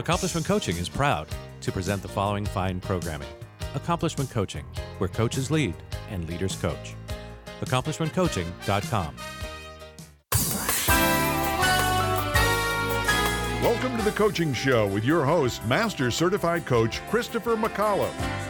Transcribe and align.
Accomplishment 0.00 0.46
Coaching 0.46 0.78
is 0.78 0.88
proud 0.88 1.28
to 1.60 1.70
present 1.70 2.00
the 2.00 2.08
following 2.08 2.46
fine 2.46 2.80
programming 2.80 3.28
Accomplishment 3.74 4.30
Coaching, 4.30 4.64
where 4.96 5.08
coaches 5.08 5.50
lead 5.50 5.74
and 6.10 6.26
leaders 6.26 6.56
coach. 6.56 6.94
AccomplishmentCoaching.com. 7.60 9.14
Welcome 13.62 13.98
to 13.98 14.02
the 14.02 14.12
Coaching 14.12 14.54
Show 14.54 14.86
with 14.86 15.04
your 15.04 15.26
host, 15.26 15.62
Master 15.66 16.10
Certified 16.10 16.64
Coach 16.64 17.06
Christopher 17.10 17.54
McAuliffe. 17.54 18.49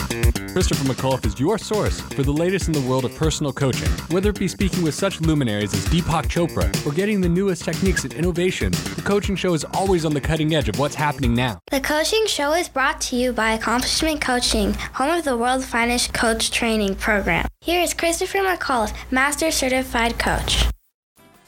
Christopher 0.51 0.83
McAuliffe 0.83 1.25
is 1.25 1.39
your 1.39 1.57
source 1.57 2.01
for 2.01 2.23
the 2.23 2.31
latest 2.31 2.67
in 2.67 2.73
the 2.73 2.81
world 2.81 3.05
of 3.05 3.15
personal 3.15 3.53
coaching. 3.53 3.87
Whether 4.09 4.31
it 4.31 4.39
be 4.39 4.47
speaking 4.47 4.83
with 4.83 4.93
such 4.93 5.21
luminaries 5.21 5.73
as 5.73 5.85
Deepak 5.85 6.25
Chopra 6.25 6.67
or 6.85 6.91
getting 6.91 7.21
the 7.21 7.29
newest 7.29 7.63
techniques 7.63 8.03
and 8.03 8.13
innovation, 8.13 8.71
the 8.71 9.01
coaching 9.05 9.35
show 9.35 9.53
is 9.53 9.63
always 9.73 10.03
on 10.03 10.13
the 10.13 10.21
cutting 10.21 10.53
edge 10.53 10.67
of 10.67 10.77
what's 10.77 10.95
happening 10.95 11.33
now. 11.33 11.59
The 11.71 11.79
coaching 11.79 12.25
show 12.27 12.53
is 12.53 12.67
brought 12.67 12.99
to 13.01 13.15
you 13.15 13.31
by 13.31 13.53
Accomplishment 13.53 14.21
Coaching, 14.21 14.73
home 14.93 15.17
of 15.17 15.23
the 15.23 15.37
world's 15.37 15.65
finest 15.65 16.13
coach 16.13 16.51
training 16.51 16.95
program. 16.95 17.47
Here 17.61 17.81
is 17.81 17.93
Christopher 17.93 18.39
McAuliffe, 18.39 18.93
Master 19.11 19.51
Certified 19.51 20.19
Coach. 20.19 20.70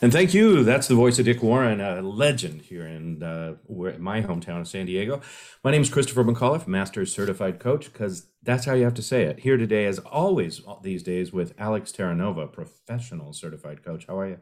And 0.04 0.12
thank 0.12 0.34
you. 0.34 0.66
That's 0.66 0.90
the 0.90 0.96
voice 0.96 1.18
of 1.18 1.24
Dick 1.24 1.42
Warren, 1.42 1.80
a 1.80 2.02
legend 2.02 2.64
here 2.64 2.86
in 2.86 3.24
uh, 3.24 3.56
my 3.70 4.22
hometown 4.22 4.60
of 4.60 4.68
San 4.68 4.86
Diego. 4.86 5.22
My 5.64 5.72
name 5.72 5.82
is 5.82 5.90
Christopher 5.90 6.26
McAuliffe, 6.26 6.68
Master 6.68 7.06
Certified 7.06 7.58
Coach, 7.58 7.86
because 7.86 8.28
that's 8.42 8.66
how 8.66 8.74
you 8.74 8.84
have 8.84 8.96
to 8.96 9.02
say 9.02 9.24
it. 9.24 9.40
Here 9.40 9.56
today, 9.56 9.86
as 9.86 10.00
always, 10.00 10.60
these 10.82 11.04
days 11.04 11.32
with 11.32 11.54
Alex 11.58 11.94
Terranova, 11.94 12.52
Professional 12.52 13.32
Certified 13.32 13.82
Coach. 13.82 14.06
How 14.06 14.20
are 14.20 14.28
you? 14.28 14.40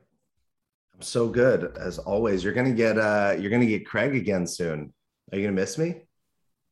I'm 0.96 1.04
so 1.04 1.28
good 1.28 1.78
as 1.78 2.00
always. 2.00 2.44
You're 2.44 2.54
gonna 2.54 2.72
get 2.72 2.98
uh, 2.98 3.36
you're 3.38 3.52
gonna 3.52 3.68
get 3.68 3.86
Craig 3.86 4.16
again 4.16 4.48
soon. 4.48 4.92
Are 5.32 5.38
you 5.38 5.44
gonna 5.44 5.54
miss 5.54 5.78
me? 5.78 6.06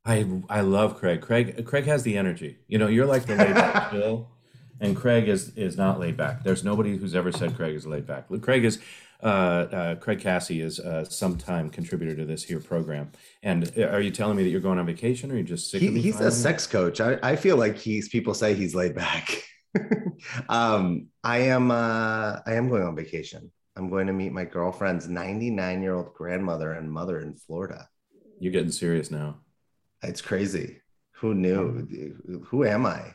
I 0.03 0.25
I 0.50 0.62
love 0.62 0.97
Craig. 0.97 1.22
Craig 1.22 1.63
Craig 1.63 1.86
has 1.86 2.02
the 2.02 2.18
energy. 2.18 2.58
You 2.68 2.80
know, 2.80 2.88
you're 2.88 3.06
like 3.06 3.28
the 3.28 3.36
laid 3.36 3.53
back 3.53 3.92
Bill 3.92 4.31
and 4.79 4.95
Craig 4.95 5.28
is 5.28 5.50
is 5.56 5.78
not 5.78 6.00
laid 6.00 6.17
back. 6.17 6.44
There's 6.44 6.63
nobody 6.63 6.97
who's 6.97 7.16
ever 7.16 7.31
said 7.31 7.56
Craig 7.56 7.75
is 7.75 7.85
laid 7.85 8.06
back. 8.06 8.25
Craig 8.41 8.66
is 8.66 8.79
uh, 9.22 9.25
uh, 9.25 9.95
Craig 9.95 10.19
Cassie 10.19 10.62
is 10.62 10.79
a 10.79 11.06
sometime 11.06 11.69
contributor 11.69 12.16
to 12.16 12.25
this 12.25 12.44
here 12.44 12.59
program. 12.59 13.12
And 13.44 13.72
uh, 13.78 13.88
are 13.88 14.01
you 14.01 14.12
telling 14.12 14.38
me 14.38 14.44
that 14.44 14.50
you're 14.50 14.62
going 14.62 14.79
on 14.79 14.85
vacation, 14.85 15.31
or 15.31 15.35
you 15.35 15.44
just 15.44 15.69
sick? 15.69 15.81
He, 15.81 16.00
he's 16.00 16.19
a 16.22 16.31
sex 16.31 16.66
coach. 16.66 17.01
I, 17.01 17.18
I 17.22 17.35
feel 17.35 17.57
like 17.57 17.78
he's 17.78 18.09
people 18.09 18.34
say 18.34 18.53
he's 18.53 18.75
laid 18.75 18.95
back. 18.95 19.44
um, 20.50 21.07
I 21.23 21.39
am 21.39 21.72
uh, 21.72 22.39
I 22.45 22.53
am 22.53 22.69
going 22.69 22.84
on 22.84 22.95
vacation. 22.95 23.51
I'm 23.75 23.89
going 23.89 24.07
to 24.07 24.13
meet 24.13 24.34
my 24.34 24.45
girlfriend's 24.45 25.07
99 25.07 25.81
year 25.81 25.95
old 25.95 26.13
grandmother 26.13 26.73
and 26.73 26.91
mother 26.91 27.19
in 27.19 27.35
Florida. 27.35 27.88
You're 28.39 28.53
getting 28.53 28.72
serious 28.72 29.12
now. 29.12 29.39
It's 30.01 30.22
crazy. 30.22 30.81
Who 31.16 31.34
knew? 31.34 32.44
Who 32.47 32.66
am 32.66 32.85
I? 32.85 33.13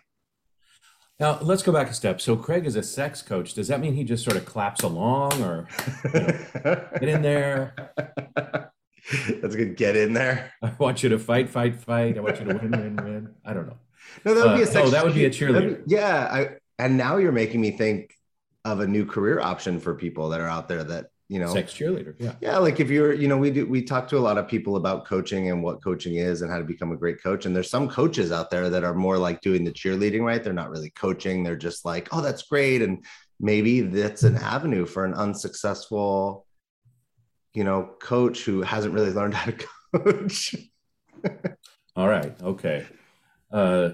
Now 1.20 1.38
let's 1.40 1.62
go 1.62 1.72
back 1.72 1.88
a 1.88 1.94
step. 1.94 2.20
So 2.20 2.36
Craig 2.36 2.66
is 2.66 2.76
a 2.76 2.82
sex 2.82 3.22
coach. 3.22 3.54
Does 3.54 3.68
that 3.68 3.80
mean 3.80 3.94
he 3.94 4.04
just 4.04 4.24
sort 4.24 4.36
of 4.36 4.44
claps 4.44 4.82
along, 4.82 5.42
or 5.42 5.68
you 6.12 6.20
know, 6.20 6.86
get 7.00 7.08
in 7.08 7.22
there? 7.22 7.92
That's 9.40 9.54
good. 9.54 9.76
Get 9.76 9.96
in 9.96 10.12
there. 10.12 10.52
I 10.62 10.72
want 10.78 11.02
you 11.02 11.10
to 11.10 11.18
fight, 11.18 11.48
fight, 11.48 11.76
fight. 11.76 12.16
I 12.16 12.20
want 12.20 12.40
you 12.40 12.46
to 12.46 12.54
win, 12.54 12.70
win, 12.70 12.96
win. 12.96 13.34
I 13.44 13.52
don't 13.52 13.66
know. 13.66 13.78
No, 14.24 14.34
that 14.34 14.46
would 14.46 14.56
be 14.56 14.62
a 14.62 14.64
uh, 14.64 14.68
sex. 14.68 14.88
Oh, 14.88 14.90
that 14.90 15.04
would 15.04 15.14
be 15.14 15.26
a 15.26 15.30
cheerleader. 15.30 15.84
Be, 15.86 15.94
yeah, 15.94 16.28
I, 16.30 16.48
and 16.78 16.96
now 16.96 17.18
you're 17.18 17.32
making 17.32 17.60
me 17.60 17.70
think 17.70 18.14
of 18.64 18.80
a 18.80 18.86
new 18.86 19.04
career 19.04 19.40
option 19.40 19.78
for 19.78 19.94
people 19.94 20.30
that 20.30 20.40
are 20.40 20.48
out 20.48 20.68
there 20.68 20.82
that 20.82 21.10
you 21.28 21.38
know? 21.38 21.52
Sex 21.52 21.72
cheerleader 21.72 22.14
yeah. 22.18 22.34
Yeah 22.40 22.58
like 22.58 22.80
if 22.80 22.90
you're 22.90 23.12
you 23.12 23.28
know 23.28 23.38
we 23.38 23.50
do 23.50 23.66
we 23.66 23.82
talk 23.82 24.08
to 24.08 24.18
a 24.18 24.20
lot 24.20 24.38
of 24.38 24.46
people 24.46 24.76
about 24.76 25.06
coaching 25.06 25.50
and 25.50 25.62
what 25.62 25.82
coaching 25.82 26.16
is 26.16 26.42
and 26.42 26.50
how 26.50 26.58
to 26.58 26.64
become 26.64 26.92
a 26.92 26.96
great 26.96 27.22
coach 27.22 27.46
and 27.46 27.56
there's 27.56 27.70
some 27.70 27.88
coaches 27.88 28.30
out 28.30 28.50
there 28.50 28.68
that 28.70 28.84
are 28.84 28.94
more 28.94 29.18
like 29.18 29.40
doing 29.40 29.64
the 29.64 29.72
cheerleading 29.72 30.22
right? 30.22 30.42
They're 30.42 30.52
not 30.52 30.70
really 30.70 30.90
coaching 30.90 31.42
they're 31.42 31.56
just 31.56 31.84
like 31.84 32.08
oh 32.12 32.20
that's 32.20 32.42
great 32.42 32.82
and 32.82 33.04
maybe 33.40 33.80
that's 33.80 34.22
an 34.22 34.36
avenue 34.36 34.86
for 34.86 35.04
an 35.04 35.14
unsuccessful 35.14 36.46
you 37.54 37.64
know 37.64 37.90
coach 38.00 38.44
who 38.44 38.62
hasn't 38.62 38.94
really 38.94 39.12
learned 39.12 39.34
how 39.34 39.50
to 39.50 39.66
coach. 39.94 40.54
All 41.96 42.08
right 42.08 42.34
okay. 42.42 42.86
Uh 43.50 43.90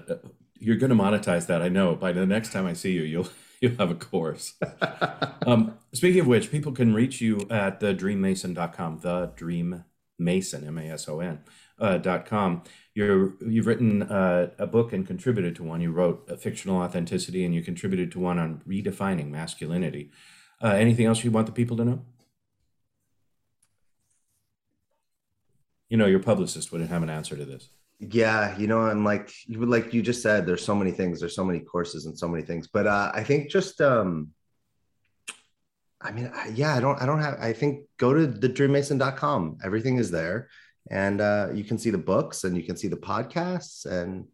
you're 0.63 0.77
going 0.77 0.91
to 0.91 0.95
monetize 0.95 1.47
that 1.47 1.63
i 1.63 1.69
know. 1.69 1.95
By 1.95 2.11
the 2.11 2.25
next 2.25 2.51
time 2.51 2.65
i 2.67 2.73
see 2.73 2.91
you 2.91 3.03
you'll 3.03 3.29
you'll 3.61 3.77
have 3.77 3.91
a 3.91 3.95
course. 3.95 4.55
um, 5.45 5.77
speaking 5.93 6.19
of 6.19 6.27
which, 6.27 6.51
people 6.51 6.71
can 6.71 6.93
reach 6.93 7.21
you 7.21 7.47
at 7.49 7.79
the 7.79 7.93
dreammason.com, 7.93 8.99
the 8.99 9.31
dream 9.35 9.85
mason, 10.19 10.67
M-A-S-O-N, 10.67 11.39
uh, 11.79 11.97
dot 11.97 12.25
com. 12.25 12.63
You're, 12.93 13.33
you've 13.39 13.67
written 13.67 14.01
uh, 14.03 14.49
a 14.57 14.67
book 14.67 14.91
and 14.91 15.07
contributed 15.07 15.55
to 15.55 15.63
one. 15.63 15.79
You 15.79 15.91
wrote 15.91 16.25
a 16.29 16.35
fictional 16.35 16.77
authenticity 16.77 17.45
and 17.45 17.55
you 17.55 17.61
contributed 17.61 18.11
to 18.11 18.19
one 18.19 18.37
on 18.37 18.61
redefining 18.67 19.29
masculinity. 19.29 20.11
Uh, 20.61 20.69
anything 20.69 21.05
else 21.05 21.23
you 21.23 21.31
want 21.31 21.45
the 21.47 21.53
people 21.53 21.77
to 21.77 21.85
know? 21.85 22.01
You 25.89 25.97
know, 25.97 26.05
your 26.05 26.19
publicist 26.19 26.71
wouldn't 26.71 26.89
have 26.89 27.03
an 27.03 27.09
answer 27.09 27.35
to 27.35 27.45
this 27.45 27.69
yeah 28.09 28.57
you 28.57 28.65
know 28.65 28.87
and 28.87 29.05
like 29.05 29.31
you 29.45 29.63
like 29.63 29.93
you 29.93 30.01
just 30.01 30.23
said 30.23 30.45
there's 30.45 30.65
so 30.65 30.73
many 30.73 30.91
things 30.91 31.19
there's 31.19 31.35
so 31.35 31.43
many 31.43 31.59
courses 31.59 32.07
and 32.07 32.17
so 32.17 32.27
many 32.27 32.43
things 32.43 32.67
but 32.67 32.87
uh 32.87 33.11
i 33.13 33.23
think 33.23 33.47
just 33.49 33.79
um 33.79 34.29
i 36.01 36.11
mean 36.11 36.31
yeah 36.53 36.73
i 36.73 36.79
don't 36.79 36.99
i 36.99 37.05
don't 37.05 37.21
have 37.21 37.37
i 37.39 37.53
think 37.53 37.85
go 37.97 38.11
to 38.11 38.25
the 38.25 38.49
dreammason.com 38.49 39.59
everything 39.63 39.97
is 39.97 40.09
there 40.09 40.49
and 40.89 41.21
uh 41.21 41.49
you 41.53 41.63
can 41.63 41.77
see 41.77 41.91
the 41.91 41.97
books 41.97 42.43
and 42.43 42.57
you 42.57 42.63
can 42.63 42.75
see 42.75 42.87
the 42.87 42.97
podcasts 42.97 43.85
and 43.85 44.25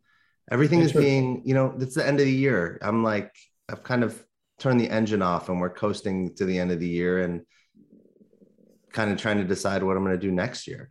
everything 0.49 0.79
That's 0.79 0.95
is 0.95 1.01
being 1.01 1.41
you 1.43 1.53
know 1.53 1.75
it's 1.77 1.95
the 1.95 2.07
end 2.07 2.21
of 2.21 2.25
the 2.25 2.31
year. 2.31 2.79
I'm 2.81 3.03
like 3.03 3.35
i've 3.67 3.83
kind 3.83 4.03
of 4.05 4.23
turned 4.59 4.79
the 4.79 4.89
engine 4.89 5.21
off 5.21 5.49
and 5.49 5.59
we're 5.59 5.69
coasting 5.69 6.33
to 6.35 6.45
the 6.45 6.57
end 6.57 6.71
of 6.71 6.79
the 6.79 6.87
year 6.87 7.21
and 7.21 7.41
kind 8.93 9.11
of 9.11 9.17
trying 9.19 9.37
to 9.37 9.43
decide 9.43 9.83
what 9.83 9.97
i'm 9.97 10.05
going 10.05 10.17
to 10.17 10.25
do 10.25 10.31
next 10.31 10.67
year. 10.67 10.89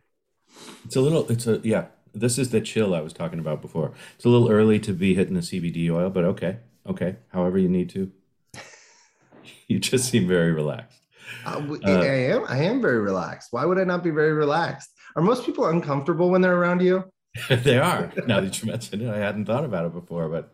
It's 0.85 0.95
a 0.95 1.01
little 1.01 1.27
it's 1.31 1.47
a 1.47 1.59
yeah 1.63 1.87
this 2.19 2.37
is 2.37 2.49
the 2.49 2.61
chill 2.61 2.93
I 2.93 3.01
was 3.01 3.13
talking 3.13 3.39
about 3.39 3.61
before. 3.61 3.93
It's 4.15 4.25
a 4.25 4.29
little 4.29 4.49
early 4.49 4.79
to 4.79 4.93
be 4.93 5.13
hitting 5.13 5.33
the 5.33 5.41
CBD 5.41 5.89
oil, 5.89 6.09
but 6.09 6.23
okay, 6.23 6.57
okay, 6.87 7.17
however 7.29 7.57
you 7.57 7.69
need 7.69 7.89
to. 7.91 8.11
you 9.67 9.79
just 9.79 10.09
seem 10.09 10.27
very 10.27 10.51
relaxed. 10.51 11.01
Uh, 11.45 11.77
uh, 11.85 11.89
I 11.89 12.05
am. 12.05 12.45
I 12.47 12.57
am 12.63 12.81
very 12.81 12.99
relaxed. 12.99 13.49
Why 13.51 13.65
would 13.65 13.79
I 13.79 13.83
not 13.83 14.03
be 14.03 14.11
very 14.11 14.33
relaxed? 14.33 14.91
Are 15.15 15.21
most 15.21 15.45
people 15.45 15.65
uncomfortable 15.65 16.29
when 16.29 16.41
they're 16.41 16.57
around 16.57 16.81
you? 16.81 17.03
they 17.49 17.77
are. 17.77 18.11
Now 18.25 18.41
that 18.41 18.61
you 18.61 18.69
mentioned 18.69 19.01
it, 19.01 19.09
I 19.09 19.17
hadn't 19.17 19.45
thought 19.45 19.65
about 19.65 19.85
it 19.85 19.93
before, 19.93 20.29
but 20.29 20.53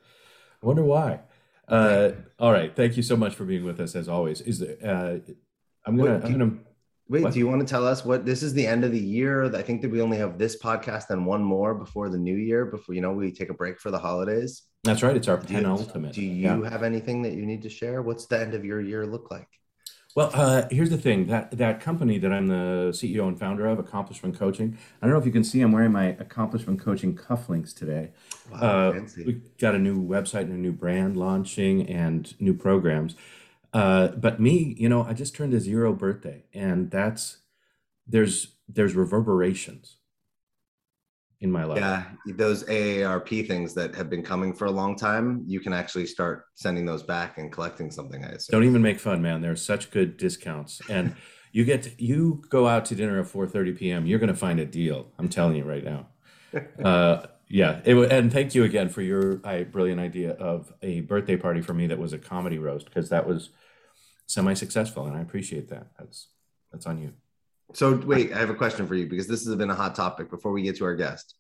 I 0.62 0.66
wonder 0.66 0.84
why. 0.84 1.20
Uh, 1.68 2.12
all 2.40 2.52
right. 2.52 2.76
Thank 2.76 2.98
you 2.98 3.04
so 3.04 3.16
much 3.16 3.36
for 3.36 3.46
being 3.46 3.64
with 3.64 3.80
us 3.80 3.96
as 3.96 4.08
always. 4.08 4.42
Is 4.42 4.60
there, 4.60 4.78
uh, 4.84 5.18
I'm 5.86 5.98
gonna 5.98 6.22
I'm 6.24 6.32
gonna 6.32 6.58
Wait, 7.10 7.24
What? 7.24 7.34
do 7.34 7.40
you 7.40 7.48
want 7.48 7.60
to 7.60 7.68
tell 7.68 7.86
us 7.86 8.06
what 8.06 8.26
this 8.26 8.42
is 8.42 8.54
the 8.54 8.66
end 8.66 8.86
of 8.86 8.92
the 8.92 9.00
year? 9.00 9.54
I 9.54 9.62
think 9.62 9.82
that 9.82 9.92
we 9.92 10.02
only 10.02 10.18
have 10.18 10.38
this 10.38 10.58
podcast 10.62 11.10
and 11.10 11.26
one 11.26 11.44
more 11.44 11.76
before 11.76 12.10
the 12.10 12.18
new 12.18 12.36
year, 12.36 12.66
before 12.66 12.96
you 12.96 13.02
know 13.02 13.12
we 13.12 13.32
take 13.32 13.50
a 13.50 13.54
break 13.54 13.80
for 13.80 13.92
the 13.92 14.00
holidays. 14.00 14.64
That's 14.86 15.04
right. 15.04 15.16
It's 15.16 15.28
our 15.28 15.38
Do 15.38 15.54
you, 15.54 15.60
penultimate. 15.60 16.14
do 16.14 16.22
you 16.24 16.62
Yeah. 16.62 16.70
have 16.70 16.82
anything 16.84 17.22
that 17.24 17.34
you 17.34 17.46
need 17.46 17.62
to 17.64 17.70
share? 17.70 18.02
What's 18.02 18.26
the 18.28 18.40
end 18.40 18.54
of 18.54 18.64
your 18.64 18.80
year 18.80 19.06
look 19.06 19.30
like? 19.32 19.48
Well, 20.16 20.30
uh, 20.34 20.68
here's 20.70 20.92
the 20.92 20.98
thing 20.98 21.26
that 21.28 21.52
that 21.58 21.82
company 21.82 22.20
that 22.20 22.32
I'm 22.32 22.48
the 22.48 22.92
CEO 22.94 23.28
and 23.28 23.38
founder 23.38 23.66
of, 23.66 23.80
Accomplishment 23.80 24.38
Coaching. 24.38 24.78
I 25.02 25.06
don't 25.08 25.14
know 25.14 25.20
if 25.20 25.26
you 25.26 25.32
can 25.32 25.44
see, 25.44 25.60
I'm 25.62 25.72
wearing 25.72 25.92
my 25.92 26.16
Accomplishment 26.20 26.80
Coaching 26.80 27.16
cufflinks 27.16 27.74
today. 27.76 28.12
Wow, 28.52 28.60
Uh, 28.60 28.94
fancy. 28.94 29.26
we 29.26 29.42
got 29.60 29.76
a 29.76 29.80
new 29.80 30.02
website 30.02 30.42
and 30.44 30.54
a 30.54 30.58
new 30.58 30.72
brand 30.72 31.18
launching 31.18 31.88
and 31.90 32.34
new 32.40 32.54
programs. 32.54 33.16
Uh, 33.74 34.10
but 34.10 34.40
me, 34.40 34.76
you 34.78 34.88
know, 34.88 35.04
I 35.04 35.14
just 35.14 35.36
turned 35.36 35.54
a 35.54 35.60
zero 35.60 35.94
birthday, 35.94 36.46
and 36.54 36.92
that's 36.92 37.38
there's 38.08 38.56
there's 38.68 38.96
reverberations 38.96 39.98
in 41.42 41.52
my 41.52 41.64
life. 41.64 41.80
Yeah, 41.80 42.04
those 42.36 42.64
AARP 42.66 43.48
things 43.48 43.74
that 43.74 43.96
have 43.96 44.10
been 44.10 44.24
coming 44.24 44.54
for 44.54 44.66
a 44.66 44.72
long 44.72 44.96
time, 44.96 45.44
you 45.48 45.60
can 45.60 45.74
actually 45.74 46.06
start 46.06 46.46
sending 46.54 46.86
those 46.86 47.04
back 47.04 47.38
and 47.38 47.52
collecting 47.52 47.90
something. 47.90 48.24
I 48.24 48.30
assume. 48.30 48.60
Don't 48.60 48.70
even 48.70 48.82
make 48.82 49.00
fun, 49.00 49.22
man. 49.22 49.42
There's 49.42 49.64
such 49.64 49.90
good 49.90 50.18
discounts, 50.18 50.82
and 50.88 51.16
you 51.52 51.66
get 51.66 51.84
to, 51.84 52.04
you 52.04 52.44
go 52.50 52.68
out 52.68 52.86
to 52.86 52.96
dinner 52.96 53.20
at 53.20 53.26
4:30 53.26 53.78
p.m. 53.78 54.06
You're 54.06 54.20
going 54.20 54.28
to 54.28 54.36
find 54.36 54.60
a 54.60 54.66
deal. 54.66 55.08
I'm 55.18 55.30
telling 55.30 55.56
you 55.56 55.64
right 55.64 55.84
now. 55.84 56.08
Uh, 56.84 57.26
yeah, 57.50 57.82
it, 57.84 57.96
and 58.12 58.32
thank 58.32 58.54
you 58.54 58.64
again 58.64 58.90
for 58.90 59.02
your 59.02 59.42
I, 59.44 59.64
brilliant 59.64 60.00
idea 60.00 60.32
of 60.34 60.72
a 60.82 61.02
birthday 61.02 61.36
party 61.36 61.62
for 61.62 61.74
me 61.74 61.88
that 61.88 61.98
was 61.98 62.14
a 62.14 62.20
comedy 62.20 62.60
roast 62.60 62.86
because 62.86 63.10
that 63.10 63.28
was 63.28 63.50
semi-successful, 64.34 65.06
and 65.06 65.16
I 65.16 65.22
appreciate 65.22 65.70
that. 65.70 65.88
That's 65.98 66.30
that's 66.72 66.88
on 66.88 66.98
you. 66.98 67.14
So 67.74 67.96
wait, 67.96 68.34
I 68.34 68.40
have 68.40 68.50
a 68.50 68.56
question 68.56 68.88
for 68.88 68.96
you 68.96 69.08
because 69.08 69.28
this 69.28 69.46
has 69.46 69.56
been 69.56 69.70
a 69.70 69.76
hot 69.76 69.96
topic 69.96 70.30
before 70.30 70.52
we 70.52 70.64
get 70.64 70.76
to 70.78 70.86
our 70.86 70.96
guest. 70.96 71.36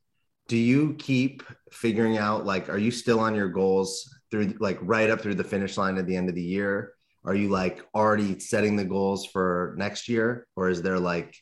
Do 0.47 0.57
you 0.57 0.95
keep 0.95 1.43
figuring 1.71 2.17
out 2.17 2.45
like 2.45 2.69
are 2.69 2.77
you 2.77 2.91
still 2.91 3.19
on 3.19 3.35
your 3.35 3.49
goals 3.49 4.13
through 4.31 4.55
like 4.59 4.77
right 4.81 5.09
up 5.09 5.21
through 5.21 5.35
the 5.35 5.43
finish 5.43 5.77
line 5.77 5.97
at 5.97 6.05
the 6.05 6.15
end 6.15 6.29
of 6.29 6.35
the 6.35 6.41
year? 6.41 6.93
Are 7.25 7.35
you 7.35 7.49
like 7.49 7.85
already 7.95 8.39
setting 8.39 8.75
the 8.75 8.83
goals 8.83 9.25
for 9.25 9.75
next 9.77 10.09
year 10.09 10.47
or 10.55 10.69
is 10.69 10.81
there 10.81 10.99
like 10.99 11.35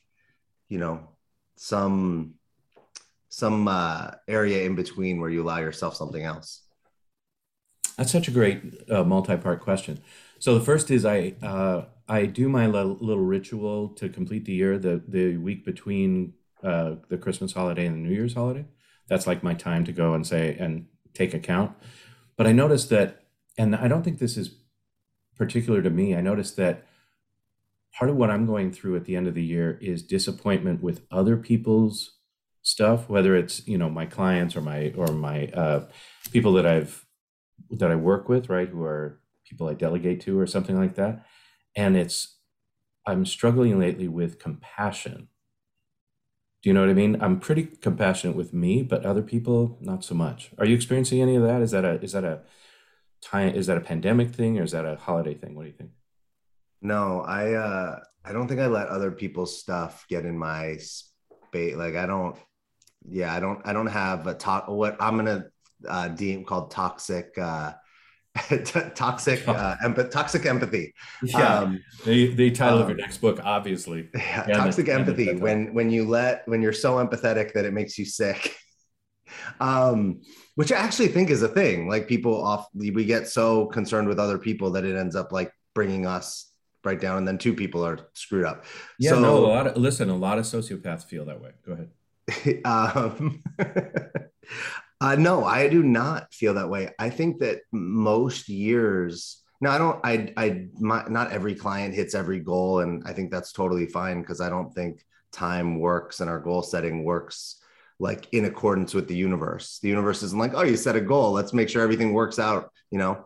you 0.70 0.78
know 0.78 1.10
some 1.58 2.36
some 3.30 3.68
uh 3.68 4.12
area 4.28 4.64
in 4.66 4.76
between 4.76 5.20
where 5.20 5.30
you 5.30 5.42
allow 5.42 5.60
yourself 5.60 5.96
something 5.96 6.24
else? 6.24 6.64
That's 7.98 8.12
such 8.12 8.28
a 8.28 8.32
great 8.32 8.90
uh, 8.90 9.04
multi-part 9.04 9.62
question. 9.62 10.00
So 10.42 10.58
the 10.58 10.66
first 10.66 10.90
is 10.90 11.06
I 11.06 11.36
uh, 11.44 11.86
I 12.10 12.26
do 12.26 12.50
my 12.50 12.66
little 12.66 13.24
ritual 13.24 13.90
to 13.90 14.10
complete 14.10 14.46
the 14.46 14.54
year 14.54 14.80
the 14.80 15.00
the 15.08 15.38
week 15.38 15.64
between 15.64 16.34
uh, 16.64 16.96
the 17.10 17.18
Christmas 17.20 17.54
holiday 17.54 17.86
and 17.86 17.96
the 17.96 18.10
New 18.10 18.16
Year's 18.16 18.34
holiday. 18.34 18.66
That's 19.08 19.28
like 19.28 19.44
my 19.44 19.54
time 19.54 19.86
to 19.86 19.92
go 19.92 20.16
and 20.16 20.26
say 20.26 20.58
and 20.60 20.88
take 21.14 21.36
account. 21.36 21.74
But 22.38 22.48
I 22.48 22.54
noticed 22.54 22.90
that, 22.90 23.26
and 23.56 23.76
I 23.76 23.88
don't 23.88 24.02
think 24.02 24.18
this 24.18 24.36
is 24.36 24.56
particular 25.38 25.84
to 25.84 25.92
me. 25.92 26.16
I 26.16 26.22
noticed 26.22 26.56
that 26.56 26.88
part 27.94 28.10
of 28.10 28.18
what 28.18 28.32
I'm 28.32 28.48
going 28.48 28.72
through 28.72 28.96
at 28.96 29.06
the 29.06 29.16
end 29.16 29.28
of 29.28 29.36
the 29.36 29.44
year 29.44 29.78
is 29.80 30.02
disappointment 30.02 30.82
with 30.82 31.06
other 31.12 31.38
people's 31.38 32.18
stuff, 32.64 33.08
whether 33.08 33.36
it's 33.36 33.68
you 33.68 33.78
know 33.78 33.92
my 33.92 34.08
clients 34.08 34.56
or 34.56 34.62
my 34.62 34.92
or 34.98 35.10
my 35.10 35.50
uh, 35.50 35.86
people 36.32 36.54
that 36.54 36.66
I've 36.66 37.06
that 37.70 37.92
I 37.92 37.96
work 37.96 38.28
with, 38.28 38.50
right, 38.50 38.68
who 38.68 38.82
are 38.82 39.21
people 39.52 39.68
I 39.70 39.76
delegate 39.76 40.22
to 40.22 40.40
or 40.40 40.48
something 40.48 40.78
like 40.78 40.96
that. 40.96 41.26
And 41.76 41.96
it's, 41.96 42.38
I'm 43.06 43.26
struggling 43.26 43.80
lately 43.80 44.08
with 44.08 44.40
compassion. 44.40 45.28
Do 46.62 46.70
you 46.70 46.74
know 46.74 46.82
what 46.82 46.90
I 46.90 46.94
mean? 46.94 47.22
I'm 47.22 47.40
pretty 47.40 47.64
compassionate 47.64 48.36
with 48.36 48.54
me, 48.54 48.82
but 48.82 49.06
other 49.06 49.24
people, 49.24 49.78
not 49.82 50.04
so 50.04 50.16
much. 50.16 50.52
Are 50.58 50.66
you 50.66 50.76
experiencing 50.76 51.22
any 51.22 51.36
of 51.36 51.44
that? 51.44 51.62
Is 51.62 51.72
that 51.72 51.86
a, 51.86 52.02
is 52.02 52.12
that 52.14 52.24
a 52.24 52.42
time, 53.22 53.56
is 53.56 53.68
that 53.68 53.78
a 53.78 53.82
pandemic 53.82 54.30
thing 54.34 54.60
or 54.60 54.64
is 54.64 54.72
that 54.72 54.86
a 54.86 54.96
holiday 54.96 55.34
thing? 55.34 55.56
What 55.56 55.64
do 55.64 55.68
you 55.70 55.76
think? 55.76 55.92
No, 56.82 57.22
I 57.22 57.54
uh 57.54 58.00
I 58.26 58.34
don't 58.34 58.48
think 58.48 58.60
I 58.60 58.68
let 58.68 58.88
other 58.88 59.12
people's 59.12 59.60
stuff 59.60 60.06
get 60.10 60.26
in 60.26 60.38
my 60.38 60.78
space. 60.78 61.76
Like 61.76 61.96
I 61.96 62.06
don't 62.06 62.36
yeah, 63.08 63.34
I 63.34 63.40
don't 63.40 63.62
I 63.66 63.74
don't 63.74 63.88
have 63.88 64.28
a 64.28 64.34
talk 64.34 64.68
what 64.68 64.98
I'm 65.00 65.16
gonna 65.18 65.46
uh 65.88 66.08
deem 66.10 66.44
called 66.44 66.72
toxic 66.72 67.38
uh 67.38 67.74
toxic 68.96 69.46
uh 69.48 69.76
empath- 69.84 70.12
toxic 70.12 70.46
empathy. 70.46 70.94
Um, 71.36 71.84
the, 72.06 72.34
the 72.34 72.52
title 72.52 72.78
of 72.78 72.84
um, 72.84 72.90
your 72.90 72.98
next 72.98 73.18
book, 73.20 73.40
obviously. 73.44 74.10
yeah, 74.16 74.46
Yeah, 74.48 74.58
toxic 74.58 74.88
yeah, 74.88 74.96
empathy 74.96 75.34
when 75.36 75.74
when 75.74 75.90
you 75.90 76.08
let 76.08 76.48
when 76.48 76.62
you're 76.62 76.74
so 76.74 76.96
empathetic 76.96 77.54
that 77.54 77.66
it 77.66 77.74
makes 77.74 77.98
you 77.98 78.06
sick 78.06 78.56
um 79.62 80.20
which 80.56 80.74
i 80.74 80.76
actually 80.76 81.08
think 81.08 81.30
is 81.30 81.42
a 81.42 81.48
thing 81.48 81.88
like 81.88 82.06
people 82.06 82.44
off 82.44 82.68
we 82.74 83.06
get 83.06 83.30
so 83.30 83.66
concerned 83.68 84.08
with 84.10 84.20
other 84.20 84.38
people 84.38 84.72
that 84.72 84.84
it 84.84 84.98
ends 84.98 85.16
up 85.16 85.32
like 85.32 85.54
bringing 85.74 86.06
us 86.06 86.52
right 86.84 87.00
down 87.00 87.18
and 87.18 87.28
then 87.28 87.38
two 87.38 87.54
people 87.54 87.86
are 87.86 88.00
screwed 88.14 88.46
up 88.46 88.66
Yeah, 89.00 89.12
so 89.12 89.22
no, 89.22 89.38
a 89.38 89.48
lot 89.48 89.68
of, 89.68 89.78
listen, 89.78 90.10
a 90.10 90.16
lot 90.16 90.38
of 90.38 90.46
sociopaths 90.46 91.06
feel 91.06 91.26
that 91.26 91.40
way. 91.42 91.52
Go 91.66 91.74
ahead. 91.74 91.90
um, 92.66 93.42
uh, 95.02 95.16
no, 95.16 95.44
I 95.44 95.68
do 95.68 95.82
not 95.82 96.32
feel 96.32 96.54
that 96.54 96.70
way. 96.70 96.92
I 97.00 97.10
think 97.10 97.40
that 97.40 97.62
most 97.72 98.48
years, 98.48 99.42
no, 99.60 99.72
I 99.72 99.78
don't, 99.80 100.00
I, 100.04 100.34
I, 100.38 100.68
my, 100.80 101.04
not 101.10 101.32
every 101.32 101.56
client 101.56 101.96
hits 101.96 102.14
every 102.14 102.40
goal. 102.40 102.82
And 102.82 103.02
I 103.06 103.12
think 103.12 103.32
that's 103.32 103.52
totally 103.52 103.88
fine 103.88 104.22
because 104.22 104.42
I 104.42 104.50
don't 104.50 104.72
think 104.74 105.04
time 105.32 105.80
works 105.80 106.20
and 106.20 106.30
our 106.30 106.40
goal 106.40 106.62
setting 106.62 107.04
works 107.04 107.58
like 107.98 108.28
in 108.32 108.46
accordance 108.46 108.94
with 108.94 109.08
the 109.08 109.16
universe. 109.16 109.80
The 109.82 109.90
universe 109.90 110.22
isn't 110.22 110.38
like, 110.38 110.54
oh, 110.54 110.64
you 110.64 110.78
set 110.78 110.96
a 110.96 111.02
goal. 111.02 111.32
Let's 111.32 111.54
make 111.54 111.70
sure 111.70 111.82
everything 111.82 112.14
works 112.14 112.38
out. 112.38 112.72
You 112.92 113.00
know, 113.00 113.26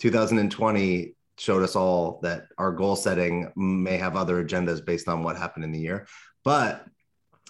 2020 0.00 1.14
showed 1.38 1.62
us 1.62 1.74
all 1.74 2.20
that 2.22 2.48
our 2.58 2.72
goal 2.72 2.96
setting 2.96 3.50
may 3.56 3.96
have 3.96 4.16
other 4.16 4.44
agendas 4.44 4.84
based 4.84 5.08
on 5.08 5.22
what 5.22 5.38
happened 5.38 5.64
in 5.64 5.72
the 5.72 5.80
year. 5.80 6.06
But 6.44 6.86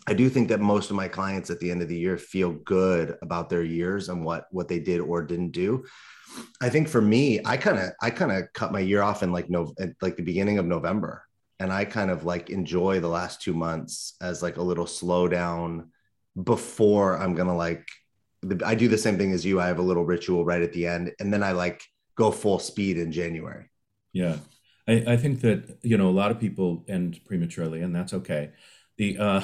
I 0.07 0.15
do 0.15 0.29
think 0.29 0.49
that 0.49 0.61
most 0.61 0.91
of 0.91 0.97
my 0.97 1.09
clients 1.09 1.51
at 1.51 1.61
the 1.61 1.71
end 1.71 1.83
of 1.83 1.89
the 1.89 1.97
year 1.97 2.19
feel 2.19 2.53
good 2.53 3.17
about 3.23 3.49
their 3.49 3.63
years 3.63 4.09
and 4.09 4.25
what 4.25 4.47
what 4.51 4.69
they 4.69 4.79
did 4.79 5.01
or 5.01 5.23
didn't 5.23 5.53
do. 5.53 5.85
I 6.61 6.69
think 6.69 6.89
for 6.89 7.01
me, 7.01 7.41
I 7.45 7.57
kind 7.57 7.79
of 7.79 7.91
I 8.03 8.11
kind 8.11 8.33
of 8.33 8.53
cut 8.53 8.73
my 8.73 8.81
year 8.81 9.03
off 9.03 9.23
in 9.23 9.33
like 9.33 9.49
no 9.49 9.73
like 10.03 10.17
the 10.17 10.23
beginning 10.23 10.59
of 10.59 10.67
November, 10.67 11.25
and 11.59 11.73
I 11.73 11.85
kind 11.85 12.11
of 12.11 12.25
like 12.25 12.51
enjoy 12.51 13.01
the 13.01 13.09
last 13.09 13.41
two 13.41 13.55
months 13.55 14.15
as 14.21 14.43
like 14.43 14.57
a 14.57 14.63
little 14.63 14.87
slowdown 14.87 15.89
before 16.43 17.19
I'm 17.19 17.35
gonna 17.35 17.57
like. 17.57 17.89
I 18.63 18.75
do 18.75 18.89
the 18.89 18.99
same 18.99 19.17
thing 19.17 19.33
as 19.33 19.47
you. 19.47 19.59
I 19.59 19.69
have 19.69 19.79
a 19.79 19.83
little 19.83 20.05
ritual 20.05 20.45
right 20.45 20.61
at 20.61 20.75
the 20.75 20.87
end, 20.87 21.13
and 21.19 21.33
then 21.33 21.43
I 21.43 21.53
like 21.53 21.83
go 22.15 22.31
full 22.31 22.59
speed 22.59 22.99
in 22.99 23.11
January. 23.11 23.71
Yeah. 24.13 24.37
I, 24.87 25.05
I 25.07 25.17
think 25.17 25.41
that, 25.41 25.79
you 25.83 25.97
know, 25.97 26.09
a 26.09 26.13
lot 26.13 26.31
of 26.31 26.39
people 26.39 26.85
end 26.89 27.21
prematurely, 27.25 27.81
and 27.81 27.95
that's 27.95 28.13
okay. 28.13 28.51
The 28.99 29.19
uh 29.19 29.43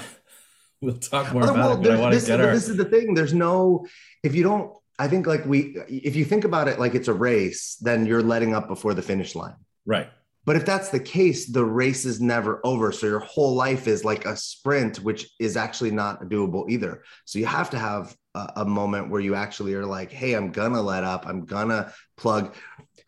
we'll 0.82 0.96
talk 0.98 1.32
more 1.32 1.42
Well, 1.42 1.50
about 1.54 1.58
well, 1.58 1.72
it, 1.72 1.82
but 1.82 1.90
I 1.90 1.92
this- 1.92 2.00
want 2.00 2.12
this, 2.14 2.24
to 2.24 2.30
get 2.30 2.40
is- 2.40 2.46
our 2.46 2.52
this 2.54 2.68
is 2.68 2.76
the 2.76 2.84
thing. 2.84 3.14
There's 3.14 3.34
no, 3.34 3.86
if 4.22 4.34
you 4.34 4.42
don't, 4.42 4.72
I 4.98 5.08
think 5.08 5.26
like 5.26 5.44
we, 5.46 5.76
if 5.88 6.14
you 6.16 6.24
think 6.24 6.44
about 6.44 6.68
it 6.68 6.78
like 6.78 6.94
it's 6.94 7.08
a 7.08 7.14
race, 7.14 7.76
then 7.80 8.04
you're 8.06 8.22
letting 8.22 8.54
up 8.54 8.68
before 8.68 8.94
the 8.94 9.02
finish 9.02 9.34
line. 9.34 9.56
right. 9.86 10.08
But 10.46 10.56
if 10.56 10.64
that's 10.64 10.88
the 10.88 10.98
case, 10.98 11.46
the 11.52 11.64
race 11.64 12.06
is 12.06 12.18
never 12.18 12.62
over. 12.64 12.92
So 12.92 13.06
your 13.06 13.18
whole 13.20 13.54
life 13.54 13.86
is 13.86 14.06
like 14.06 14.24
a 14.24 14.34
sprint, 14.34 14.96
which 14.98 15.30
is 15.38 15.54
actually 15.54 15.90
not 15.90 16.22
doable 16.30 16.68
either. 16.70 17.02
So 17.26 17.38
you 17.38 17.44
have 17.44 17.68
to 17.70 17.78
have 17.78 18.16
a, 18.34 18.52
a 18.56 18.64
moment 18.64 19.10
where 19.10 19.20
you 19.20 19.34
actually 19.34 19.74
are 19.74 19.84
like, 19.84 20.10
hey, 20.10 20.32
I'm 20.32 20.50
gonna 20.50 20.80
let 20.80 21.04
up. 21.04 21.26
I'm 21.26 21.44
gonna 21.44 21.92
plug. 22.16 22.54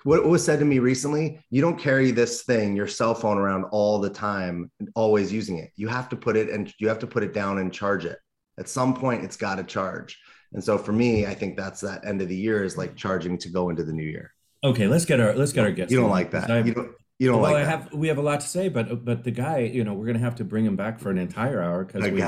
What 0.05 0.27
was 0.27 0.45
said 0.45 0.59
to 0.59 0.65
me 0.65 0.79
recently, 0.79 1.41
you 1.51 1.61
don't 1.61 1.79
carry 1.79 2.11
this 2.11 2.43
thing, 2.43 2.75
your 2.75 2.89
cell 2.89 3.15
phone 3.15 3.39
around 3.39 3.65
all 3.71 4.01
the 4.01 4.11
time, 4.11 4.71
always 4.95 5.33
using 5.33 5.59
it. 5.59 5.71
You 5.77 5.89
have 5.89 6.09
to 6.09 6.17
put 6.17 6.37
it 6.37 6.51
and 6.51 6.73
you 6.79 6.89
have 6.89 6.99
to 7.01 7.07
put 7.07 7.23
it 7.23 7.33
down 7.33 7.59
and 7.59 7.73
charge 7.73 8.05
it. 8.05 8.19
At 8.59 8.69
some 8.69 8.95
point, 8.95 9.25
it's 9.25 9.37
got 9.37 9.57
to 9.57 9.65
charge. 9.65 10.19
And 10.53 10.63
so 10.63 10.77
for 10.77 10.93
me, 10.93 11.27
I 11.27 11.35
think 11.35 11.57
that's 11.57 11.81
that 11.81 12.05
end 12.05 12.21
of 12.21 12.29
the 12.29 12.37
year 12.37 12.65
is 12.65 12.77
like 12.77 12.97
charging 12.97 13.39
to 13.39 13.49
go 13.49 13.71
into 13.71 13.85
the 13.85 13.93
new 13.93 14.03
year. 14.03 14.33
Okay, 14.65 14.87
let's 14.87 15.05
get 15.05 15.19
our 15.19 15.35
let's 15.35 15.53
get 15.53 15.65
our 15.65 15.73
guest. 15.73 15.91
You 15.91 16.01
don't 16.01 16.11
like 16.11 16.31
that. 16.33 16.67
You 16.67 16.75
don't. 16.75 16.93
You 17.23 17.29
don't 17.29 17.41
well, 17.41 17.53
like 17.53 17.63
I 17.63 17.65
that. 17.67 17.83
have 17.83 17.95
we 17.95 18.09
have 18.09 18.19
a 18.19 18.23
lot 18.23 18.41
to 18.41 18.49
say, 18.49 18.69
but 18.69 19.05
but 19.05 19.23
the 19.23 19.31
guy, 19.31 19.61
you 19.61 19.85
know, 19.85 19.95
we're 19.95 20.07
gonna 20.07 20.19
have 20.19 20.35
to 20.37 20.45
bring 20.45 20.67
him 20.67 20.75
back 20.75 20.99
for 20.99 21.09
an 21.09 21.19
entire 21.19 21.63
hour 21.63 21.85
because 21.85 22.03
we 22.03 22.21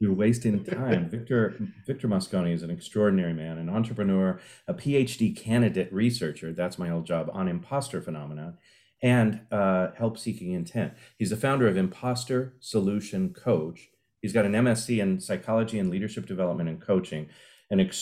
we're 0.00 0.12
wasting 0.12 0.64
time. 0.64 1.08
Victor 1.08 1.54
Victor 1.86 2.08
Mosconi 2.08 2.52
is 2.52 2.64
an 2.64 2.70
extraordinary 2.70 3.32
man, 3.32 3.58
an 3.58 3.70
entrepreneur, 3.70 4.40
a 4.66 4.74
PhD 4.74 5.36
candidate 5.36 5.92
researcher. 5.92 6.52
That's 6.52 6.80
my 6.80 6.90
old 6.90 7.06
job 7.06 7.30
on 7.32 7.46
imposter 7.46 8.02
phenomena 8.02 8.54
and 9.00 9.42
uh, 9.52 9.92
help 9.96 10.18
seeking 10.18 10.50
intent. 10.50 10.94
He's 11.16 11.30
the 11.30 11.36
founder 11.36 11.68
of 11.68 11.76
Imposter 11.76 12.56
Solution 12.58 13.32
Coach. 13.32 13.90
He's 14.20 14.32
got 14.32 14.46
an 14.46 14.52
MSc 14.54 15.00
in 15.00 15.20
psychology 15.20 15.78
and 15.78 15.90
leadership 15.90 16.26
development 16.26 16.68
and 16.68 16.80
coaching. 16.80 17.28
And 17.70 17.92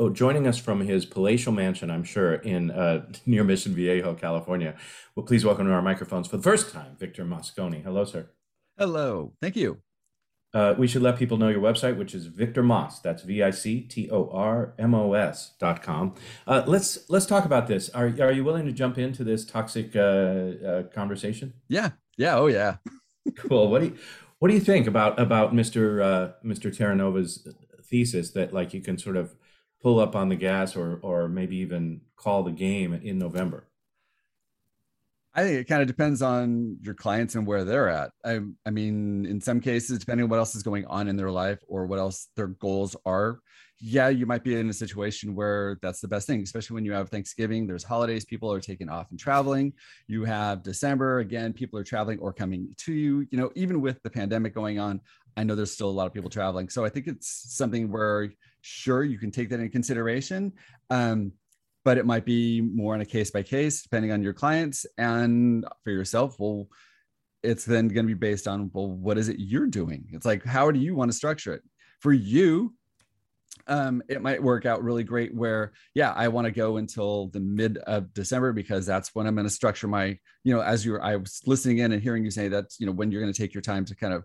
oh, 0.00 0.10
joining 0.10 0.46
us 0.46 0.58
from 0.58 0.80
his 0.80 1.06
palatial 1.06 1.52
mansion, 1.52 1.90
I'm 1.90 2.04
sure, 2.04 2.34
in 2.34 2.70
uh, 2.70 3.06
near 3.26 3.44
Mission 3.44 3.74
Viejo, 3.74 4.14
California. 4.14 4.74
Well, 5.14 5.24
please 5.24 5.44
welcome 5.44 5.66
to 5.66 5.72
our 5.72 5.82
microphones 5.82 6.28
for 6.28 6.36
the 6.36 6.42
first 6.42 6.72
time, 6.72 6.96
Victor 6.98 7.24
Mosconi. 7.24 7.82
Hello, 7.82 8.04
sir. 8.04 8.30
Hello. 8.76 9.32
Thank 9.40 9.56
you. 9.56 9.78
Uh, 10.54 10.74
we 10.76 10.86
should 10.86 11.00
let 11.00 11.18
people 11.18 11.38
know 11.38 11.48
your 11.48 11.62
website, 11.62 11.96
which 11.96 12.14
is 12.14 12.26
Victor 12.26 12.62
Moss. 12.62 13.00
That's 13.00 13.22
V 13.22 13.42
I 13.42 13.50
C 13.50 13.80
T 13.80 14.10
O 14.10 14.28
R 14.30 14.74
M 14.78 14.94
O 14.94 15.14
S 15.14 15.54
dot 15.58 15.82
com. 15.82 16.14
Uh, 16.46 16.62
let's 16.66 17.08
let's 17.08 17.24
talk 17.24 17.46
about 17.46 17.68
this. 17.68 17.88
Are 17.90 18.06
are 18.20 18.32
you 18.32 18.44
willing 18.44 18.66
to 18.66 18.72
jump 18.72 18.98
into 18.98 19.24
this 19.24 19.46
toxic 19.46 19.96
uh, 19.96 19.98
uh 19.98 20.82
conversation? 20.94 21.54
Yeah. 21.68 21.90
Yeah. 22.18 22.36
Oh 22.36 22.48
yeah. 22.48 22.76
cool. 23.36 23.70
What 23.70 23.80
do 23.80 23.86
you 23.86 23.98
what 24.40 24.48
do 24.48 24.54
you 24.54 24.60
think 24.60 24.86
about 24.86 25.18
about 25.18 25.54
Mr. 25.54 26.02
Uh, 26.02 26.32
Mr. 26.44 26.76
Terranova's 26.76 27.48
thesis 27.92 28.32
that 28.32 28.52
like 28.52 28.74
you 28.74 28.80
can 28.80 28.98
sort 28.98 29.16
of 29.16 29.36
pull 29.80 30.00
up 30.00 30.16
on 30.16 30.28
the 30.28 30.36
gas 30.36 30.74
or 30.74 30.98
or 31.02 31.28
maybe 31.28 31.58
even 31.58 32.00
call 32.16 32.42
the 32.42 32.50
game 32.50 32.94
in 32.94 33.18
November? 33.18 33.68
I 35.34 35.44
think 35.44 35.60
it 35.60 35.64
kind 35.68 35.80
of 35.80 35.88
depends 35.88 36.20
on 36.20 36.76
your 36.82 36.94
clients 36.94 37.34
and 37.36 37.46
where 37.46 37.64
they're 37.64 37.88
at. 37.88 38.10
I, 38.22 38.40
I 38.66 38.70
mean, 38.70 39.24
in 39.24 39.40
some 39.40 39.60
cases, 39.60 39.98
depending 39.98 40.24
on 40.24 40.30
what 40.30 40.38
else 40.38 40.54
is 40.54 40.62
going 40.62 40.84
on 40.86 41.08
in 41.08 41.16
their 41.16 41.30
life 41.30 41.58
or 41.68 41.86
what 41.86 41.98
else 41.98 42.28
their 42.36 42.48
goals 42.48 42.94
are, 43.06 43.38
yeah, 43.84 44.08
you 44.08 44.26
might 44.26 44.44
be 44.44 44.54
in 44.54 44.68
a 44.68 44.72
situation 44.72 45.34
where 45.34 45.76
that's 45.82 46.00
the 46.00 46.06
best 46.06 46.28
thing, 46.28 46.40
especially 46.42 46.74
when 46.74 46.84
you 46.84 46.92
have 46.92 47.08
Thanksgiving, 47.08 47.66
there's 47.66 47.82
holidays, 47.82 48.24
people 48.24 48.52
are 48.52 48.60
taking 48.60 48.88
off 48.88 49.10
and 49.10 49.18
traveling. 49.18 49.72
You 50.06 50.24
have 50.24 50.62
December, 50.62 51.18
again, 51.18 51.52
people 51.52 51.80
are 51.80 51.84
traveling 51.84 52.20
or 52.20 52.32
coming 52.32 52.68
to 52.78 52.92
you. 52.92 53.26
You 53.30 53.38
know, 53.38 53.50
even 53.56 53.80
with 53.80 54.00
the 54.04 54.10
pandemic 54.10 54.54
going 54.54 54.78
on, 54.78 55.00
I 55.36 55.44
know 55.44 55.54
there's 55.54 55.72
still 55.72 55.88
a 55.88 55.90
lot 55.90 56.06
of 56.06 56.12
people 56.12 56.30
traveling. 56.30 56.68
So 56.68 56.84
I 56.84 56.88
think 56.88 57.06
it's 57.06 57.54
something 57.56 57.90
where 57.90 58.32
sure 58.60 59.02
you 59.02 59.18
can 59.18 59.30
take 59.30 59.50
that 59.50 59.60
into 59.60 59.70
consideration. 59.70 60.52
Um, 60.90 61.32
but 61.84 61.98
it 61.98 62.06
might 62.06 62.24
be 62.24 62.60
more 62.60 62.94
on 62.94 63.00
a 63.00 63.06
case 63.06 63.30
by 63.30 63.42
case 63.42 63.82
depending 63.82 64.12
on 64.12 64.22
your 64.22 64.32
clients 64.32 64.86
and 64.98 65.64
for 65.84 65.90
yourself 65.90 66.36
well 66.38 66.68
it's 67.42 67.64
then 67.64 67.88
going 67.88 68.06
to 68.06 68.14
be 68.14 68.18
based 68.18 68.46
on 68.46 68.70
well 68.72 68.88
what 68.88 69.18
is 69.18 69.28
it 69.28 69.36
you're 69.38 69.66
doing 69.66 70.06
it's 70.12 70.26
like 70.26 70.44
how 70.44 70.70
do 70.70 70.78
you 70.78 70.94
want 70.94 71.10
to 71.10 71.16
structure 71.16 71.52
it 71.54 71.62
for 72.00 72.12
you 72.12 72.74
um, 73.68 74.02
it 74.08 74.22
might 74.22 74.42
work 74.42 74.66
out 74.66 74.82
really 74.82 75.04
great 75.04 75.34
where 75.34 75.72
yeah 75.94 76.12
i 76.12 76.28
want 76.28 76.46
to 76.46 76.50
go 76.50 76.78
until 76.78 77.28
the 77.28 77.40
mid 77.40 77.78
of 77.78 78.12
december 78.14 78.52
because 78.52 78.86
that's 78.86 79.14
when 79.14 79.26
i'm 79.26 79.34
going 79.34 79.46
to 79.46 79.52
structure 79.52 79.88
my 79.88 80.18
you 80.44 80.54
know 80.54 80.60
as 80.60 80.84
you're 80.84 81.02
i 81.02 81.16
was 81.16 81.40
listening 81.46 81.78
in 81.78 81.92
and 81.92 82.02
hearing 82.02 82.24
you 82.24 82.30
say 82.30 82.48
that 82.48 82.66
you 82.78 82.86
know 82.86 82.92
when 82.92 83.10
you're 83.10 83.20
going 83.20 83.32
to 83.32 83.40
take 83.40 83.54
your 83.54 83.62
time 83.62 83.84
to 83.84 83.94
kind 83.94 84.14
of 84.14 84.24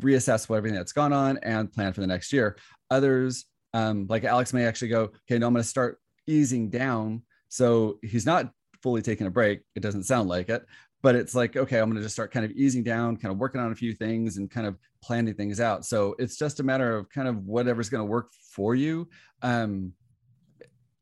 reassess 0.00 0.48
what 0.48 0.56
everything 0.56 0.76
that's 0.76 0.92
gone 0.92 1.12
on 1.12 1.38
and 1.42 1.72
plan 1.72 1.92
for 1.92 2.00
the 2.00 2.06
next 2.06 2.32
year 2.32 2.56
others 2.90 3.44
um, 3.74 4.06
like 4.08 4.24
alex 4.24 4.52
may 4.52 4.64
actually 4.64 4.88
go 4.88 5.02
okay 5.02 5.38
no 5.38 5.46
i'm 5.46 5.52
going 5.52 5.62
to 5.62 5.68
start 5.68 5.98
easing 6.26 6.70
down. 6.70 7.22
So 7.48 7.98
he's 8.02 8.26
not 8.26 8.52
fully 8.82 9.02
taking 9.02 9.26
a 9.26 9.30
break. 9.30 9.60
It 9.74 9.80
doesn't 9.80 10.04
sound 10.04 10.28
like 10.28 10.48
it, 10.48 10.64
but 11.02 11.14
it's 11.14 11.34
like, 11.34 11.56
okay, 11.56 11.78
I'm 11.78 11.88
going 11.88 11.96
to 11.96 12.02
just 12.02 12.14
start 12.14 12.32
kind 12.32 12.44
of 12.44 12.52
easing 12.52 12.82
down, 12.82 13.16
kind 13.16 13.32
of 13.32 13.38
working 13.38 13.60
on 13.60 13.72
a 13.72 13.76
few 13.76 13.94
things 13.94 14.36
and 14.36 14.50
kind 14.50 14.66
of 14.66 14.76
planning 15.02 15.34
things 15.34 15.60
out. 15.60 15.84
So 15.84 16.14
it's 16.18 16.36
just 16.36 16.60
a 16.60 16.62
matter 16.62 16.96
of 16.96 17.10
kind 17.10 17.28
of 17.28 17.44
whatever's 17.44 17.88
going 17.88 18.04
to 18.04 18.10
work 18.10 18.30
for 18.52 18.74
you. 18.74 19.08
Um, 19.42 19.92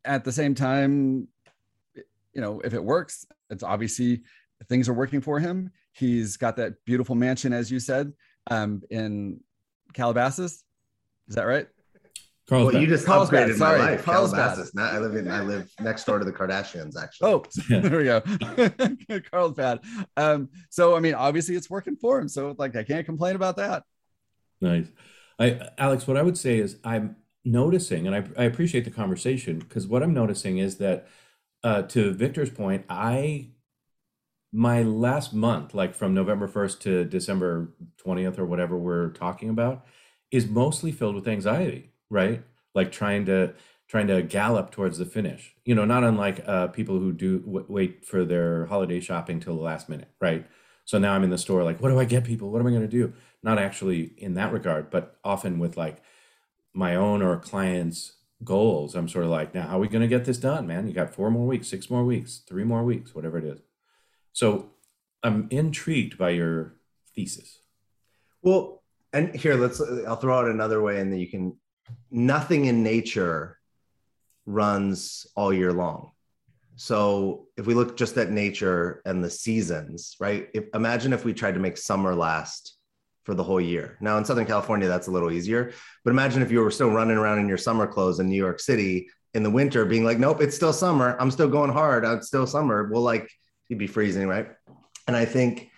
at 0.04 0.24
the 0.24 0.32
same 0.32 0.54
time, 0.54 1.28
you 1.94 2.40
know, 2.40 2.60
if 2.60 2.74
it 2.74 2.82
works, 2.82 3.26
it's 3.50 3.62
obviously 3.62 4.22
things 4.68 4.88
are 4.88 4.94
working 4.94 5.20
for 5.20 5.38
him. 5.38 5.70
He's 5.92 6.36
got 6.36 6.56
that 6.56 6.74
beautiful 6.84 7.14
mansion, 7.14 7.52
as 7.52 7.70
you 7.70 7.80
said, 7.80 8.12
um, 8.50 8.82
in 8.90 9.40
Calabasas. 9.94 10.64
Is 11.28 11.36
that 11.36 11.44
right? 11.44 11.68
Carlsbad. 12.48 12.74
Well, 12.74 12.82
you 12.82 12.88
just 12.88 13.06
Carlsbad, 13.06 13.48
upgraded 13.48 13.58
sorry. 13.58 13.78
my 13.78 13.90
life. 13.92 14.04
Calabasas. 14.04 14.74
Now 14.74 14.90
I 14.90 14.98
live 14.98 15.14
in 15.14 15.30
I 15.30 15.40
live 15.40 15.70
next 15.80 16.04
door 16.04 16.18
to 16.18 16.24
the 16.24 16.32
Kardashians, 16.32 17.00
actually. 17.00 17.32
Oh, 17.32 17.44
there 17.68 17.96
we 17.96 18.04
go. 18.04 19.20
Carlsbad. 19.30 19.80
Um, 20.16 20.48
so 20.68 20.96
I 20.96 21.00
mean, 21.00 21.14
obviously 21.14 21.54
it's 21.54 21.70
working 21.70 21.94
for 21.96 22.18
him. 22.18 22.28
So 22.28 22.54
like 22.58 22.74
I 22.74 22.82
can't 22.82 23.06
complain 23.06 23.36
about 23.36 23.56
that. 23.56 23.84
Nice. 24.60 24.86
I 25.38 25.68
Alex, 25.78 26.08
what 26.08 26.16
I 26.16 26.22
would 26.22 26.36
say 26.36 26.58
is 26.58 26.76
I'm 26.82 27.16
noticing, 27.44 28.08
and 28.08 28.16
I, 28.16 28.24
I 28.36 28.44
appreciate 28.44 28.84
the 28.84 28.90
conversation 28.90 29.60
because 29.60 29.86
what 29.86 30.02
I'm 30.02 30.12
noticing 30.12 30.58
is 30.58 30.78
that 30.78 31.06
uh, 31.62 31.82
to 31.82 32.12
Victor's 32.12 32.50
point, 32.50 32.84
I 32.88 33.50
my 34.52 34.82
last 34.82 35.32
month, 35.32 35.74
like 35.74 35.94
from 35.94 36.14
November 36.14 36.48
1st 36.48 36.80
to 36.80 37.04
December 37.04 37.72
20th 38.04 38.38
or 38.38 38.46
whatever 38.46 38.76
we're 38.76 39.10
talking 39.10 39.48
about, 39.48 39.86
is 40.30 40.46
mostly 40.48 40.92
filled 40.92 41.14
with 41.14 41.28
anxiety 41.28 41.90
right? 42.10 42.42
Like 42.74 42.92
trying 42.92 43.24
to 43.26 43.54
trying 43.88 44.08
to 44.08 44.22
gallop 44.22 44.70
towards 44.70 44.98
the 44.98 45.06
finish. 45.06 45.54
You 45.64 45.74
know, 45.74 45.84
not 45.84 46.04
unlike 46.04 46.44
uh, 46.46 46.68
people 46.68 46.98
who 46.98 47.12
do 47.12 47.40
w- 47.40 47.66
wait 47.68 48.04
for 48.04 48.24
their 48.24 48.66
holiday 48.66 49.00
shopping 49.00 49.40
till 49.40 49.56
the 49.56 49.62
last 49.62 49.88
minute, 49.88 50.08
right? 50.20 50.46
So 50.84 50.98
now 50.98 51.12
I'm 51.14 51.24
in 51.24 51.30
the 51.30 51.38
store, 51.38 51.64
like, 51.64 51.80
what 51.80 51.88
do 51.88 51.98
I 51.98 52.04
get 52.04 52.22
people? 52.22 52.50
What 52.50 52.60
am 52.60 52.68
I 52.68 52.70
going 52.70 52.82
to 52.82 52.88
do? 52.88 53.12
Not 53.42 53.58
actually 53.58 54.12
in 54.16 54.34
that 54.34 54.52
regard, 54.52 54.90
but 54.90 55.16
often 55.24 55.58
with 55.58 55.76
like 55.76 56.02
my 56.72 56.94
own 56.94 57.20
or 57.20 57.36
clients' 57.38 58.12
goals. 58.44 58.94
I'm 58.94 59.08
sort 59.08 59.24
of 59.24 59.30
like, 59.32 59.54
now 59.54 59.66
how 59.66 59.76
are 59.76 59.80
we 59.80 59.88
going 59.88 60.02
to 60.02 60.08
get 60.08 60.24
this 60.24 60.38
done, 60.38 60.68
man? 60.68 60.86
You 60.86 60.92
got 60.92 61.14
four 61.14 61.30
more 61.30 61.46
weeks, 61.46 61.68
six 61.68 61.90
more 61.90 62.04
weeks, 62.04 62.42
three 62.46 62.64
more 62.64 62.84
weeks, 62.84 63.14
whatever 63.14 63.38
it 63.38 63.44
is. 63.44 63.60
So 64.32 64.70
I'm 65.22 65.48
intrigued 65.50 66.18
by 66.18 66.30
your 66.30 66.76
thesis. 67.14 67.58
Well, 68.42 68.82
and 69.12 69.34
here 69.34 69.56
let's 69.56 69.80
I'll 69.80 70.16
throw 70.16 70.38
out 70.38 70.48
another 70.48 70.80
way, 70.80 71.00
and 71.00 71.12
then 71.12 71.18
you 71.18 71.28
can 71.28 71.56
nothing 72.10 72.66
in 72.66 72.82
nature 72.82 73.58
runs 74.46 75.26
all 75.34 75.52
year 75.52 75.72
long. 75.72 76.12
So 76.76 77.48
if 77.56 77.66
we 77.66 77.74
look 77.74 77.96
just 77.96 78.16
at 78.16 78.30
nature 78.30 79.02
and 79.04 79.22
the 79.22 79.28
seasons, 79.28 80.16
right? 80.18 80.48
If, 80.54 80.64
imagine 80.74 81.12
if 81.12 81.24
we 81.24 81.34
tried 81.34 81.54
to 81.54 81.60
make 81.60 81.76
summer 81.76 82.14
last 82.14 82.76
for 83.24 83.34
the 83.34 83.44
whole 83.44 83.60
year. 83.60 83.98
Now 84.00 84.16
in 84.16 84.24
Southern 84.24 84.46
California, 84.46 84.88
that's 84.88 85.08
a 85.08 85.10
little 85.10 85.30
easier. 85.30 85.72
But 86.04 86.12
imagine 86.12 86.40
if 86.40 86.50
you 86.50 86.60
were 86.60 86.70
still 86.70 86.90
running 86.90 87.18
around 87.18 87.38
in 87.38 87.48
your 87.48 87.58
summer 87.58 87.86
clothes 87.86 88.18
in 88.18 88.28
New 88.28 88.36
York 88.36 88.60
City 88.60 89.08
in 89.34 89.42
the 89.42 89.50
winter, 89.50 89.84
being 89.84 90.04
like, 90.04 90.18
nope, 90.18 90.40
it's 90.40 90.56
still 90.56 90.72
summer. 90.72 91.16
I'm 91.20 91.30
still 91.30 91.48
going 91.48 91.70
hard. 91.70 92.04
It's 92.04 92.28
still 92.28 92.46
summer. 92.46 92.88
Well, 92.90 93.02
like 93.02 93.30
you'd 93.70 93.78
be 93.78 93.86
freezing, 93.86 94.28
right? 94.28 94.48
And 95.06 95.16
I 95.16 95.24
think, 95.24 95.70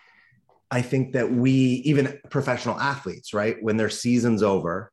I 0.71 0.83
think 0.83 1.13
that 1.13 1.31
we, 1.31 1.53
even 1.85 2.19
professional 2.31 2.81
athletes, 2.81 3.33
right, 3.33 3.63
when 3.63 3.77
their 3.77 3.91
season's 3.91 4.43
over, 4.43 4.91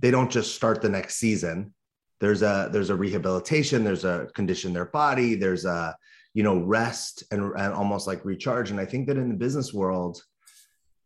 they 0.00 0.10
don't 0.10 0.30
just 0.30 0.54
start 0.54 0.80
the 0.80 0.88
next 0.88 1.16
season. 1.16 1.74
There's 2.20 2.42
a 2.42 2.70
there's 2.72 2.90
a 2.90 2.96
rehabilitation 2.96 3.84
there's 3.84 4.04
a 4.04 4.28
condition 4.34 4.72
their 4.72 4.86
body 4.86 5.34
there's 5.34 5.66
a 5.66 5.94
you 6.32 6.42
know 6.42 6.58
rest 6.60 7.24
and, 7.30 7.52
and 7.56 7.74
almost 7.74 8.06
like 8.06 8.24
recharge. 8.24 8.70
And 8.70 8.80
i 8.80 8.84
think 8.84 9.06
that 9.06 9.16
in 9.16 9.28
the 9.28 9.34
business 9.34 9.72
world 9.72 10.22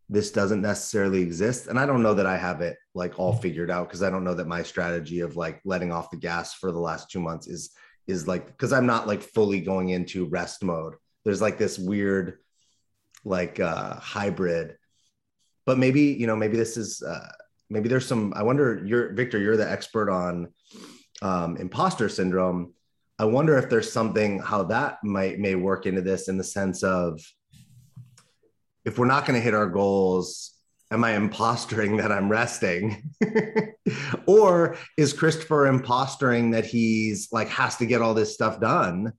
this 0.09 0.32
doesn't 0.32 0.62
necessarily 0.62 1.20
exist. 1.20 1.66
And 1.66 1.78
i 1.78 1.87
don't 1.87 2.02
know 2.02 2.14
that 2.14 2.26
i 2.26 2.37
have 2.37 2.61
it 2.61 2.76
like 2.94 3.18
all 3.18 3.32
figured 3.32 3.70
out 3.70 3.88
because 3.88 4.02
i 4.02 4.11
don't 4.11 4.25
know 4.25 4.35
that 4.35 4.47
my 4.47 4.62
strategy 4.62 5.20
of 5.20 5.37
like 5.37 5.61
letting 5.64 5.92
off 5.92 6.11
the 6.11 6.16
gas 6.16 6.54
for 6.54 6.70
the 6.73 6.78
last 6.78 7.11
two 7.11 7.20
months 7.20 7.49
is 7.49 7.70
is 8.06 8.26
like 8.26 8.47
because 8.47 8.73
i'm 8.73 8.87
not 8.87 9.06
like 9.06 9.23
fully 9.23 9.61
going 9.61 9.90
into 9.90 10.26
rest 10.26 10.62
mode 10.62 10.94
there's 11.24 11.40
like 11.40 11.58
this 11.58 11.78
weird 11.78 12.38
like 13.24 13.60
uh 13.60 13.94
hybrid. 13.96 14.76
But 15.66 15.78
maybe 15.78 16.02
you 16.02 16.26
know 16.26 16.36
maybe 16.36 16.56
this 16.56 16.76
is 16.76 17.02
uh 17.02 17.30
maybe 17.68 17.88
there's 17.88 18.06
some 18.06 18.32
i 18.34 18.42
wonder 18.42 18.82
you're 18.84 19.12
victor 19.12 19.38
you're 19.38 19.56
the 19.56 19.70
expert 19.70 20.10
on 20.10 20.48
um, 21.22 21.56
imposter 21.56 22.08
syndrome. 22.08 22.74
I 23.18 23.24
wonder 23.24 23.58
if 23.58 23.68
there's 23.68 23.92
something 23.92 24.38
how 24.38 24.64
that 24.64 25.04
might 25.04 25.38
may 25.38 25.54
work 25.54 25.86
into 25.86 26.00
this 26.00 26.28
in 26.28 26.38
the 26.38 26.44
sense 26.44 26.82
of 26.82 27.20
if 28.84 28.98
we're 28.98 29.06
not 29.06 29.26
going 29.26 29.38
to 29.38 29.44
hit 29.44 29.54
our 29.54 29.68
goals 29.68 30.54
am 30.90 31.04
i 31.04 31.12
impostering 31.12 31.98
that 31.98 32.10
i'm 32.10 32.28
resting? 32.28 33.10
Or 34.26 34.76
is 34.96 35.12
christopher 35.12 35.66
impostering 35.66 36.52
that 36.52 36.64
he's 36.64 37.28
like 37.32 37.48
has 37.48 37.76
to 37.76 37.86
get 37.86 38.00
all 38.00 38.14
this 38.14 38.32
stuff 38.32 38.60
done 38.60 39.12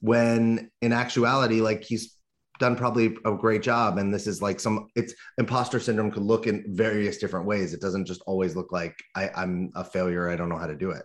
when 0.00 0.70
in 0.80 0.92
actuality 0.92 1.60
like 1.60 1.82
he's 1.84 2.16
done 2.58 2.76
probably 2.76 3.16
a 3.24 3.32
great 3.32 3.62
job 3.62 3.96
and 3.96 4.12
this 4.12 4.26
is 4.26 4.42
like 4.42 4.60
some 4.60 4.88
it's 4.94 5.14
imposter 5.38 5.80
syndrome 5.80 6.10
could 6.10 6.22
look 6.22 6.46
in 6.46 6.64
various 6.68 7.16
different 7.16 7.46
ways 7.46 7.72
it 7.72 7.80
doesn't 7.80 8.04
just 8.04 8.20
always 8.26 8.54
look 8.54 8.70
like 8.70 8.94
I, 9.16 9.30
i'm 9.34 9.70
a 9.74 9.84
failure 9.84 10.28
i 10.28 10.36
don't 10.36 10.50
know 10.50 10.58
how 10.58 10.66
to 10.66 10.76
do 10.76 10.90
it 10.90 11.04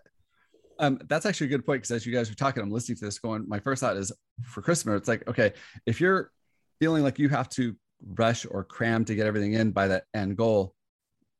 um, 0.79 0.99
that's 1.07 1.25
actually 1.25 1.47
a 1.47 1.49
good 1.51 1.65
point 1.65 1.81
because 1.81 1.91
as 1.91 2.05
you 2.05 2.13
guys 2.13 2.29
are 2.29 2.35
talking, 2.35 2.61
I'm 2.61 2.71
listening 2.71 2.97
to 2.97 3.05
this 3.05 3.19
going, 3.19 3.47
my 3.47 3.59
first 3.59 3.81
thought 3.81 3.97
is 3.97 4.11
for 4.43 4.61
Christmas, 4.61 4.99
it's 4.99 5.07
like, 5.07 5.27
okay, 5.27 5.53
if 5.85 6.01
you're 6.01 6.31
feeling 6.79 7.03
like 7.03 7.19
you 7.19 7.29
have 7.29 7.49
to 7.49 7.75
rush 8.15 8.45
or 8.49 8.63
cram 8.63 9.05
to 9.05 9.15
get 9.15 9.25
everything 9.25 9.53
in 9.53 9.71
by 9.71 9.87
that 9.87 10.03
end 10.13 10.37
goal, 10.37 10.73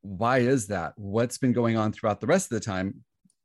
why 0.02 0.40
is 0.40 0.68
that? 0.68 0.94
What's 0.96 1.38
been 1.38 1.54
going 1.54 1.78
on 1.78 1.92
throughout 1.92 2.22
the 2.22 2.28
rest 2.28 2.52
of 2.52 2.56
the 2.62 2.66
time, 2.66 3.04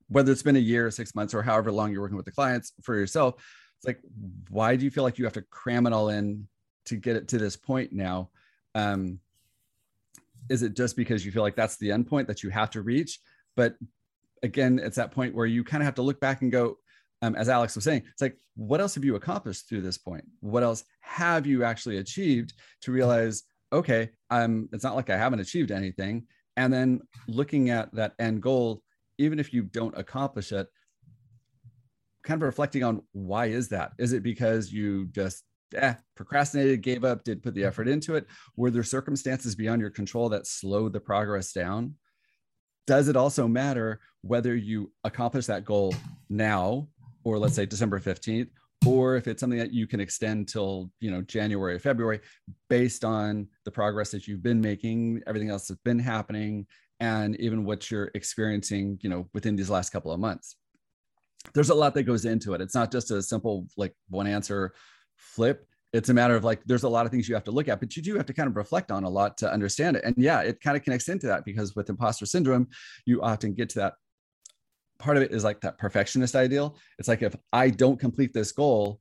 whether 0.09 0.31
it's 0.31 0.43
been 0.43 0.57
a 0.57 0.61
year, 0.61 0.91
six 0.91 1.15
months, 1.15 1.35
or 1.35 1.43
however 1.43 1.73
long 1.73 1.93
you're 1.93 2.03
working 2.03 2.17
with 2.17 2.27
the 2.27 2.33
clients 2.33 2.73
for 2.83 2.95
yourself? 2.95 3.43
It's 3.81 3.87
like, 3.87 4.01
why 4.51 4.77
do 4.77 4.85
you 4.85 4.91
feel 4.91 5.05
like 5.05 5.19
you 5.19 5.25
have 5.25 5.35
to 5.35 5.43
cram 5.43 5.87
it 5.87 5.93
all 5.93 6.11
in 6.11 6.47
to 6.87 6.97
get 6.97 7.17
it 7.17 7.29
to 7.29 7.39
this 7.39 7.57
point 7.57 7.93
now 7.93 8.31
um, 8.75 9.19
is 10.49 10.63
it 10.63 10.75
just 10.77 10.97
because 10.97 11.25
you 11.25 11.33
feel 11.33 11.43
like 11.43 11.57
that's 11.57 11.77
the 11.77 11.91
end 11.91 12.07
point 12.07 12.29
that 12.29 12.43
you 12.43 12.51
have 12.51 12.71
to 12.71 12.83
reach 12.83 13.21
but 13.57 13.77
again, 14.43 14.79
it's 14.83 14.97
that 14.97 15.13
point 15.13 15.35
where 15.35 15.47
you 15.47 15.65
kind 15.65 15.83
of 15.83 15.85
have 15.85 15.95
to 15.97 16.03
look 16.03 16.21
back 16.21 16.43
and 16.43 16.53
go, 16.53 16.79
um, 17.23 17.35
as 17.35 17.49
Alex 17.49 17.75
was 17.75 17.85
saying, 17.85 18.03
it's 18.11 18.23
like, 18.23 18.39
what 18.57 18.81
else 18.81 18.95
have 18.95 19.05
you 19.05 19.17
accomplished 19.17 19.69
through 19.69 19.83
this 19.83 19.99
point? 19.99 20.25
What 20.41 20.63
else 20.63 20.85
have 21.01 21.47
you 21.47 21.65
actually 21.65 21.99
achieved 21.99 22.55
to 22.83 22.93
realize, 22.93 23.43
okay, 23.73 24.11
um, 24.31 24.69
it's 24.73 24.85
not 24.85 24.97
like 24.97 25.11
I 25.11 25.19
haven't 25.19 25.41
achieved 25.41 25.71
anything. 25.71 26.27
And 26.57 26.73
then 26.73 27.01
looking 27.29 27.71
at 27.71 27.95
that 27.95 28.15
end 28.19 28.43
goal, 28.43 28.83
even 29.19 29.39
if 29.39 29.53
you 29.53 29.63
don't 29.63 29.97
accomplish 29.97 30.53
it, 30.53 30.67
kind 32.25 32.43
of 32.43 32.47
reflecting 32.47 32.85
on 32.85 33.03
why 33.13 33.47
is 33.47 33.69
that? 33.69 33.93
Is 33.99 34.13
it 34.13 34.23
because 34.23 34.73
you 34.73 35.07
just 35.07 35.45
eh, 35.75 35.95
procrastinated, 36.17 36.83
gave 36.83 37.05
up, 37.05 37.25
did 37.25 37.43
put 37.43 37.55
the 37.55 37.65
effort 37.65 37.89
into 37.89 38.15
it? 38.15 38.27
Were 38.57 38.71
there 38.71 38.83
circumstances 38.83 39.55
beyond 39.55 39.81
your 39.81 39.91
control 39.91 40.29
that 40.31 40.47
slowed 40.47 40.93
the 40.93 41.01
progress 41.01 41.53
down? 41.53 41.95
Does 42.87 43.09
it 43.09 43.17
also 43.17 43.47
matter 43.47 44.01
whether 44.23 44.55
you 44.55 44.93
accomplish 45.05 45.47
that 45.47 45.65
goal 45.65 45.95
now 46.29 46.89
or 47.25 47.39
let's 47.39 47.55
say 47.55 47.67
December 47.67 48.01
15th, 48.01 48.49
or 48.87 49.17
if 49.17 49.29
it's 49.29 49.41
something 49.41 49.59
that 49.59 49.73
you 49.73 49.87
can 49.87 50.01
extend 50.01 50.49
till 50.49 50.91
you 51.01 51.11
know 51.11 51.23
January 51.23 51.75
or 51.75 51.79
February 51.79 52.21
based 52.69 53.05
on 53.05 53.47
the 53.65 53.71
progress 53.71 54.11
that 54.11 54.27
you've 54.27 54.43
been 54.43 54.61
making, 54.61 55.23
everything 55.27 55.51
else 55.51 55.69
that's 55.69 55.81
been 55.83 55.99
happening, 55.99 56.67
and 56.99 57.37
even 57.37 57.65
what 57.65 57.91
you're 57.91 58.11
experiencing, 58.15 58.99
you 59.03 59.11
know, 59.11 59.29
within 59.35 59.57
these 59.57 59.71
last 59.71 59.91
couple 59.91 60.13
of 60.13 60.21
months. 60.21 60.57
There's 61.55 61.71
a 61.71 61.75
lot 61.75 61.95
that 61.95 62.05
goes 62.05 62.25
into 62.25 62.55
it. 62.55 62.61
It's 62.61 62.75
not 62.75 62.93
just 62.93 63.11
a 63.11 63.23
simple 63.23 63.67
like 63.77 63.95
one 64.09 64.27
answer 64.27 64.75
flip. 65.17 65.67
It's 65.93 66.09
a 66.09 66.15
matter 66.15 66.37
of 66.37 66.45
like 66.45 66.63
there's 66.65 66.85
a 66.85 66.89
lot 66.89 67.07
of 67.07 67.13
things 67.13 67.29
you 67.29 67.35
have 67.35 67.45
to 67.45 67.51
look 67.51 67.69
at, 67.69 67.81
but 67.81 67.97
you 67.97 68.03
do 68.03 68.17
have 68.17 68.27
to 68.27 68.33
kind 68.33 68.49
of 68.49 68.57
reflect 68.57 68.91
on 68.91 69.05
a 69.05 69.09
lot 69.09 69.37
to 69.39 69.53
understand 69.53 69.97
it. 69.97 70.05
And 70.05 70.15
yeah, 70.17 70.41
it 70.41 70.61
kind 70.61 70.77
of 70.77 70.85
connects 70.85 71.09
into 71.09 71.27
that 71.27 71.45
because 71.45 71.75
with 71.75 71.91
imposter 71.91 72.27
syndrome, 72.27 72.69
you 73.07 73.23
often 73.23 73.55
get 73.55 73.71
to 73.71 73.81
that 73.81 73.95
part 75.01 75.17
of 75.17 75.23
it 75.23 75.33
is 75.33 75.43
like 75.43 75.61
that 75.63 75.79
perfectionist 75.79 76.37
ideal. 76.37 76.77
It's 76.99 77.09
like 77.09 77.23
if 77.23 77.35
I 77.53 77.71
don't 77.71 77.99
complete 77.99 78.33
this 78.33 78.53
goal, 78.53 79.01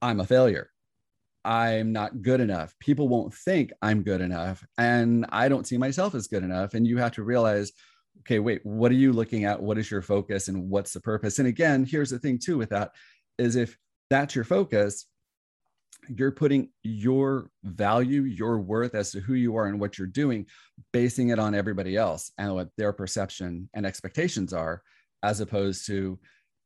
I'm 0.00 0.20
a 0.20 0.26
failure. 0.26 0.70
I'm 1.44 1.92
not 1.92 2.22
good 2.22 2.40
enough. 2.40 2.74
People 2.78 3.08
won't 3.08 3.34
think 3.34 3.72
I'm 3.80 4.02
good 4.02 4.20
enough. 4.20 4.64
And 4.76 5.26
I 5.30 5.48
don't 5.48 5.66
see 5.66 5.78
myself 5.78 6.14
as 6.14 6.28
good 6.28 6.44
enough. 6.44 6.74
And 6.74 6.86
you 6.86 6.98
have 6.98 7.12
to 7.12 7.24
realize, 7.24 7.72
okay, 8.20 8.38
wait, 8.38 8.64
what 8.64 8.90
are 8.90 8.96
you 8.96 9.12
looking 9.12 9.44
at? 9.44 9.62
What 9.62 9.78
is 9.78 9.90
your 9.90 10.02
focus 10.02 10.48
and 10.48 10.70
what's 10.70 10.92
the 10.92 11.00
purpose? 11.00 11.38
And 11.38 11.48
again, 11.48 11.84
here's 11.84 12.10
the 12.10 12.18
thing 12.18 12.38
too 12.38 12.58
with 12.58 12.70
that 12.70 12.92
is 13.38 13.56
if 13.56 13.76
that's 14.10 14.34
your 14.34 14.44
focus, 14.44 15.06
you're 16.08 16.32
putting 16.32 16.70
your 16.82 17.50
value, 17.64 18.22
your 18.22 18.58
worth 18.58 18.94
as 18.94 19.12
to 19.12 19.20
who 19.20 19.34
you 19.34 19.56
are 19.56 19.66
and 19.66 19.78
what 19.78 19.98
you're 19.98 20.06
doing, 20.06 20.46
basing 20.92 21.28
it 21.28 21.38
on 21.38 21.54
everybody 21.54 21.96
else 21.96 22.32
and 22.38 22.54
what 22.54 22.70
their 22.76 22.92
perception 22.92 23.68
and 23.74 23.84
expectations 23.84 24.52
are 24.52 24.82
as 25.22 25.40
opposed 25.40 25.86
to 25.86 26.18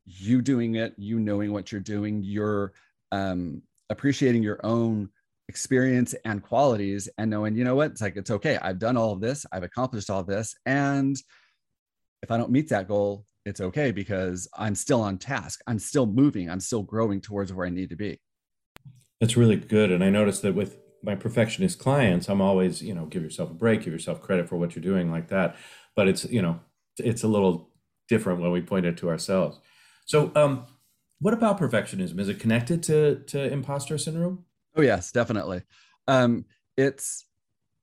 you 0.04 0.42
doing 0.42 0.76
it, 0.76 0.94
you 0.97 1.18
knowing 1.18 1.52
what 1.52 1.73
you're 1.73 1.80
doing, 1.80 2.23
you're 2.23 2.73
um, 3.11 3.62
appreciating 3.90 4.42
your 4.42 4.61
own 4.64 5.09
experience 5.49 6.14
and 6.25 6.42
qualities 6.42 7.09
and 7.18 7.30
knowing, 7.30 7.56
you 7.56 7.64
know 7.64 7.75
what, 7.75 7.92
it's 7.92 8.00
like, 8.00 8.16
it's 8.16 8.30
okay. 8.30 8.59
I've 8.61 8.78
done 8.78 8.97
all 8.97 9.12
of 9.12 9.21
this, 9.21 9.44
I've 9.52 9.62
accomplished 9.62 10.11
all 10.11 10.23
this. 10.23 10.54
And 10.66 11.16
if 12.22 12.30
I 12.30 12.36
don't 12.36 12.50
meet 12.50 12.68
that 12.68 12.88
goal, 12.88 13.26
it's 13.44 13.60
okay 13.60 13.90
because 13.90 14.48
I'm 14.56 14.74
still 14.74 15.00
on 15.00 15.18
task. 15.18 15.60
I'm 15.66 15.78
still 15.78 16.06
moving. 16.06 16.48
I'm 16.48 16.60
still 16.60 16.82
growing 16.82 17.20
towards 17.20 17.52
where 17.52 17.66
I 17.66 17.70
need 17.70 17.90
to 17.90 17.96
be. 17.96 18.20
That's 19.20 19.36
really 19.36 19.56
good. 19.56 19.90
And 19.90 20.02
I 20.02 20.10
noticed 20.10 20.42
that 20.42 20.54
with 20.54 20.78
my 21.02 21.16
perfectionist 21.16 21.78
clients, 21.78 22.28
I'm 22.28 22.40
always, 22.40 22.80
you 22.80 22.94
know, 22.94 23.06
give 23.06 23.22
yourself 23.22 23.50
a 23.50 23.54
break, 23.54 23.82
give 23.82 23.92
yourself 23.92 24.22
credit 24.22 24.48
for 24.48 24.56
what 24.56 24.74
you're 24.74 24.82
doing 24.82 25.10
like 25.10 25.28
that. 25.28 25.56
But 25.96 26.08
it's, 26.08 26.24
you 26.24 26.42
know, 26.42 26.60
it's 26.98 27.24
a 27.24 27.28
little 27.28 27.70
different 28.08 28.40
when 28.40 28.52
we 28.52 28.60
point 28.62 28.86
it 28.86 28.96
to 28.98 29.08
ourselves. 29.08 29.58
So, 30.06 30.30
um, 30.36 30.66
what 31.18 31.34
about 31.34 31.58
perfectionism? 31.58 32.18
Is 32.18 32.28
it 32.28 32.40
connected 32.40 32.82
to 32.84 33.22
to 33.28 33.52
imposter 33.52 33.96
syndrome? 33.96 34.44
Oh 34.76 34.82
yes, 34.82 35.12
definitely. 35.12 35.62
Um, 36.08 36.44
it's 36.76 37.24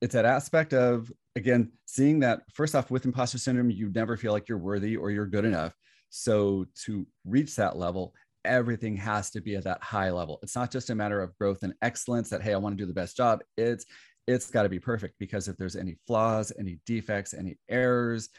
it's 0.01 0.13
that 0.13 0.25
aspect 0.25 0.73
of 0.73 1.11
again 1.35 1.71
seeing 1.85 2.19
that 2.19 2.41
first 2.53 2.75
off 2.75 2.91
with 2.91 3.05
imposter 3.05 3.37
syndrome, 3.37 3.71
you 3.71 3.89
never 3.89 4.17
feel 4.17 4.33
like 4.33 4.47
you're 4.47 4.57
worthy 4.57 4.95
or 4.95 5.11
you're 5.11 5.25
good 5.25 5.45
enough. 5.45 5.73
So 6.09 6.65
to 6.85 7.05
reach 7.25 7.55
that 7.55 7.77
level, 7.77 8.13
everything 8.45 8.95
has 8.97 9.29
to 9.31 9.41
be 9.41 9.55
at 9.55 9.65
that 9.65 9.83
high 9.83 10.11
level. 10.11 10.39
It's 10.41 10.55
not 10.55 10.71
just 10.71 10.89
a 10.89 10.95
matter 10.95 11.21
of 11.21 11.37
growth 11.37 11.63
and 11.63 11.73
excellence 11.81 12.29
that 12.29 12.41
hey, 12.41 12.53
I 12.53 12.57
want 12.57 12.77
to 12.77 12.81
do 12.83 12.87
the 12.87 12.93
best 12.93 13.17
job. 13.17 13.41
It's 13.57 13.85
it's 14.27 14.51
got 14.51 14.63
to 14.63 14.69
be 14.69 14.79
perfect 14.79 15.15
because 15.19 15.47
if 15.47 15.57
there's 15.57 15.75
any 15.75 15.97
flaws, 16.05 16.51
any 16.59 16.79
defects, 16.85 17.33
any 17.33 17.57
errors, 17.67 18.29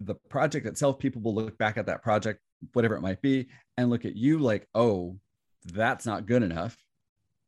the 0.00 0.14
project 0.28 0.66
itself, 0.66 0.98
people 0.98 1.22
will 1.22 1.34
look 1.34 1.56
back 1.58 1.78
at 1.78 1.86
that 1.86 2.02
project, 2.02 2.40
whatever 2.72 2.96
it 2.96 3.00
might 3.00 3.22
be, 3.22 3.48
and 3.76 3.88
look 3.88 4.04
at 4.04 4.16
you 4.16 4.38
like, 4.38 4.66
oh, 4.74 5.16
that's 5.64 6.06
not 6.06 6.26
good 6.26 6.42
enough, 6.42 6.76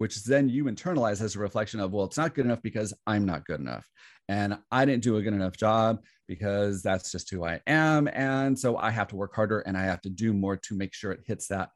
which 0.02 0.24
then 0.24 0.48
you 0.48 0.64
internalize 0.64 1.22
as 1.22 1.36
a 1.36 1.38
reflection 1.38 1.78
of, 1.78 1.92
well, 1.92 2.04
it's 2.06 2.16
not 2.16 2.34
good 2.34 2.44
enough 2.44 2.60
because 2.60 2.92
I'm 3.06 3.24
not 3.24 3.44
good 3.44 3.60
enough. 3.60 3.88
And 4.28 4.58
I 4.72 4.84
didn't 4.84 5.04
do 5.04 5.16
a 5.16 5.22
good 5.22 5.32
enough 5.32 5.56
job 5.56 6.02
because 6.26 6.82
that's 6.82 7.12
just 7.12 7.30
who 7.30 7.44
I 7.44 7.60
am. 7.68 8.08
And 8.08 8.58
so 8.58 8.76
I 8.76 8.90
have 8.90 9.06
to 9.08 9.16
work 9.16 9.32
harder 9.32 9.60
and 9.60 9.76
I 9.76 9.84
have 9.84 10.00
to 10.00 10.10
do 10.10 10.32
more 10.32 10.56
to 10.56 10.74
make 10.74 10.92
sure 10.92 11.12
it 11.12 11.20
hits 11.24 11.46
that 11.48 11.68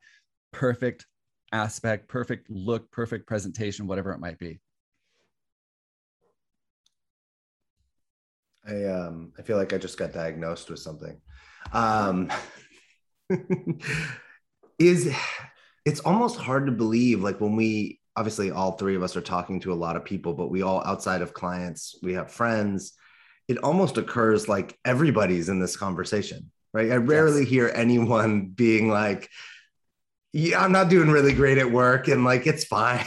perfect 0.53 1.07
aspect, 1.53 2.09
perfect 2.09 2.51
look, 2.51 2.91
perfect 2.91 3.29
presentation, 3.29 3.87
whatever 3.87 4.11
it 4.11 4.19
might 4.19 4.41
be. 4.41 4.59
I 8.67 8.87
um 8.87 9.35
I 9.39 9.43
feel 9.43 9.57
like 9.57 9.73
I 9.73 9.79
just 9.79 9.99
got 9.99 10.13
diagnosed 10.13 10.69
with 10.69 10.81
something. 10.81 11.21
Um 11.73 12.29
is 14.81 15.15
it's 15.85 16.01
almost 16.01 16.37
hard 16.37 16.67
to 16.67 16.73
believe 16.73 17.23
like 17.23 17.41
when 17.41 17.55
we 17.55 18.01
obviously 18.17 18.51
all 18.51 18.73
three 18.73 18.97
of 18.97 19.03
us 19.03 19.17
are 19.17 19.23
talking 19.23 19.61
to 19.61 19.73
a 19.73 19.75
lot 19.75 19.97
of 19.97 20.05
people 20.05 20.35
but 20.35 20.51
we 20.51 20.63
all 20.63 20.83
outside 20.85 21.23
of 21.23 21.35
clients 21.35 21.99
we 22.03 22.15
have 22.15 22.31
friends. 22.31 22.93
It 23.49 23.59
almost 23.59 23.97
occurs 23.97 24.49
like 24.49 24.77
everybody's 24.85 25.49
in 25.49 25.61
this 25.61 25.77
conversation 25.77 26.51
right? 26.73 26.91
I 26.93 26.97
rarely 26.97 27.41
yes. 27.41 27.51
hear 27.51 27.73
anyone 27.75 28.49
being 28.49 28.89
like 28.89 29.31
yeah 30.33 30.63
i'm 30.63 30.73
not 30.73 30.91
doing 30.91 31.09
really 31.09 31.33
great 31.33 31.57
at 31.57 31.71
work 31.71 32.09
and 32.09 32.25
like 32.25 32.47
it's 32.47 32.65
fine. 32.65 33.07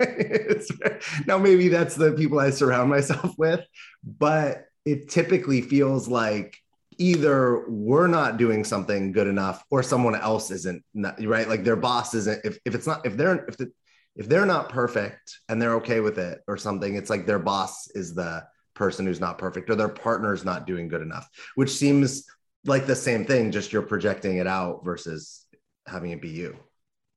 It's, 0.00 0.70
now 1.26 1.38
maybe 1.38 1.68
that's 1.68 1.94
the 1.94 2.12
people 2.12 2.40
i 2.40 2.50
surround 2.50 2.90
myself 2.90 3.34
with 3.38 3.64
but 4.02 4.64
it 4.84 5.08
typically 5.08 5.60
feels 5.60 6.08
like 6.08 6.56
either 6.98 7.64
we're 7.68 8.06
not 8.06 8.36
doing 8.36 8.62
something 8.62 9.10
good 9.12 9.26
enough 9.26 9.64
or 9.70 9.82
someone 9.82 10.14
else 10.14 10.50
isn't 10.50 10.84
right? 10.94 11.48
Like 11.48 11.64
their 11.64 11.76
boss 11.76 12.14
isn't 12.14 12.44
if, 12.44 12.58
if 12.66 12.74
it's 12.74 12.86
not 12.86 13.06
if 13.06 13.16
they're 13.16 13.46
if 13.46 13.56
the 13.56 13.72
if 14.20 14.28
they're 14.28 14.46
not 14.46 14.68
perfect 14.68 15.38
and 15.48 15.60
they're 15.60 15.74
okay 15.74 15.98
with 15.98 16.18
it 16.18 16.40
or 16.46 16.56
something 16.56 16.94
it's 16.94 17.10
like 17.10 17.26
their 17.26 17.40
boss 17.40 17.88
is 17.96 18.14
the 18.14 18.44
person 18.74 19.04
who's 19.04 19.20
not 19.20 19.38
perfect 19.38 19.68
or 19.68 19.74
their 19.74 19.88
partner's 19.88 20.44
not 20.44 20.66
doing 20.66 20.86
good 20.86 21.02
enough 21.02 21.28
which 21.56 21.70
seems 21.70 22.26
like 22.64 22.86
the 22.86 22.96
same 22.96 23.24
thing 23.24 23.50
just 23.50 23.72
you're 23.72 23.82
projecting 23.82 24.36
it 24.36 24.46
out 24.46 24.84
versus 24.84 25.46
having 25.86 26.10
it 26.10 26.20
be 26.20 26.28
you. 26.28 26.56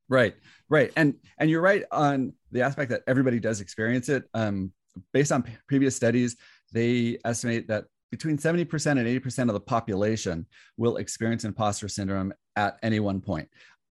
Right 0.10 0.36
right. 0.70 0.92
And 0.96 1.16
and 1.38 1.50
you're 1.50 1.62
right 1.62 1.84
on 1.92 2.34
the 2.52 2.62
aspect 2.62 2.92
that 2.92 3.04
everybody 3.08 3.40
does 3.40 3.62
experience 3.62 4.10
it. 4.10 4.24
Um 4.34 4.72
based 5.12 5.32
on 5.32 5.44
p- 5.44 5.54
previous 5.68 5.96
studies 5.96 6.36
they 6.72 7.18
estimate 7.26 7.68
that 7.68 7.86
between 8.10 8.38
70% 8.38 8.92
and 8.92 9.24
80% 9.24 9.48
of 9.48 9.54
the 9.54 9.60
population 9.60 10.46
will 10.78 10.98
experience 10.98 11.46
imposter 11.46 11.88
syndrome 11.88 12.32
at 12.56 12.78
any 12.84 13.00
one 13.00 13.22
point. 13.22 13.50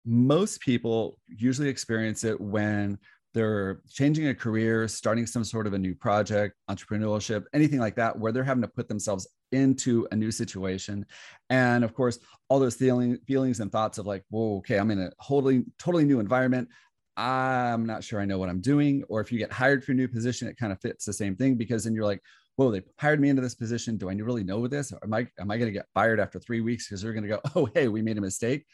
Most 0.05 0.61
people 0.61 1.17
usually 1.27 1.69
experience 1.69 2.23
it 2.23 2.39
when 2.39 2.97
they're 3.33 3.81
changing 3.89 4.27
a 4.27 4.35
career, 4.35 4.87
starting 4.87 5.25
some 5.25 5.43
sort 5.43 5.67
of 5.67 5.73
a 5.73 5.77
new 5.77 5.93
project, 5.93 6.55
entrepreneurship, 6.69 7.43
anything 7.53 7.79
like 7.79 7.95
that, 7.95 8.17
where 8.17 8.31
they're 8.31 8.45
having 8.45 8.61
to 8.61 8.67
put 8.67 8.87
themselves 8.87 9.27
into 9.51 10.07
a 10.11 10.15
new 10.15 10.31
situation. 10.31 11.05
And 11.49 11.83
of 11.83 11.93
course, 11.93 12.19
all 12.49 12.59
those 12.59 12.75
feeling, 12.75 13.17
feelings 13.27 13.59
and 13.59 13.71
thoughts 13.71 13.97
of 13.97 14.05
like, 14.05 14.23
whoa, 14.29 14.57
okay, 14.57 14.77
I'm 14.77 14.89
in 14.89 14.99
a 14.99 15.11
totally, 15.21 15.65
totally 15.77 16.05
new 16.05 16.21
environment. 16.21 16.69
I'm 17.17 17.85
not 17.85 18.03
sure 18.03 18.21
I 18.21 18.25
know 18.25 18.37
what 18.37 18.49
I'm 18.49 18.61
doing. 18.61 19.03
Or 19.09 19.19
if 19.19 19.31
you 19.31 19.37
get 19.37 19.51
hired 19.51 19.83
for 19.83 19.91
a 19.91 19.95
new 19.95 20.07
position, 20.07 20.47
it 20.47 20.57
kind 20.57 20.71
of 20.71 20.79
fits 20.79 21.03
the 21.03 21.13
same 21.13 21.35
thing 21.35 21.55
because 21.55 21.83
then 21.83 21.93
you're 21.93 22.05
like, 22.05 22.21
whoa, 22.55 22.71
they 22.71 22.83
hired 22.99 23.19
me 23.19 23.29
into 23.29 23.41
this 23.41 23.55
position. 23.55 23.97
Do 23.97 24.09
I 24.09 24.13
really 24.13 24.43
know 24.45 24.65
this? 24.67 24.93
Or 24.93 24.99
am 25.03 25.13
I 25.13 25.27
am 25.39 25.51
I 25.51 25.57
going 25.57 25.67
to 25.67 25.77
get 25.77 25.87
fired 25.93 26.19
after 26.21 26.39
three 26.39 26.61
weeks 26.61 26.87
because 26.87 27.01
they're 27.01 27.13
going 27.13 27.27
to 27.27 27.29
go, 27.29 27.41
oh, 27.55 27.67
hey, 27.73 27.87
we 27.87 28.01
made 28.01 28.17
a 28.17 28.21
mistake? 28.21 28.65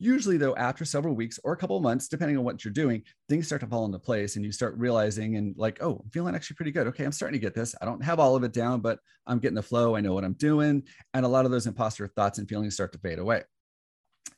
Usually, 0.00 0.36
though, 0.36 0.54
after 0.54 0.84
several 0.84 1.14
weeks 1.14 1.40
or 1.42 1.52
a 1.52 1.56
couple 1.56 1.80
months, 1.80 2.06
depending 2.06 2.36
on 2.36 2.44
what 2.44 2.64
you're 2.64 2.72
doing, 2.72 3.02
things 3.28 3.46
start 3.46 3.60
to 3.62 3.66
fall 3.66 3.84
into 3.84 3.98
place 3.98 4.36
and 4.36 4.44
you 4.44 4.52
start 4.52 4.76
realizing 4.76 5.36
and 5.36 5.56
like, 5.58 5.82
oh, 5.82 6.00
I'm 6.04 6.10
feeling 6.10 6.36
actually 6.36 6.54
pretty 6.54 6.70
good. 6.70 6.86
Okay, 6.86 7.04
I'm 7.04 7.10
starting 7.10 7.38
to 7.38 7.44
get 7.44 7.54
this. 7.54 7.74
I 7.82 7.84
don't 7.84 8.04
have 8.04 8.20
all 8.20 8.36
of 8.36 8.44
it 8.44 8.52
down, 8.52 8.80
but 8.80 9.00
I'm 9.26 9.40
getting 9.40 9.56
the 9.56 9.62
flow. 9.62 9.96
I 9.96 10.00
know 10.00 10.14
what 10.14 10.24
I'm 10.24 10.34
doing. 10.34 10.84
And 11.14 11.26
a 11.26 11.28
lot 11.28 11.46
of 11.46 11.50
those 11.50 11.66
imposter 11.66 12.06
thoughts 12.06 12.38
and 12.38 12.48
feelings 12.48 12.74
start 12.74 12.92
to 12.92 12.98
fade 12.98 13.18
away. 13.18 13.42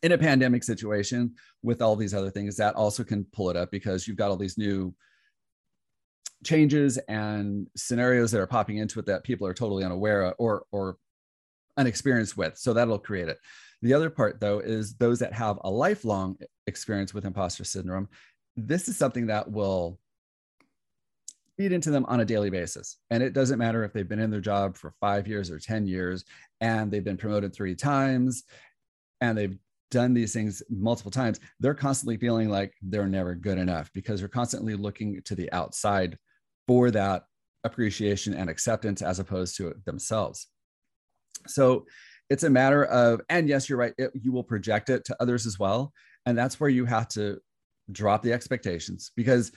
In 0.03 0.12
a 0.12 0.18
pandemic 0.18 0.64
situation 0.64 1.35
with 1.62 1.83
all 1.83 1.94
these 1.94 2.14
other 2.14 2.31
things, 2.31 2.57
that 2.57 2.75
also 2.75 3.05
can 3.05 3.25
pull 3.25 3.51
it 3.51 3.57
up 3.57 3.70
because 3.70 4.09
you've 4.09 4.16
got 4.16 4.31
all 4.31 4.37
these 4.37 4.57
new 4.57 4.94
changes 6.42 6.96
and 7.09 7.66
scenarios 7.77 8.31
that 8.31 8.40
are 8.40 8.46
popping 8.46 8.79
into 8.79 8.99
it 8.99 9.05
that 9.07 9.25
people 9.25 9.46
are 9.46 9.53
totally 9.53 9.85
unaware 9.85 10.23
of 10.23 10.35
or 10.38 10.64
or 10.73 10.96
an 11.77 11.87
experience 11.87 12.37
with. 12.37 12.57
So 12.57 12.73
that'll 12.73 12.99
create 12.99 13.29
it. 13.29 13.38
The 13.83 13.95
other 13.95 14.11
part, 14.11 14.40
though, 14.40 14.59
is 14.59 14.95
those 14.95 15.19
that 15.21 15.33
have 15.33 15.59
a 15.64 15.71
lifelong 15.71 16.37
experience 16.66 17.14
with 17.14 17.25
imposter 17.25 17.64
syndrome. 17.64 18.09
This 18.57 18.88
is 18.88 18.97
something 18.97 19.27
that 19.29 19.51
will 19.51 19.99
feed 21.57 21.73
into 21.73 21.90
them 21.90 22.07
on 22.07 22.21
a 22.21 22.25
daily 22.25 22.51
basis. 22.51 22.97
And 23.11 23.23
it 23.23 23.33
doesn't 23.33 23.59
matter 23.59 23.85
if 23.85 23.93
they've 23.93 24.09
been 24.09 24.19
in 24.19 24.31
their 24.31 24.40
job 24.40 24.77
for 24.77 24.95
five 25.01 25.27
years 25.29 25.51
or 25.51 25.59
10 25.59 25.87
years 25.87 26.25
and 26.61 26.90
they've 26.90 27.05
been 27.05 27.16
promoted 27.19 27.55
three 27.55 27.75
times 27.75 28.45
and 29.21 29.37
they've 29.37 29.59
done 29.90 30.14
these 30.14 30.33
things 30.33 30.62
multiple 30.71 31.11
times, 31.11 31.40
they're 31.59 31.75
constantly 31.75 32.16
feeling 32.16 32.49
like 32.49 32.73
they're 32.81 33.09
never 33.09 33.35
good 33.35 33.59
enough 33.59 33.90
because 33.93 34.21
they're 34.21 34.29
constantly 34.29 34.75
looking 34.75 35.21
to 35.25 35.35
the 35.35 35.53
outside 35.53 36.16
for 36.66 36.90
that 36.90 37.25
appreciation 37.64 38.33
and 38.33 38.49
acceptance 38.49 39.03
as 39.03 39.19
opposed 39.19 39.57
to 39.57 39.75
themselves. 39.85 40.47
So 41.47 41.87
it's 42.31 42.45
a 42.45 42.51
matter 42.51 42.85
of, 42.85 43.21
and 43.29 43.49
yes, 43.49 43.69
you're 43.69 43.79
right, 43.79 43.93
it, 43.99 44.12
you 44.14 44.33
will 44.33 44.45
project 44.45 44.88
it 44.88 45.05
to 45.07 45.16
others 45.21 45.47
as 45.47 45.59
well. 45.59 45.93
And 46.27 46.38
that's 46.38 46.61
where 46.61 46.71
you 46.71 46.85
have 46.85 47.09
to 47.09 47.38
drop 47.90 48.23
the 48.23 48.33
expectations 48.33 49.11
because 49.16 49.51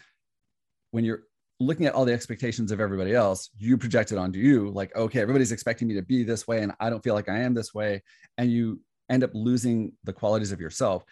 when 0.92 1.06
you're 1.06 1.24
looking 1.60 1.86
at 1.86 1.94
all 1.94 2.04
the 2.04 2.14
expectations 2.14 2.72
of 2.72 2.80
everybody 2.80 3.14
else, 3.14 3.50
you 3.58 3.78
project 3.78 4.12
it 4.12 4.18
onto 4.18 4.40
you 4.40 4.70
like, 4.72 4.96
okay, 4.96 5.22
everybody's 5.22 5.52
expecting 5.52 5.88
me 5.88 5.94
to 5.94 6.02
be 6.02 6.24
this 6.24 6.48
way, 6.48 6.62
and 6.62 6.74
I 6.80 6.90
don't 6.90 7.04
feel 7.04 7.14
like 7.14 7.30
I 7.30 7.40
am 7.40 7.54
this 7.54 7.74
way. 7.74 8.02
And 8.38 8.52
you 8.52 8.82
end 9.10 9.24
up 9.24 9.32
losing 9.34 9.94
the 10.04 10.14
qualities 10.14 10.52
of 10.52 10.60
yourself. 10.60 11.04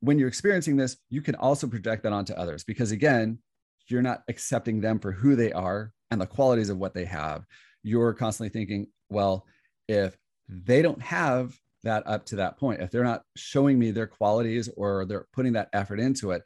When 0.00 0.18
you're 0.18 0.28
experiencing 0.28 0.76
this, 0.76 0.96
you 1.10 1.22
can 1.22 1.34
also 1.34 1.66
project 1.66 2.02
that 2.02 2.12
onto 2.12 2.34
others 2.34 2.64
because, 2.64 2.90
again, 2.90 3.38
you're 3.86 4.02
not 4.02 4.22
accepting 4.28 4.80
them 4.80 4.98
for 4.98 5.12
who 5.12 5.36
they 5.36 5.52
are 5.52 5.92
and 6.10 6.20
the 6.20 6.26
qualities 6.26 6.70
of 6.70 6.78
what 6.78 6.94
they 6.94 7.04
have. 7.04 7.44
You're 7.82 8.12
constantly 8.14 8.50
thinking, 8.50 8.88
well, 9.08 9.46
if 9.88 10.16
they 10.64 10.82
don't 10.82 11.00
have 11.02 11.56
that 11.84 12.06
up 12.06 12.26
to 12.26 12.36
that 12.36 12.58
point, 12.58 12.80
if 12.80 12.90
they're 12.90 13.04
not 13.04 13.22
showing 13.36 13.78
me 13.78 13.90
their 13.90 14.06
qualities 14.06 14.68
or 14.76 15.04
they're 15.04 15.26
putting 15.32 15.54
that 15.54 15.68
effort 15.72 16.00
into 16.00 16.30
it, 16.30 16.42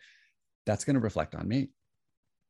that's 0.64 0.84
going 0.84 0.94
to 0.94 1.00
reflect 1.00 1.34
on 1.34 1.46
me. 1.46 1.68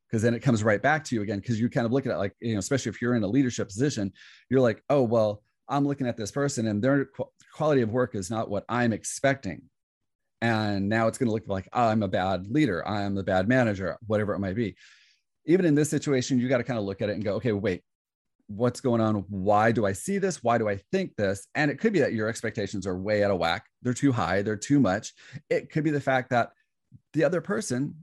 Because 0.09 0.23
then 0.23 0.35
it 0.35 0.41
comes 0.41 0.63
right 0.63 0.81
back 0.81 1.05
to 1.05 1.17
you 1.17 1.23
again, 1.23 1.41
because 1.41 1.61
you 1.61 1.69
kind 1.69 1.85
of 1.85 1.93
look 1.93 2.07
at 2.07 2.13
it 2.13 2.19
like, 2.19 2.35
you 2.41 2.53
know, 2.53 2.61
especially 2.61 2.91
if 2.91 3.03
you're 3.03 3.17
in 3.17 3.25
a 3.25 3.29
leadership 3.29 3.69
position, 3.69 4.13
you're 4.49 4.61
like, 4.61 4.83
oh, 4.89 5.03
well, 5.03 5.43
I'm 5.69 5.87
looking 5.87 6.07
at 6.07 6.17
this 6.17 6.31
person 6.31 6.69
and 6.69 6.81
their 6.81 7.09
quality 7.53 7.83
of 7.83 7.91
work 7.91 8.15
is 8.15 8.31
not 8.31 8.49
what 8.49 8.65
I'm 8.69 8.93
expecting. 8.93 9.63
And 10.41 10.89
now 10.89 11.09
it's 11.09 11.19
going 11.19 11.29
to 11.29 11.33
look 11.33 11.49
like 11.49 11.69
oh, 11.73 11.89
I'm 11.89 12.03
a 12.03 12.09
bad 12.09 12.47
leader, 12.47 12.87
I'm 12.87 13.17
a 13.19 13.23
bad 13.23 13.49
manager, 13.49 13.97
whatever 14.07 14.35
it 14.35 14.39
might 14.39 14.55
be. 14.55 14.77
Even 15.47 15.65
in 15.65 15.75
this 15.75 15.91
situation, 15.91 16.39
you 16.39 16.49
got 16.49 16.59
to 16.59 16.65
kind 16.65 16.79
of 16.79 16.85
look 16.85 17.03
at 17.03 17.09
it 17.09 17.15
and 17.15 17.25
go, 17.25 17.35
okay, 17.35 17.53
wait, 17.53 17.83
what's 18.49 18.81
going 18.81 19.01
on? 19.01 19.25
Why 19.29 19.73
do 19.73 19.87
I 19.87 19.93
see 19.93 20.19
this? 20.19 20.43
Why 20.43 20.59
do 20.59 20.69
I 20.69 20.81
think 20.93 21.17
this? 21.17 21.49
And 21.55 21.71
it 21.71 21.79
could 21.79 21.93
be 21.93 22.01
that 22.01 22.13
your 22.13 22.29
expectations 22.29 22.87
are 22.87 22.97
way 22.97 23.25
out 23.25 23.31
of 23.31 23.39
whack. 23.39 23.67
They're 23.83 23.95
too 23.95 24.13
high, 24.13 24.43
they're 24.43 24.57
too 24.57 24.81
much. 24.81 25.13
It 25.51 25.71
could 25.71 25.85
be 25.85 25.91
the 25.91 26.01
fact 26.01 26.31
that 26.31 26.51
the 27.13 27.25
other 27.25 27.41
person 27.41 27.95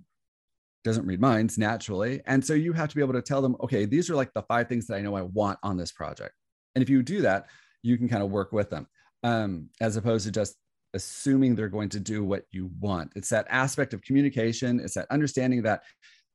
doesn't 0.84 1.06
read 1.06 1.22
minds 1.22 1.58
naturally. 1.58 2.22
And 2.26 2.46
so 2.46 2.54
you 2.54 2.74
have 2.74 2.90
to 2.90 2.96
be 2.96 3.02
able 3.02 3.14
to 3.14 3.22
tell 3.22 3.42
them, 3.42 3.56
okay, 3.62 3.86
these 3.86 4.10
are 4.10 4.16
like 4.16 4.34
the 4.34 4.44
five 4.44 4.68
things 4.68 4.88
that 4.88 4.96
I 4.96 5.02
know 5.02 5.16
I 5.16 5.22
want 5.22 5.60
on 5.64 5.78
this 5.78 5.92
project. 5.92 6.34
And 6.76 6.84
if 6.84 6.90
you 6.90 7.02
do 7.02 7.22
that, 7.22 7.48
you 7.84 7.98
can 7.98 8.10
kind 8.10 8.24
of 8.24 8.30
work 8.30 8.52
with 8.52 8.70
them 8.70 8.88
um, 9.24 9.70
as 9.80 9.96
opposed 9.96 10.26
to 10.26 10.32
just 10.32 10.56
assuming 10.94 11.56
they're 11.56 11.70
going 11.70 11.90
to 11.90 12.00
do 12.00 12.24
what 12.24 12.44
you 12.52 12.70
want. 12.80 13.12
It's 13.16 13.30
that 13.30 13.48
aspect 13.50 13.94
of 13.94 14.02
communication, 14.02 14.80
it's 14.80 14.94
that 14.96 15.08
understanding 15.10 15.64
that 15.64 15.84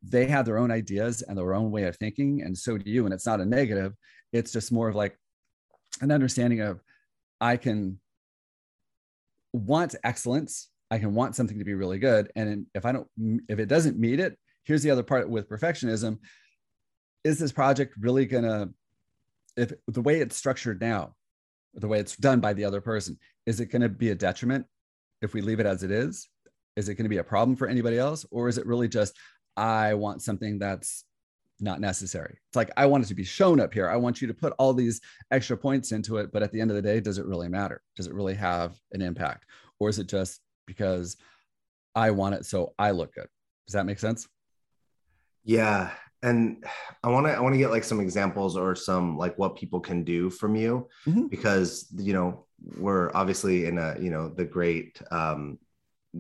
they 0.03 0.27
have 0.27 0.47
their 0.47 0.59
own 0.59 0.71
ideas 0.71 1.23
and 1.23 1.37
their 1.37 1.55
own 1.55 1.71
way 1.71 1.85
of 1.85 1.97
thinking, 1.97 2.43
and 2.43 2.57
so 2.57 2.79
do 2.79 2.91
you. 2.91 3.05
And 3.05 3.15
it's 3.15 3.27
not 3.27 3.41
a 3.41 3.45
negative, 3.45 3.95
it's 4.33 4.53
just 4.53 4.73
more 4.73 4.89
of 4.89 4.95
like 4.95 5.19
an 6.01 6.11
understanding 6.11 6.61
of 6.61 6.81
I 7.41 7.57
can 7.57 7.99
want 9.53 9.95
excellence, 10.05 10.69
I 10.91 10.99
can 10.99 11.15
want 11.15 11.37
something 11.37 11.59
to 11.59 11.65
be 11.65 11.75
really 11.75 11.99
good. 11.99 12.31
And 12.37 12.67
if 12.75 12.85
I 12.85 12.93
don't, 12.93 13.09
if 13.49 13.59
it 13.59 13.67
doesn't 13.67 13.99
meet 13.99 14.21
it, 14.21 14.39
here's 14.65 14.83
the 14.83 14.91
other 14.91 15.03
part 15.03 15.29
with 15.29 15.49
perfectionism 15.49 16.19
is 17.25 17.39
this 17.39 17.53
project 17.53 17.95
really 17.99 18.27
to 18.45 18.71
if 19.57 19.73
the 19.89 20.03
way 20.03 20.21
it's 20.21 20.37
structured 20.37 20.81
now, 20.81 21.15
the 21.75 21.89
way 21.89 21.99
it's 21.99 22.17
done 22.17 22.41
by 22.41 22.53
the 22.53 22.65
other 22.65 22.81
person, 22.81 23.19
is 23.45 23.61
it 23.61 23.67
to 23.83 23.89
be 23.89 24.11
a 24.11 24.15
detriment 24.15 24.67
if 25.21 25.35
we 25.35 25.41
leave 25.41 25.59
it 25.61 25.67
as 25.67 25.83
it 25.83 25.91
is? 25.91 26.29
Is 26.77 26.89
it 26.89 26.95
going 26.95 27.05
to 27.05 27.11
be 27.11 27.19
a 27.19 27.25
problem 27.25 27.57
for 27.57 27.67
anybody 27.67 27.99
else? 27.99 28.25
Or 28.31 28.49
is 28.49 28.57
it 28.57 28.67
really 28.67 28.89
just, 28.89 29.17
I 29.59 29.95
want 29.95 30.23
something 30.23 30.59
that's 30.59 31.05
not 31.61 31.81
necessary? 31.81 32.39
It's 32.49 32.57
like, 32.57 32.71
I 32.77 32.87
want 32.87 33.05
it 33.05 33.09
to 33.09 33.15
be 33.15 33.25
shown 33.25 33.61
up 33.61 33.75
here. 33.75 33.89
I 33.89 33.97
want 33.97 34.23
you 34.23 34.29
to 34.29 34.35
put 34.35 34.55
all 34.59 34.73
these 34.73 35.01
extra 35.31 35.57
points 35.57 35.93
into 35.93 36.19
it. 36.19 36.33
But 36.33 36.43
at 36.43 36.53
the 36.53 36.61
end 36.61 36.71
of 36.71 36.77
the 36.77 36.83
day, 36.83 37.01
does 37.01 37.19
it 37.19 37.27
really 37.27 37.49
matter? 37.49 37.83
Does 37.97 38.07
it 38.07 38.15
really 38.15 38.35
have 38.35 38.79
an 38.93 39.03
impact? 39.03 39.47
Or 39.81 39.89
is 39.89 39.99
it 39.99 40.07
just 40.07 40.41
because 40.67 41.17
I 41.95 42.13
want 42.13 42.37
it 42.37 42.47
so 42.47 42.75
I 42.79 42.93
look 42.93 43.15
good? 43.15 43.29
Does 43.67 43.75
that 43.75 43.87
make 43.87 43.99
sense? 43.99 44.29
Yeah 45.45 45.91
and 46.23 46.65
i 47.05 47.09
want 47.09 47.27
to 47.27 47.33
i 47.33 47.41
want 47.41 47.55
to 47.55 47.59
get 47.59 47.71
like 47.71 47.85
some 47.85 48.01
examples 48.01 48.57
or 48.57 48.75
some 48.75 49.17
like 49.17 49.39
what 49.39 49.57
people 49.57 49.79
can 49.79 50.03
do 50.03 50.29
from 50.29 50.57
you 50.57 50.89
mm-hmm. 51.07 51.27
because 51.27 51.87
you 51.97 52.13
know 52.13 52.45
we're 52.77 53.11
obviously 53.15 53.67
in 53.67 53.79
a 53.79 53.97
you 54.01 54.11
know 54.11 54.29
the 54.29 54.45
great 54.45 55.01
um, 55.13 55.59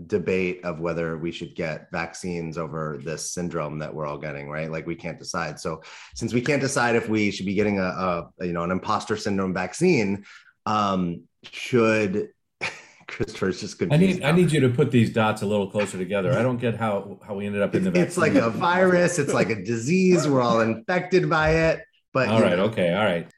debate 0.06 0.64
of 0.64 0.80
whether 0.80 1.18
we 1.18 1.32
should 1.32 1.54
get 1.54 1.88
vaccines 1.90 2.56
over 2.56 3.00
this 3.04 3.30
syndrome 3.30 3.78
that 3.78 3.92
we're 3.92 4.06
all 4.06 4.18
getting 4.18 4.48
right 4.48 4.70
like 4.70 4.86
we 4.86 4.94
can't 4.94 5.18
decide 5.18 5.58
so 5.58 5.80
since 6.14 6.32
we 6.32 6.40
can't 6.40 6.60
decide 6.60 6.94
if 6.94 7.08
we 7.08 7.30
should 7.30 7.46
be 7.46 7.54
getting 7.54 7.78
a, 7.78 7.82
a 7.82 8.30
you 8.40 8.52
know 8.52 8.62
an 8.62 8.70
imposter 8.70 9.16
syndrome 9.16 9.54
vaccine 9.54 10.24
um, 10.66 11.22
should 11.44 12.28
Christopher's 13.08 13.60
just 13.60 13.78
confused. 13.78 14.02
I 14.02 14.06
need 14.06 14.20
now. 14.20 14.28
I 14.28 14.32
need 14.32 14.52
you 14.52 14.60
to 14.60 14.68
put 14.68 14.90
these 14.90 15.10
dots 15.10 15.42
a 15.42 15.46
little 15.46 15.70
closer 15.70 15.96
together. 15.96 16.38
I 16.38 16.42
don't 16.42 16.58
get 16.58 16.76
how 16.76 17.18
how 17.26 17.34
we 17.34 17.46
ended 17.46 17.62
up 17.62 17.74
in 17.74 17.84
the. 17.84 17.98
It's 17.98 18.18
like 18.18 18.34
a 18.34 18.50
virus. 18.50 19.18
It's 19.18 19.32
like 19.32 19.48
a 19.48 19.64
disease. 19.64 20.28
We're 20.28 20.42
all 20.42 20.60
infected 20.60 21.28
by 21.30 21.70
it. 21.70 21.84
But 22.12 22.28
all 22.28 22.42
right, 22.42 22.56
know. 22.56 22.64
okay, 22.64 22.92
all 22.92 23.04
right. 23.04 23.28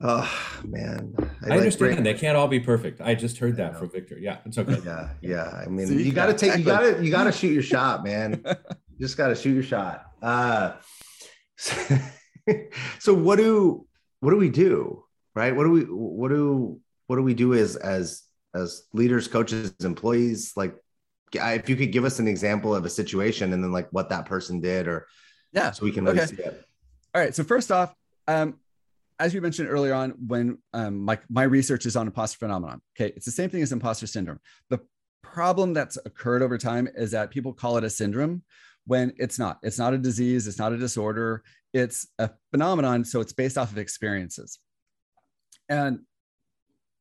Oh 0.00 0.60
man, 0.64 1.14
I, 1.42 1.54
I 1.54 1.58
understand. 1.58 1.96
Break... 1.96 2.04
They 2.04 2.14
can't 2.14 2.36
all 2.36 2.48
be 2.48 2.60
perfect. 2.60 3.00
I 3.00 3.14
just 3.14 3.38
heard 3.38 3.56
that 3.56 3.76
from 3.76 3.90
Victor. 3.90 4.18
Yeah, 4.18 4.38
it's 4.44 4.58
okay. 4.58 4.78
Yeah, 4.84 5.10
yeah. 5.20 5.62
I 5.64 5.68
mean, 5.68 5.86
so 5.86 5.92
you, 5.92 6.00
you 6.00 6.12
got 6.12 6.26
to 6.26 6.34
take. 6.34 6.58
You 6.58 6.64
got 6.64 6.80
to. 6.80 7.04
You 7.04 7.10
got 7.10 7.24
to 7.24 7.32
shoot 7.32 7.52
your 7.52 7.62
shot, 7.74 8.04
man. 8.04 8.42
you 8.44 8.98
just 9.06 9.16
got 9.16 9.28
to 9.28 9.34
shoot 9.34 9.54
your 9.54 9.62
shot. 9.62 10.06
Uh, 10.22 10.74
so, 11.56 11.98
so 12.98 13.14
what 13.14 13.36
do 13.36 13.86
what 14.20 14.30
do 14.30 14.36
we 14.36 14.50
do? 14.50 15.04
Right? 15.34 15.54
What 15.54 15.64
do 15.64 15.70
we 15.70 15.82
what 15.82 16.28
do 16.28 16.80
what 17.06 17.16
do 17.16 17.22
we 17.22 17.34
do 17.34 17.54
as 17.54 17.76
as 17.76 18.22
as 18.54 18.84
leaders, 18.92 19.28
coaches, 19.28 19.72
employees? 19.80 20.52
Like, 20.56 20.74
if 21.32 21.68
you 21.68 21.76
could 21.76 21.92
give 21.92 22.04
us 22.04 22.18
an 22.18 22.26
example 22.26 22.74
of 22.74 22.84
a 22.84 22.90
situation 22.90 23.52
and 23.52 23.62
then 23.62 23.72
like 23.72 23.88
what 23.92 24.08
that 24.10 24.26
person 24.26 24.60
did, 24.60 24.88
or 24.88 25.06
yeah, 25.52 25.70
so 25.70 25.84
we 25.84 25.92
can 25.92 26.04
really 26.04 26.20
okay. 26.20 26.36
see 26.36 26.42
it. 26.42 26.64
All 27.14 27.22
right. 27.22 27.34
So 27.34 27.44
first 27.44 27.70
off, 27.70 27.94
um, 28.26 28.58
as 29.18 29.34
we 29.34 29.40
mentioned 29.40 29.68
earlier 29.68 29.94
on, 29.94 30.10
when 30.26 30.58
um, 30.72 31.00
my 31.00 31.18
my 31.28 31.42
research 31.42 31.86
is 31.86 31.96
on 31.96 32.06
imposter 32.06 32.38
phenomenon. 32.38 32.80
Okay, 32.96 33.12
it's 33.16 33.26
the 33.26 33.32
same 33.32 33.50
thing 33.50 33.62
as 33.62 33.72
imposter 33.72 34.06
syndrome. 34.06 34.40
The 34.70 34.80
problem 35.22 35.74
that's 35.74 35.98
occurred 36.04 36.42
over 36.42 36.56
time 36.56 36.88
is 36.94 37.10
that 37.10 37.30
people 37.30 37.52
call 37.52 37.76
it 37.76 37.84
a 37.84 37.90
syndrome 37.90 38.42
when 38.86 39.12
it's 39.16 39.38
not. 39.38 39.58
It's 39.62 39.78
not 39.78 39.94
a 39.94 39.98
disease. 39.98 40.46
It's 40.46 40.58
not 40.58 40.72
a 40.72 40.78
disorder. 40.78 41.42
It's 41.74 42.06
a 42.18 42.30
phenomenon. 42.50 43.04
So 43.04 43.20
it's 43.20 43.32
based 43.32 43.58
off 43.58 43.70
of 43.70 43.78
experiences. 43.78 44.58
And 45.68 46.00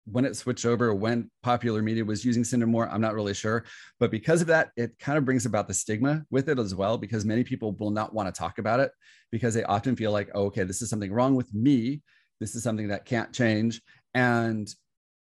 when 0.10 0.26
it 0.26 0.36
switched 0.36 0.66
over, 0.66 0.94
when 0.94 1.30
popular 1.44 1.82
media 1.82 2.06
was 2.06 2.24
using 2.24 2.44
syndrome 2.44 2.72
more, 2.72 2.90
I'm 2.90 3.02
not 3.02 3.14
really 3.14 3.34
sure. 3.34 3.66
But 4.00 4.12
because 4.12 4.42
of 4.42 4.48
that, 4.48 4.70
it 4.78 4.98
kind 5.00 5.18
of 5.18 5.26
brings 5.26 5.46
about 5.46 5.68
the 5.68 5.74
stigma 5.74 6.24
with 6.30 6.48
it 6.50 6.60
as 6.60 6.74
well, 6.74 6.98
because 6.98 7.26
many 7.26 7.44
people 7.44 7.74
will 7.74 7.92
not 7.92 8.14
want 8.14 8.34
to 8.34 8.38
talk 8.38 8.58
about 8.58 8.80
it 8.80 8.92
because 9.32 9.54
they 9.54 9.64
often 9.64 9.96
feel 9.96 10.12
like, 10.12 10.30
oh, 10.34 10.46
okay, 10.46 10.64
this 10.64 10.82
is 10.82 10.90
something 10.90 11.12
wrong 11.12 11.36
with 11.36 11.54
me. 11.54 12.02
This 12.40 12.56
is 12.56 12.64
something 12.64 12.88
that 12.88 13.06
can't 13.06 13.34
change. 13.34 13.82
And 14.14 14.74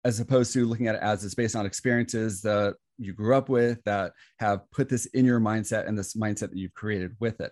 as 0.04 0.20
opposed 0.20 0.52
to 0.54 0.66
looking 0.66 0.88
at 0.88 0.96
it 0.96 1.02
as 1.02 1.24
it's 1.24 1.36
based 1.36 1.56
on 1.56 1.66
experiences 1.66 2.42
that 2.42 2.76
you 2.98 3.14
grew 3.14 3.36
up 3.36 3.50
with 3.50 3.84
that 3.84 4.14
have 4.40 4.62
put 4.72 4.90
this 4.90 5.06
in 5.08 5.26
your 5.26 5.40
mindset 5.40 5.88
and 5.88 5.98
this 5.98 6.16
mindset 6.16 6.50
that 6.50 6.58
you've 6.58 6.74
created 6.74 7.16
with 7.20 7.40
it. 7.40 7.52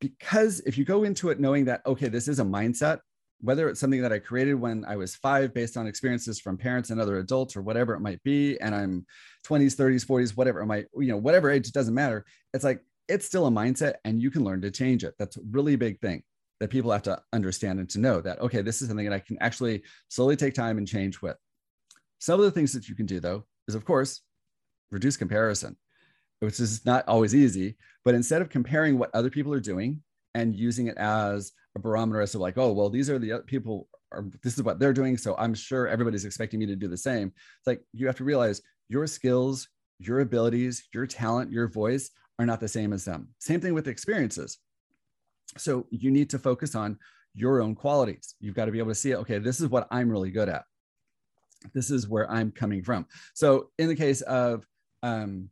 Because 0.00 0.60
if 0.60 0.78
you 0.78 0.84
go 0.84 1.04
into 1.04 1.30
it 1.30 1.40
knowing 1.40 1.64
that, 1.64 1.80
okay, 1.86 2.08
this 2.08 2.28
is 2.28 2.38
a 2.38 2.44
mindset, 2.44 3.00
whether 3.40 3.68
it's 3.68 3.80
something 3.80 4.02
that 4.02 4.12
I 4.12 4.18
created 4.18 4.54
when 4.54 4.84
I 4.86 4.96
was 4.96 5.14
five 5.14 5.52
based 5.52 5.76
on 5.76 5.86
experiences 5.86 6.40
from 6.40 6.56
parents 6.56 6.90
and 6.90 7.00
other 7.00 7.18
adults 7.18 7.56
or 7.56 7.62
whatever 7.62 7.94
it 7.94 8.00
might 8.00 8.22
be, 8.22 8.58
and 8.60 8.74
I'm 8.74 9.06
20s, 9.46 9.76
30s, 9.76 10.06
40s, 10.06 10.36
whatever 10.36 10.60
it 10.60 10.66
might, 10.66 10.86
you 10.96 11.08
know, 11.08 11.16
whatever 11.16 11.50
age, 11.50 11.68
it 11.68 11.74
doesn't 11.74 11.94
matter. 11.94 12.24
It's 12.54 12.64
like 12.64 12.80
it's 13.08 13.26
still 13.26 13.46
a 13.46 13.50
mindset 13.50 13.94
and 14.04 14.20
you 14.20 14.30
can 14.30 14.44
learn 14.44 14.62
to 14.62 14.70
change 14.70 15.04
it. 15.04 15.14
That's 15.18 15.36
a 15.36 15.42
really 15.50 15.76
big 15.76 16.00
thing 16.00 16.22
that 16.60 16.70
people 16.70 16.90
have 16.90 17.02
to 17.02 17.20
understand 17.32 17.78
and 17.78 17.88
to 17.90 18.00
know 18.00 18.20
that, 18.20 18.40
okay, 18.40 18.62
this 18.62 18.80
is 18.80 18.88
something 18.88 19.08
that 19.08 19.14
I 19.14 19.20
can 19.20 19.36
actually 19.40 19.82
slowly 20.08 20.36
take 20.36 20.54
time 20.54 20.78
and 20.78 20.88
change 20.88 21.20
with. 21.20 21.36
Some 22.18 22.40
of 22.40 22.46
the 22.46 22.50
things 22.50 22.72
that 22.72 22.88
you 22.88 22.94
can 22.94 23.06
do 23.06 23.20
though 23.20 23.44
is, 23.68 23.74
of 23.74 23.84
course, 23.84 24.22
reduce 24.90 25.16
comparison, 25.16 25.76
which 26.40 26.58
is 26.58 26.86
not 26.86 27.06
always 27.06 27.34
easy, 27.34 27.76
but 28.04 28.14
instead 28.14 28.40
of 28.40 28.48
comparing 28.48 28.98
what 28.98 29.14
other 29.14 29.30
people 29.30 29.52
are 29.52 29.60
doing 29.60 30.02
and 30.34 30.54
using 30.54 30.86
it 30.86 30.96
as 30.96 31.52
a 31.76 31.78
barometer 31.78 32.20
as 32.20 32.32
to 32.32 32.38
like, 32.38 32.58
oh, 32.58 32.72
well, 32.72 32.90
these 32.90 33.08
are 33.08 33.20
the 33.20 33.44
people 33.46 33.88
are 34.12 34.24
this 34.42 34.54
is 34.54 34.62
what 34.62 34.78
they're 34.78 34.92
doing 34.92 35.16
so 35.16 35.34
i'm 35.36 35.54
sure 35.54 35.88
everybody's 35.88 36.24
expecting 36.24 36.60
me 36.60 36.66
to 36.66 36.76
do 36.76 36.88
the 36.88 36.96
same. 36.96 37.28
It's 37.28 37.66
like 37.66 37.82
you 37.92 38.06
have 38.06 38.16
to 38.16 38.24
realize 38.24 38.62
your 38.88 39.06
skills 39.06 39.68
your 39.98 40.20
abilities 40.20 40.88
your 40.92 41.06
talent 41.06 41.50
your 41.52 41.68
voice 41.68 42.10
are 42.38 42.46
not 42.46 42.60
the 42.60 42.68
same 42.68 42.92
as 42.92 43.04
them. 43.04 43.28
Same 43.38 43.60
thing 43.60 43.72
with 43.72 43.88
experiences. 43.88 44.58
So 45.56 45.86
you 45.90 46.10
need 46.10 46.28
to 46.30 46.38
focus 46.38 46.74
on 46.74 46.98
your 47.34 47.62
own 47.62 47.74
qualities. 47.74 48.34
You've 48.40 48.54
got 48.54 48.66
to 48.66 48.72
be 48.72 48.78
able 48.78 48.90
to 48.90 48.94
see 48.94 49.14
okay 49.14 49.38
this 49.38 49.60
is 49.60 49.68
what 49.68 49.88
i'm 49.90 50.10
really 50.10 50.30
good 50.30 50.48
at. 50.48 50.64
This 51.74 51.90
is 51.90 52.08
where 52.08 52.30
i'm 52.30 52.52
coming 52.52 52.82
from. 52.82 53.06
So 53.34 53.70
in 53.78 53.88
the 53.88 53.96
case 53.96 54.20
of 54.22 54.64
um 55.02 55.50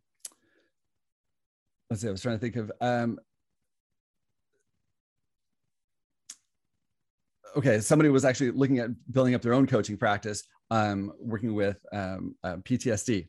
let's 1.91 2.03
see 2.03 2.09
i 2.09 2.11
was 2.11 2.23
trying 2.23 2.37
to 2.37 2.41
think 2.41 2.57
of 2.57 2.71
um 2.81 3.19
okay, 7.57 7.81
somebody 7.81 8.09
was 8.09 8.25
actually 8.25 8.51
looking 8.51 8.79
at 8.79 8.91
building 9.13 9.35
up 9.35 9.43
their 9.43 9.55
own 9.55 9.67
coaching 9.67 9.97
practice, 9.97 10.45
um, 10.71 11.13
working 11.19 11.55
with 11.55 11.85
um, 11.93 12.35
uh, 12.43 12.57
PTSD. 12.57 13.29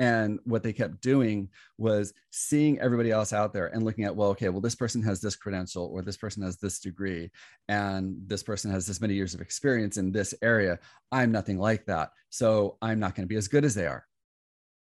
And 0.00 0.40
what 0.44 0.64
they 0.64 0.72
kept 0.72 1.00
doing 1.00 1.48
was 1.78 2.12
seeing 2.32 2.80
everybody 2.80 3.12
else 3.12 3.32
out 3.32 3.52
there 3.52 3.68
and 3.68 3.84
looking 3.84 4.04
at, 4.04 4.14
well, 4.14 4.30
okay, 4.30 4.48
well, 4.48 4.60
this 4.60 4.74
person 4.74 5.02
has 5.02 5.20
this 5.20 5.36
credential 5.36 5.84
or 5.86 6.02
this 6.02 6.16
person 6.16 6.42
has 6.42 6.56
this 6.56 6.80
degree 6.80 7.30
and 7.68 8.16
this 8.26 8.42
person 8.42 8.72
has 8.72 8.86
this 8.86 9.00
many 9.00 9.14
years 9.14 9.34
of 9.34 9.40
experience 9.40 9.96
in 9.96 10.10
this 10.10 10.34
area. 10.42 10.80
I'm 11.12 11.30
nothing 11.30 11.58
like 11.58 11.86
that. 11.86 12.10
So 12.28 12.76
I'm 12.82 12.98
not 12.98 13.14
going 13.14 13.24
to 13.26 13.32
be 13.32 13.36
as 13.36 13.46
good 13.46 13.64
as 13.64 13.74
they 13.74 13.86
are. 13.86 14.04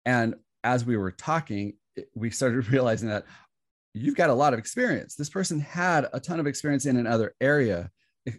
And 0.06 0.36
as 0.64 0.86
we 0.86 0.96
were 0.96 1.12
talking, 1.12 1.74
we 2.14 2.30
started 2.30 2.68
realizing 2.72 3.10
that 3.10 3.26
you've 3.96 4.16
got 4.16 4.30
a 4.30 4.34
lot 4.34 4.54
of 4.54 4.60
experience. 4.60 5.16
This 5.16 5.30
person 5.30 5.60
had 5.60 6.08
a 6.14 6.20
ton 6.20 6.40
of 6.40 6.46
experience 6.46 6.86
in 6.86 6.98
another 6.98 7.34
area 7.42 7.90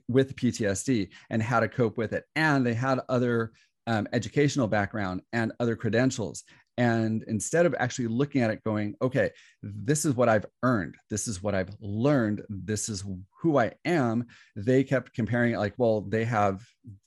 with 0.09 0.37
PTSD 0.37 1.09
and 1.31 1.43
how 1.43 1.61
to 1.61 1.69
cope 1.69 1.97
with 1.97 2.13
it. 2.13 2.25
And 2.37 2.65
they 2.65 2.75
had 2.75 3.01
other 3.09 3.53
um, 3.87 4.07
educational 4.13 4.69
background 4.69 5.23
and 5.33 5.53
other 5.61 5.77
credentials. 5.77 6.45
And 6.79 7.25
instead 7.25 7.67
of 7.67 7.75
actually 7.79 8.07
looking 8.07 8.41
at 8.41 8.51
it 8.51 8.65
going, 8.65 8.95
okay, 9.03 9.31
this 9.63 10.05
is 10.05 10.15
what 10.15 10.31
I've 10.31 10.47
earned, 10.63 10.95
this 11.11 11.29
is 11.29 11.43
what 11.43 11.55
I've 11.55 11.69
learned, 11.81 12.43
this 12.49 12.89
is 12.89 13.05
who 13.43 13.59
I 13.59 13.73
am, 13.85 14.27
they 14.57 14.83
kept 14.83 15.13
comparing 15.13 15.53
it 15.53 15.59
like, 15.59 15.75
well, 15.77 16.01
they 16.01 16.25
have 16.25 16.65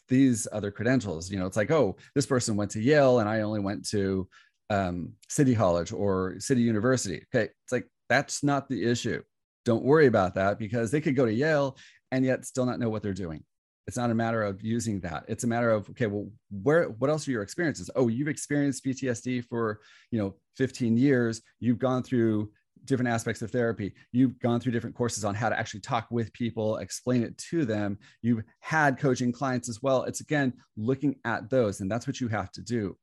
these 0.09 0.47
other 0.51 0.69
credentials. 0.69 1.31
You 1.31 1.39
know, 1.39 1.47
it's 1.47 1.57
like, 1.57 1.71
oh, 1.71 1.95
this 2.13 2.27
person 2.27 2.55
went 2.55 2.71
to 2.71 2.81
Yale 2.81 3.19
and 3.19 3.27
I 3.27 3.41
only 3.41 3.61
went 3.61 3.87
to 3.89 4.27
um, 4.69 5.13
City 5.27 5.55
College 5.55 5.91
or 5.91 6.35
City 6.39 6.61
University. 6.61 7.25
Okay. 7.33 7.49
It's 7.63 7.71
like, 7.71 7.87
that's 8.09 8.43
not 8.43 8.69
the 8.69 8.83
issue. 8.83 9.23
Don't 9.65 9.83
worry 9.83 10.07
about 10.07 10.35
that 10.35 10.59
because 10.59 10.91
they 10.91 11.01
could 11.01 11.15
go 11.15 11.25
to 11.25 11.33
Yale 11.33 11.77
and 12.13 12.23
yet 12.23 12.45
still 12.45 12.67
not 12.67 12.79
know 12.79 12.89
what 12.89 13.01
they're 13.01 13.11
doing. 13.11 13.43
It's 13.87 13.97
not 13.97 14.11
a 14.11 14.15
matter 14.15 14.43
of 14.43 14.61
using 14.61 14.99
that. 15.01 15.25
It's 15.27 15.43
a 15.43 15.47
matter 15.47 15.71
of 15.71 15.89
okay, 15.89 16.05
well, 16.05 16.29
where 16.61 16.85
what 16.85 17.09
else 17.09 17.27
are 17.27 17.31
your 17.31 17.41
experiences? 17.41 17.89
Oh, 17.95 18.07
you've 18.07 18.27
experienced 18.27 18.85
PTSD 18.85 19.43
for 19.45 19.81
you 20.11 20.19
know 20.19 20.35
15 20.55 20.95
years. 20.95 21.41
You've 21.59 21.79
gone 21.79 22.03
through 22.03 22.51
different 22.85 23.09
aspects 23.09 23.41
of 23.41 23.49
therapy. 23.49 23.93
You've 24.11 24.39
gone 24.39 24.59
through 24.59 24.73
different 24.73 24.95
courses 24.95 25.25
on 25.25 25.33
how 25.33 25.49
to 25.49 25.57
actually 25.57 25.79
talk 25.79 26.07
with 26.11 26.31
people, 26.33 26.77
explain 26.77 27.23
it 27.23 27.35
to 27.49 27.65
them. 27.65 27.97
You've 28.21 28.43
had 28.59 28.99
coaching 28.99 29.31
clients 29.31 29.67
as 29.67 29.81
well. 29.81 30.03
It's 30.03 30.21
again 30.21 30.53
looking 30.77 31.15
at 31.25 31.49
those, 31.49 31.81
and 31.81 31.89
that's 31.91 32.05
what 32.05 32.21
you 32.21 32.27
have 32.27 32.51
to 32.51 32.61
do 32.61 32.95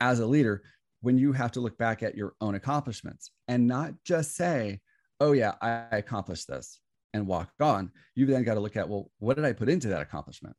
as 0.00 0.20
a 0.20 0.26
leader 0.26 0.62
when 1.00 1.18
you 1.18 1.32
have 1.32 1.52
to 1.52 1.60
look 1.60 1.76
back 1.78 2.04
at 2.04 2.16
your 2.16 2.34
own 2.40 2.54
accomplishments 2.54 3.32
and 3.48 3.66
not 3.66 3.92
just 4.04 4.36
say, 4.36 4.80
"Oh 5.18 5.32
yeah, 5.32 5.54
I 5.60 5.88
accomplished 5.90 6.46
this." 6.46 6.80
And 7.14 7.26
walk 7.26 7.50
on, 7.60 7.90
you've 8.14 8.28
then 8.28 8.44
got 8.44 8.54
to 8.54 8.60
look 8.60 8.76
at, 8.76 8.88
well, 8.88 9.10
what 9.18 9.36
did 9.36 9.44
I 9.44 9.52
put 9.52 9.68
into 9.68 9.88
that 9.88 10.02
accomplishment? 10.02 10.56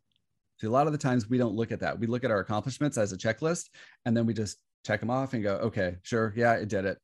See, 0.60 0.68
a 0.68 0.72
lot 0.72 0.88
of 0.88 0.94
the 0.94 1.00
times 1.00 1.30
we 1.30 1.38
don't 1.38 1.56
look 1.56 1.72
at 1.72 1.80
that. 1.82 2.00
We 2.00 2.08
look 2.08 2.24
at 2.24 2.32
our 2.32 2.40
accomplishments 2.40 2.98
as 2.98 3.12
a 3.12 3.18
checklist 3.18 3.66
and 4.06 4.18
then 4.18 4.26
we 4.26 4.34
just 4.34 4.58
check 4.86 5.00
them 5.00 5.12
off 5.12 5.34
and 5.34 5.44
go, 5.44 5.56
okay, 5.58 5.98
sure, 6.02 6.34
yeah, 6.36 6.54
I 6.54 6.66
did 6.66 6.86
it. 6.86 6.98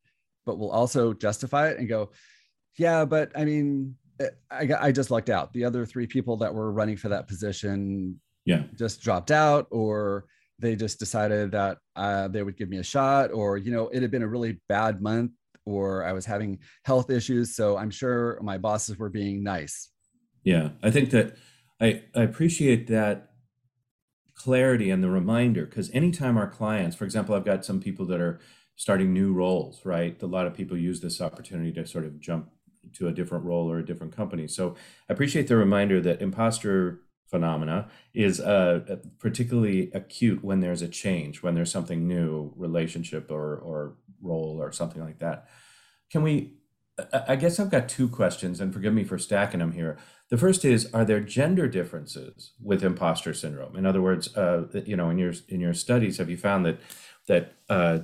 But 0.46 0.58
we'll 0.58 0.72
also 0.72 1.14
justify 1.14 1.70
it 1.70 1.78
and 1.78 1.88
go, 1.88 2.12
yeah, 2.78 3.06
but 3.06 3.32
I 3.36 3.46
mean, 3.46 3.96
eh, 4.20 4.30
I, 4.50 4.70
I 4.80 4.92
just 4.92 5.12
lucked 5.12 5.30
out. 5.30 5.54
The 5.54 5.66
other 5.66 5.86
three 5.86 6.08
people 6.08 6.38
that 6.38 6.54
were 6.54 6.72
running 6.72 6.98
for 6.98 7.10
that 7.10 7.28
position 7.28 8.20
yeah. 8.46 8.64
just 8.76 9.02
dropped 9.02 9.32
out 9.32 9.68
or 9.70 10.26
they 10.60 10.76
just 10.76 11.00
decided 11.00 11.52
that 11.52 11.78
uh, 11.96 12.28
they 12.28 12.42
would 12.42 12.58
give 12.58 12.70
me 12.70 12.78
a 12.78 12.84
shot 12.84 13.32
or, 13.32 13.58
you 13.58 13.72
know, 13.72 13.90
it 13.90 14.02
had 14.02 14.12
been 14.12 14.24
a 14.24 14.28
really 14.28 14.60
bad 14.68 15.02
month 15.02 15.32
or 15.66 16.04
I 16.06 16.14
was 16.14 16.26
having 16.26 16.60
health 16.84 17.10
issues. 17.10 17.56
So 17.56 17.78
I'm 17.78 17.90
sure 17.90 18.40
my 18.42 18.58
bosses 18.58 18.98
were 18.98 19.10
being 19.10 19.44
nice. 19.44 19.90
Yeah, 20.44 20.70
I 20.82 20.92
think 20.92 21.12
that 21.12 21.36
I, 21.80 22.04
I 22.16 22.22
appreciate 22.24 22.88
that 22.88 23.30
clarity 24.36 24.90
and 24.90 25.04
the 25.04 25.10
reminder 25.10 25.66
because 25.66 25.90
anytime 25.92 26.38
our 26.38 26.50
clients, 26.50 26.96
for 26.96 27.06
example, 27.06 27.36
I've 27.36 27.46
got 27.46 27.66
some 27.66 27.80
people 27.80 28.06
that 28.08 28.20
are 28.20 28.40
starting 28.76 29.14
new 29.14 29.34
roles, 29.34 29.86
right? 29.86 30.22
A 30.22 30.28
lot 30.28 30.48
of 30.48 30.54
people 30.54 30.78
use 30.78 31.00
this 31.02 31.22
opportunity 31.22 31.72
to 31.74 31.86
sort 31.86 32.06
of 32.06 32.20
jump 32.20 32.50
to 32.94 33.08
a 33.08 33.14
different 33.14 33.46
role 33.46 33.72
or 33.72 33.80
a 33.80 33.86
different 33.86 34.16
company. 34.16 34.48
So 34.48 34.76
I 35.10 35.14
appreciate 35.14 35.48
the 35.48 35.56
reminder 35.56 36.02
that 36.02 36.22
imposter 36.22 37.02
phenomena 37.30 37.90
is 38.14 38.40
uh, 38.40 38.98
particularly 39.20 39.92
acute 39.94 40.44
when 40.44 40.60
there's 40.60 40.82
a 40.82 40.88
change, 40.88 41.42
when 41.42 41.56
there's 41.56 41.72
something 41.72 42.08
new, 42.08 42.54
relationship 42.56 43.32
or 43.32 43.56
or 43.58 43.96
role 44.24 44.58
or 44.62 44.72
something 44.72 45.04
like 45.04 45.20
that. 45.20 45.48
Can 46.12 46.24
we? 46.24 46.54
I 47.28 47.36
guess 47.38 47.60
I've 47.60 47.72
got 47.72 47.90
two 47.90 48.08
questions, 48.08 48.62
and 48.62 48.72
forgive 48.72 48.94
me 48.94 49.04
for 49.04 49.18
stacking 49.18 49.60
them 49.60 49.72
here. 49.72 49.98
The 50.30 50.38
first 50.38 50.64
is: 50.64 50.92
Are 50.94 51.04
there 51.04 51.20
gender 51.20 51.68
differences 51.68 52.54
with 52.62 52.84
imposter 52.84 53.34
syndrome? 53.34 53.76
In 53.76 53.86
other 53.86 54.02
words, 54.02 54.36
uh, 54.38 54.68
you 54.86 54.96
know, 54.96 55.10
in 55.10 55.18
your 55.18 55.34
in 55.50 55.60
your 55.60 55.74
studies, 55.74 56.18
have 56.18 56.30
you 56.30 56.38
found 56.38 56.66
that 56.66 56.80
that 57.28 57.56
uh, 57.70 58.00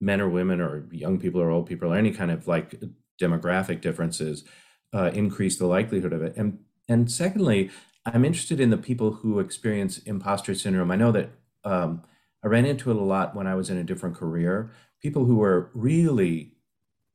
men 0.00 0.20
or 0.20 0.28
women 0.28 0.60
or 0.60 0.88
young 0.90 1.18
people 1.18 1.40
or 1.40 1.50
old 1.50 1.66
people 1.66 1.92
or 1.92 1.96
any 1.96 2.10
kind 2.10 2.30
of 2.30 2.48
like 2.48 2.80
demographic 3.20 3.80
differences 3.80 4.44
uh, 4.92 5.10
increase 5.14 5.56
the 5.56 5.66
likelihood 5.66 6.12
of 6.12 6.22
it? 6.22 6.36
And 6.36 6.58
and 6.88 7.10
secondly, 7.10 7.70
I'm 8.04 8.24
interested 8.24 8.58
in 8.58 8.70
the 8.70 8.76
people 8.76 9.12
who 9.12 9.38
experience 9.38 9.98
imposter 9.98 10.54
syndrome. 10.54 10.90
I 10.90 10.96
know 10.96 11.12
that 11.12 11.30
um, 11.64 12.02
I 12.42 12.48
ran 12.48 12.64
into 12.64 12.90
it 12.90 12.96
a 12.96 13.00
lot 13.00 13.34
when 13.34 13.46
I 13.46 13.54
was 13.54 13.70
in 13.70 13.76
a 13.76 13.84
different 13.84 14.16
career 14.16 14.72
people 15.02 15.24
who 15.24 15.36
were 15.36 15.70
really 15.74 16.54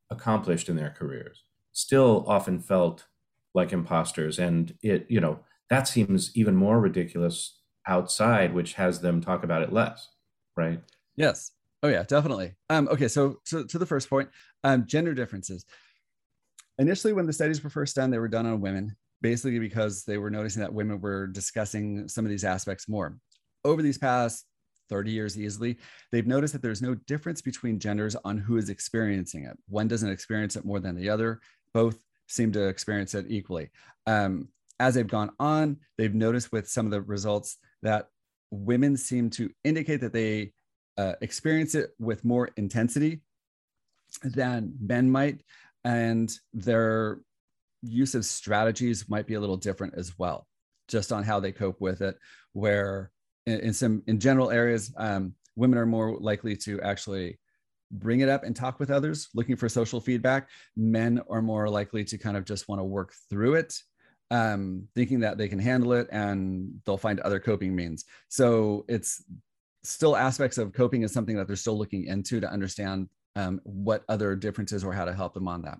accomplished 0.09 0.69
in 0.69 0.75
their 0.75 0.91
careers 0.91 1.43
still 1.71 2.23
often 2.27 2.59
felt 2.59 3.05
like 3.53 3.73
imposters. 3.73 4.39
And 4.39 4.75
it 4.81 5.05
you 5.09 5.19
know 5.19 5.39
that 5.69 5.87
seems 5.87 6.35
even 6.35 6.55
more 6.55 6.79
ridiculous 6.79 7.59
outside 7.87 8.53
which 8.53 8.73
has 8.73 9.01
them 9.01 9.19
talk 9.19 9.43
about 9.43 9.61
it 9.61 9.73
less 9.73 10.09
right? 10.55 10.79
Yes. 11.15 11.51
Oh 11.81 11.89
yeah 11.89 12.03
definitely. 12.03 12.55
Um 12.69 12.87
okay 12.89 13.07
so 13.07 13.39
to, 13.45 13.65
to 13.65 13.77
the 13.77 13.85
first 13.85 14.09
point 14.09 14.29
um 14.63 14.85
gender 14.85 15.13
differences. 15.13 15.65
Initially 16.79 17.13
when 17.13 17.27
the 17.27 17.33
studies 17.33 17.63
were 17.63 17.69
first 17.69 17.95
done 17.95 18.11
they 18.11 18.19
were 18.19 18.27
done 18.27 18.45
on 18.45 18.61
women 18.61 18.95
basically 19.21 19.57
because 19.57 20.03
they 20.03 20.17
were 20.17 20.29
noticing 20.29 20.61
that 20.61 20.73
women 20.73 20.99
were 20.99 21.27
discussing 21.27 22.07
some 22.09 22.25
of 22.25 22.29
these 22.29 22.43
aspects 22.43 22.89
more. 22.89 23.17
Over 23.63 23.81
these 23.81 23.97
past 23.97 24.45
30 24.93 25.11
years 25.11 25.39
easily, 25.39 25.79
they've 26.11 26.27
noticed 26.27 26.53
that 26.53 26.61
there's 26.61 26.83
no 26.83 26.93
difference 27.07 27.41
between 27.41 27.79
genders 27.79 28.15
on 28.23 28.37
who 28.37 28.57
is 28.57 28.69
experiencing 28.69 29.45
it. 29.45 29.57
One 29.67 29.87
doesn't 29.87 30.11
experience 30.11 30.55
it 30.55 30.65
more 30.65 30.79
than 30.79 30.95
the 30.95 31.09
other. 31.09 31.39
Both 31.73 31.97
seem 32.27 32.51
to 32.51 32.67
experience 32.67 33.15
it 33.15 33.25
equally. 33.27 33.71
Um, 34.05 34.49
as 34.79 34.93
they've 34.93 35.07
gone 35.07 35.31
on, 35.39 35.77
they've 35.97 36.13
noticed 36.13 36.51
with 36.51 36.69
some 36.69 36.85
of 36.85 36.91
the 36.91 37.01
results 37.01 37.57
that 37.81 38.09
women 38.51 38.95
seem 38.95 39.31
to 39.31 39.49
indicate 39.63 40.01
that 40.01 40.13
they 40.13 40.53
uh, 40.99 41.13
experience 41.21 41.73
it 41.73 41.89
with 41.97 42.23
more 42.23 42.51
intensity 42.55 43.21
than 44.23 44.75
men 44.79 45.09
might. 45.09 45.41
And 45.83 46.31
their 46.53 47.19
use 47.81 48.13
of 48.13 48.25
strategies 48.25 49.09
might 49.09 49.25
be 49.25 49.33
a 49.33 49.39
little 49.39 49.57
different 49.57 49.95
as 49.97 50.19
well, 50.19 50.45
just 50.87 51.11
on 51.11 51.23
how 51.23 51.39
they 51.39 51.51
cope 51.51 51.81
with 51.81 52.01
it. 52.01 52.15
Where 52.51 53.09
in, 53.45 53.59
in 53.59 53.73
some 53.73 54.03
in 54.07 54.19
general 54.19 54.51
areas, 54.51 54.93
um, 54.97 55.33
women 55.55 55.77
are 55.77 55.85
more 55.85 56.17
likely 56.19 56.55
to 56.57 56.81
actually 56.81 57.39
bring 57.91 58.21
it 58.21 58.29
up 58.29 58.43
and 58.43 58.55
talk 58.55 58.79
with 58.79 58.89
others, 58.89 59.29
looking 59.35 59.55
for 59.55 59.69
social 59.69 60.01
feedback. 60.01 60.49
Men 60.75 61.21
are 61.29 61.41
more 61.41 61.69
likely 61.69 62.03
to 62.05 62.17
kind 62.17 62.35
of 62.35 62.45
just 62.45 62.67
want 62.67 62.79
to 62.79 62.83
work 62.83 63.13
through 63.29 63.55
it, 63.55 63.75
um, 64.31 64.87
thinking 64.95 65.19
that 65.21 65.37
they 65.37 65.47
can 65.47 65.59
handle 65.59 65.93
it 65.93 66.07
and 66.11 66.81
they'll 66.85 66.97
find 66.97 67.19
other 67.19 67.39
coping 67.39 67.75
means. 67.75 68.05
So 68.29 68.85
it's 68.87 69.23
still 69.83 70.15
aspects 70.15 70.57
of 70.57 70.73
coping 70.73 71.03
is 71.03 71.13
something 71.13 71.35
that 71.35 71.47
they're 71.47 71.55
still 71.55 71.77
looking 71.77 72.05
into 72.05 72.39
to 72.39 72.49
understand 72.49 73.09
um, 73.35 73.59
what 73.63 74.03
other 74.09 74.35
differences 74.35 74.83
or 74.83 74.93
how 74.93 75.05
to 75.05 75.13
help 75.13 75.33
them 75.33 75.47
on 75.47 75.61
that. 75.63 75.79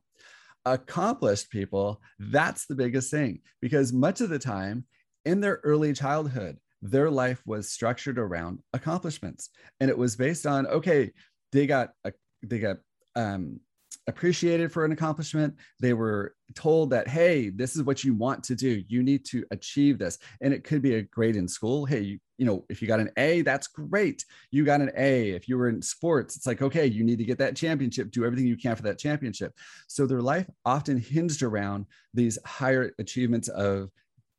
Accomplished 0.65 1.49
people, 1.49 2.01
that's 2.19 2.65
the 2.65 2.75
biggest 2.75 3.11
thing 3.11 3.41
because 3.61 3.91
much 3.91 4.21
of 4.21 4.29
the 4.29 4.39
time 4.39 4.85
in 5.25 5.41
their 5.41 5.61
early 5.63 5.93
childhood, 5.93 6.57
their 6.83 7.09
life 7.09 7.41
was 7.45 7.71
structured 7.71 8.19
around 8.19 8.59
accomplishments 8.73 9.49
and 9.79 9.89
it 9.89 9.97
was 9.97 10.15
based 10.15 10.45
on 10.45 10.67
okay 10.67 11.11
they 11.53 11.65
got 11.65 11.91
a, 12.03 12.11
they 12.43 12.59
got 12.59 12.77
um, 13.15 13.59
appreciated 14.07 14.71
for 14.71 14.83
an 14.83 14.91
accomplishment. 14.91 15.55
They 15.79 15.93
were 15.93 16.35
told 16.55 16.89
that, 16.89 17.07
hey, 17.07 17.49
this 17.49 17.75
is 17.75 17.83
what 17.83 18.03
you 18.03 18.13
want 18.13 18.43
to 18.45 18.55
do. 18.55 18.83
You 18.87 19.01
need 19.01 19.25
to 19.25 19.45
achieve 19.51 19.97
this. 19.97 20.17
And 20.41 20.53
it 20.53 20.63
could 20.63 20.81
be 20.81 20.95
a 20.95 21.03
grade 21.03 21.35
in 21.35 21.47
school. 21.47 21.85
Hey, 21.85 22.01
you, 22.01 22.19
you 22.37 22.45
know, 22.45 22.65
if 22.69 22.81
you 22.81 22.87
got 22.87 22.99
an 22.99 23.11
A, 23.17 23.41
that's 23.41 23.67
great. 23.67 24.25
You 24.51 24.65
got 24.65 24.81
an 24.81 24.91
A. 24.97 25.31
If 25.31 25.47
you 25.47 25.57
were 25.57 25.69
in 25.69 25.81
sports, 25.81 26.35
it's 26.35 26.47
like, 26.47 26.61
okay, 26.61 26.85
you 26.85 27.03
need 27.03 27.19
to 27.19 27.25
get 27.25 27.37
that 27.37 27.55
championship, 27.55 28.11
do 28.11 28.25
everything 28.25 28.47
you 28.47 28.57
can 28.57 28.75
for 28.75 28.83
that 28.83 28.99
championship. 28.99 29.53
So 29.87 30.05
their 30.05 30.21
life 30.21 30.49
often 30.65 30.97
hinged 30.97 31.43
around 31.43 31.85
these 32.13 32.37
higher 32.45 32.91
achievements 32.99 33.47
of 33.49 33.89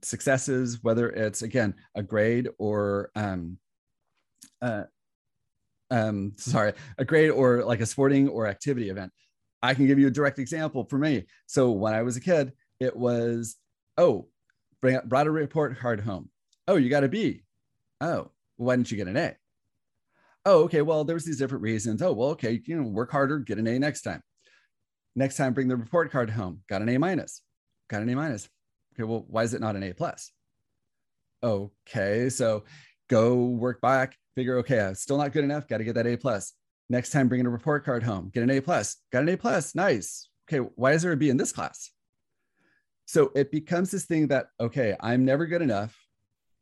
successes, 0.04 0.78
whether 0.82 1.08
it's 1.10 1.42
again 1.42 1.74
a 1.94 2.02
grade 2.02 2.48
or 2.58 3.10
um, 3.14 3.58
uh, 4.62 4.84
um, 5.90 6.32
sorry, 6.36 6.72
a 6.98 7.04
grade 7.04 7.30
or 7.30 7.64
like 7.64 7.80
a 7.80 7.86
sporting 7.86 8.28
or 8.28 8.46
activity 8.46 8.90
event. 8.90 9.12
I 9.62 9.74
can 9.74 9.86
give 9.86 9.98
you 9.98 10.08
a 10.08 10.10
direct 10.10 10.38
example 10.38 10.84
for 10.84 10.98
me. 10.98 11.26
So 11.46 11.70
when 11.70 11.94
I 11.94 12.02
was 12.02 12.16
a 12.16 12.20
kid, 12.20 12.52
it 12.80 12.94
was, 12.94 13.56
oh, 13.96 14.28
bring 14.82 14.96
up, 14.96 15.08
brought 15.08 15.26
a 15.26 15.30
report 15.30 15.78
card 15.78 16.00
home. 16.00 16.28
Oh, 16.68 16.76
you 16.76 16.90
got 16.90 17.04
a 17.04 17.08
B. 17.08 17.42
Oh, 18.00 18.30
why 18.56 18.76
didn't 18.76 18.90
you 18.90 18.96
get 18.96 19.08
an 19.08 19.16
A? 19.16 19.36
Oh, 20.44 20.64
okay. 20.64 20.82
Well, 20.82 21.04
there 21.04 21.14
was 21.14 21.24
these 21.24 21.38
different 21.38 21.62
reasons. 21.62 22.02
Oh, 22.02 22.12
well, 22.12 22.30
okay. 22.30 22.60
You 22.66 22.76
know, 22.76 22.88
work 22.88 23.10
harder, 23.10 23.38
get 23.38 23.58
an 23.58 23.66
A 23.66 23.78
next 23.78 24.02
time. 24.02 24.22
Next 25.16 25.36
time, 25.36 25.54
bring 25.54 25.68
the 25.68 25.76
report 25.76 26.10
card 26.10 26.28
home. 26.28 26.60
Got 26.68 26.82
an 26.82 26.88
A 26.88 26.98
minus. 26.98 27.40
Got 27.88 28.02
an 28.02 28.10
A 28.10 28.16
minus. 28.16 28.48
Okay. 28.94 29.04
Well, 29.04 29.24
why 29.28 29.42
is 29.42 29.54
it 29.54 29.60
not 29.60 29.76
an 29.76 29.82
A 29.82 29.92
plus? 29.92 30.30
Okay. 31.42 32.28
So 32.28 32.64
go 33.10 33.34
work 33.34 33.80
back, 33.80 34.16
figure, 34.34 34.58
okay, 34.58 34.80
I'm 34.80 34.94
still 34.94 35.18
not 35.18 35.32
good 35.32 35.44
enough. 35.44 35.68
Got 35.68 35.78
to 35.78 35.84
get 35.84 35.94
that 35.96 36.06
A 36.06 36.16
plus. 36.16 36.52
Next 36.88 37.10
time, 37.10 37.28
bring 37.28 37.40
in 37.40 37.46
a 37.46 37.50
report 37.50 37.84
card 37.84 38.02
home, 38.02 38.30
get 38.32 38.42
an 38.42 38.50
A 38.50 38.60
plus. 38.60 38.96
Got 39.10 39.22
an 39.22 39.30
A 39.30 39.36
plus. 39.36 39.74
Nice. 39.74 40.28
Okay. 40.48 40.66
Why 40.76 40.92
is 40.92 41.02
there 41.02 41.12
a 41.12 41.16
B 41.16 41.30
in 41.30 41.36
this 41.36 41.52
class? 41.52 41.90
So 43.06 43.32
it 43.34 43.50
becomes 43.50 43.90
this 43.90 44.06
thing 44.06 44.28
that, 44.28 44.46
okay, 44.60 44.96
I'm 45.00 45.24
never 45.24 45.46
good 45.46 45.62
enough 45.62 45.98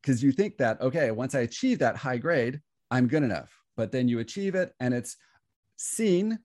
because 0.00 0.22
you 0.22 0.32
think 0.32 0.58
that, 0.58 0.80
okay, 0.80 1.10
once 1.10 1.34
I 1.34 1.40
achieve 1.40 1.78
that 1.80 1.96
high 1.96 2.18
grade, 2.18 2.60
I'm 2.90 3.06
good 3.06 3.22
enough. 3.22 3.52
But 3.76 3.92
then 3.92 4.08
you 4.08 4.18
achieve 4.18 4.54
it 4.54 4.72
and 4.80 4.92
it's 4.92 5.16
seen. 5.76 6.38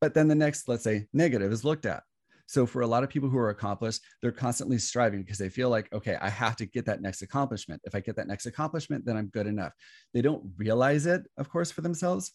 But 0.00 0.14
then 0.14 0.28
the 0.28 0.34
next, 0.34 0.68
let's 0.68 0.84
say, 0.84 1.06
negative 1.12 1.52
is 1.52 1.64
looked 1.64 1.84
at. 1.84 2.02
So 2.50 2.66
for 2.66 2.82
a 2.82 2.86
lot 2.86 3.04
of 3.04 3.10
people 3.10 3.28
who 3.28 3.38
are 3.38 3.50
accomplished, 3.50 4.02
they're 4.20 4.32
constantly 4.32 4.76
striving 4.76 5.22
because 5.22 5.38
they 5.38 5.48
feel 5.48 5.68
like, 5.68 5.88
okay, 5.92 6.16
I 6.20 6.28
have 6.28 6.56
to 6.56 6.66
get 6.66 6.84
that 6.86 7.00
next 7.00 7.22
accomplishment. 7.22 7.80
If 7.84 7.94
I 7.94 8.00
get 8.00 8.16
that 8.16 8.26
next 8.26 8.46
accomplishment, 8.46 9.04
then 9.04 9.16
I'm 9.16 9.28
good 9.28 9.46
enough. 9.46 9.72
They 10.12 10.20
don't 10.20 10.42
realize 10.56 11.06
it, 11.06 11.22
of 11.36 11.48
course, 11.48 11.70
for 11.70 11.82
themselves 11.82 12.32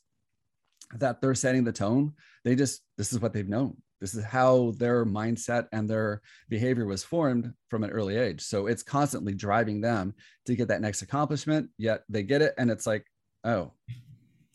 that 0.94 1.20
they're 1.20 1.36
setting 1.36 1.66
the 1.66 1.74
tone. 1.74 2.14
They 2.46 2.56
just, 2.56 2.82
this 2.98 3.12
is 3.12 3.20
what 3.20 3.34
they've 3.34 3.46
known. 3.46 3.76
This 4.00 4.16
is 4.16 4.24
how 4.24 4.72
their 4.78 5.06
mindset 5.06 5.68
and 5.74 5.90
their 5.90 6.22
behavior 6.48 6.86
was 6.86 7.04
formed 7.04 7.52
from 7.68 7.84
an 7.84 7.90
early 7.90 8.16
age. 8.16 8.40
So 8.40 8.68
it's 8.68 8.84
constantly 8.84 9.34
driving 9.34 9.82
them 9.82 10.14
to 10.46 10.56
get 10.56 10.70
that 10.70 10.80
next 10.80 11.02
accomplishment, 11.02 11.72
yet 11.78 12.04
they 12.08 12.24
get 12.24 12.42
it. 12.42 12.54
And 12.58 12.72
it's 12.72 12.88
like, 12.88 13.06
oh, 13.44 13.74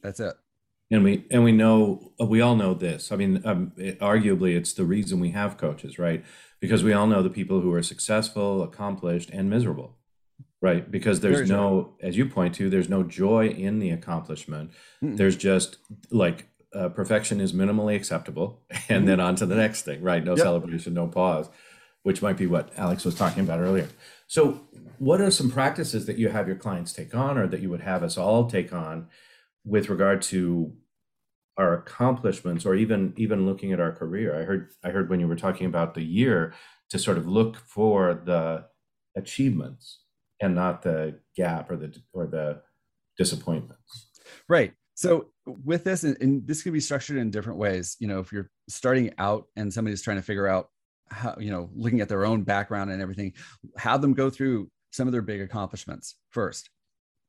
that's 0.01 0.21
it 0.21 0.37
and 0.91 1.05
we 1.05 1.25
and 1.31 1.45
we 1.45 1.53
know 1.53 2.13
we 2.19 2.41
all 2.41 2.57
know 2.57 2.75
this. 2.75 3.13
I 3.13 3.17
mean 3.17 3.43
um, 3.45 3.73
it, 3.77 3.99
arguably 4.01 4.57
it's 4.57 4.73
the 4.73 4.85
reason 4.85 5.21
we 5.21 5.31
have 5.31 5.57
coaches 5.57 5.99
right? 5.99 6.25
Because 6.61 6.83
we 6.83 6.93
all 6.93 7.07
know 7.07 7.23
the 7.23 7.31
people 7.31 7.61
who 7.61 7.73
are 7.73 7.83
successful 7.83 8.63
accomplished 8.63 9.31
and 9.31 9.49
miserable 9.49 9.97
right? 10.63 10.91
Because 10.91 11.21
there's 11.21 11.49
Very 11.49 11.49
no 11.49 11.83
true. 11.83 12.09
as 12.09 12.17
you 12.17 12.27
point 12.27 12.55
to 12.57 12.69
there's 12.69 12.89
no 12.89 13.03
joy 13.03 13.49
in 13.49 13.79
the 13.79 13.91
accomplishment. 13.91 14.71
Mm 15.03 15.17
there's 15.17 15.37
just 15.37 15.79
like 16.11 16.47
uh, 16.75 16.89
perfection 16.89 17.41
is 17.41 17.53
minimally 17.53 17.97
acceptable 17.97 18.61
and 18.89 19.05
mm 19.05 19.07
then 19.07 19.21
on 19.21 19.37
to 19.37 19.47
the 19.47 19.57
next 19.57 19.83
thing 19.83 20.03
right? 20.03 20.25
No 20.25 20.33
yep. 20.33 20.45
celebration 20.45 20.95
no 20.95 21.07
pause 21.07 21.49
which 22.03 22.23
might 22.23 22.39
be 22.39 22.47
what 22.47 22.73
alex 22.79 23.05
was 23.05 23.15
talking 23.15 23.45
about 23.45 23.61
earlier. 23.61 23.89
So 24.27 24.63
what 24.99 25.21
are 25.21 25.31
some 25.31 25.51
practices 25.51 26.07
that 26.07 26.19
you 26.19 26.29
have 26.29 26.47
your 26.47 26.57
clients 26.57 26.93
take 26.93 27.15
on 27.15 27.37
or 27.37 27.47
that 27.47 27.61
you 27.61 27.71
would 27.71 27.83
have 27.83 28.03
us 28.03 28.17
all 28.17 28.49
take 28.49 28.73
on 28.73 29.09
with 29.65 29.89
regard 29.89 30.23
to 30.23 30.73
our 31.61 31.75
accomplishments 31.75 32.65
or 32.65 32.75
even 32.75 33.13
even 33.17 33.47
looking 33.47 33.73
at 33.73 33.81
our 33.81 33.93
career. 33.93 34.41
I 34.41 34.45
heard 34.45 34.71
i 34.83 34.89
heard 34.89 35.11
when 35.11 35.21
you 35.21 35.29
were 35.29 35.37
talking 35.37 35.67
about 35.67 35.95
the 35.95 36.03
year 36.03 36.55
to 36.89 36.99
sort 36.99 37.19
of 37.19 37.29
look 37.29 37.57
for 37.57 38.23
the 38.25 38.65
achievements 39.17 40.01
and 40.41 40.55
not 40.55 40.83
the 40.83 41.21
gap 41.37 41.71
or 41.71 41.77
the 41.77 41.95
or 42.15 42.27
the 42.27 42.63
disappointments. 43.19 44.09
Right. 44.49 44.73
So 44.95 45.27
with 45.47 45.85
this 45.85 46.03
and, 46.05 46.47
this 46.47 46.63
could 46.63 46.73
be 46.73 46.81
structured 46.81 47.19
in 47.19 47.31
different 47.31 47.59
ways. 47.59 47.97
You 48.01 48.09
know 48.09 48.21
if 48.21 48.33
you're 48.33 48.51
starting 48.69 49.13
out 49.19 49.45
and 49.55 49.73
somebody's 49.73 50.03
trying 50.03 50.17
to 50.17 50.23
figure 50.23 50.49
out 50.49 50.71
how 51.11 51.37
you 51.39 51.51
know 51.51 51.69
looking 51.75 52.01
at 52.01 52.09
their 52.09 52.25
own 52.25 52.43
background 52.43 52.91
and 52.91 53.03
everything 53.03 53.35
have 53.77 54.01
them 54.01 54.15
go 54.15 54.31
through 54.31 54.71
some 54.93 55.07
of 55.07 55.13
their 55.13 55.23
big 55.23 55.41
accomplishments 55.41 56.17
first 56.31 56.71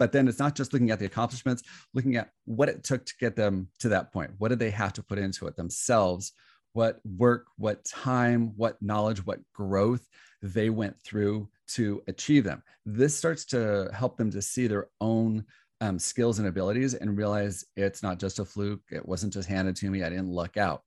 but 0.02 0.12
then 0.12 0.28
it's 0.28 0.40
not 0.40 0.56
just 0.56 0.74
looking 0.74 0.90
at 0.90 0.98
the 0.98 1.06
accomplishments, 1.06 1.62
looking 1.94 2.16
at 2.16 2.32
what 2.46 2.70
it 2.70 2.84
took 2.84 3.06
to 3.06 3.14
get 3.20 3.36
them 3.36 3.68
to 3.78 3.88
that 3.90 4.12
point. 4.12 4.32
What 4.40 4.48
did 4.48 4.58
they 4.58 4.72
have 4.72 4.94
to 4.94 5.04
put 5.04 5.20
into 5.20 5.46
it 5.46 5.56
themselves? 5.56 6.32
What 6.74 7.00
work, 7.06 7.46
what 7.58 7.86
time, 7.86 8.54
what 8.56 8.82
knowledge, 8.82 9.24
what 9.28 9.42
growth 9.54 10.04
they 10.42 10.72
went 10.72 11.00
through 11.04 11.50
to 11.76 12.02
achieve 12.08 12.44
them. 12.44 12.64
This 12.84 13.16
starts 13.16 13.46
to 13.54 13.92
help 13.94 14.18
them 14.18 14.32
to 14.32 14.42
see 14.42 14.66
their 14.66 14.88
own 15.02 15.46
um, 15.82 16.00
skills 16.00 16.40
and 16.40 16.48
abilities 16.48 16.96
and 16.96 17.16
realize 17.16 17.64
it's 17.76 18.02
not 18.02 18.18
just 18.18 18.40
a 18.40 18.46
fluke. 18.46 18.82
It 18.90 19.08
wasn't 19.08 19.34
just 19.34 19.48
handed 19.48 19.76
to 19.76 19.92
me. 19.92 20.02
I 20.02 20.10
didn't 20.10 20.30
luck 20.30 20.58
out 20.58 20.82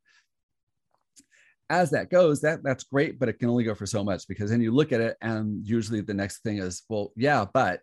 as 1.71 1.91
that 1.91 2.11
goes, 2.11 2.41
that 2.41 2.63
that's 2.63 2.85
great, 2.85 3.19
but 3.19 3.29
it 3.29 3.39
can 3.39 3.49
only 3.49 3.65
go 3.65 3.75
for 3.75 3.87
so 3.87 4.05
much 4.05 4.29
because 4.29 4.51
then 4.51 4.61
you 4.61 4.71
look 4.71 4.93
at 4.93 5.01
it 5.01 5.17
and 5.23 5.67
usually 5.67 6.01
the 6.01 6.13
next 6.13 6.43
thing 6.43 6.59
is, 6.59 6.83
well, 6.89 7.13
yeah, 7.17 7.47
but 7.55 7.81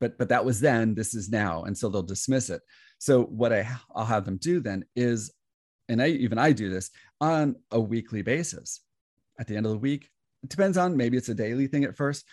but 0.00 0.18
but 0.18 0.30
that 0.30 0.44
was 0.44 0.60
then 0.60 0.94
this 0.94 1.14
is 1.14 1.28
now. 1.30 1.64
And 1.64 1.76
so 1.76 1.88
they'll 1.88 2.02
dismiss 2.02 2.50
it. 2.50 2.62
So 2.98 3.22
what 3.24 3.52
I, 3.52 3.68
i'll 3.94 4.04
have 4.04 4.24
them 4.24 4.36
do 4.36 4.60
then 4.60 4.84
is 4.96 5.32
and 5.88 6.02
i 6.02 6.08
even 6.08 6.38
i 6.38 6.52
do 6.52 6.68
this 6.68 6.90
on 7.20 7.56
a 7.70 7.78
weekly 7.78 8.22
basis. 8.22 8.80
At 9.38 9.46
the 9.46 9.56
end 9.56 9.66
of 9.66 9.72
the 9.72 9.78
week 9.78 10.08
it 10.42 10.48
depends 10.48 10.76
on 10.78 10.96
maybe 10.96 11.16
it's 11.16 11.28
a 11.28 11.34
daily 11.34 11.66
thing 11.66 11.84
at 11.84 11.96
first. 11.96 12.24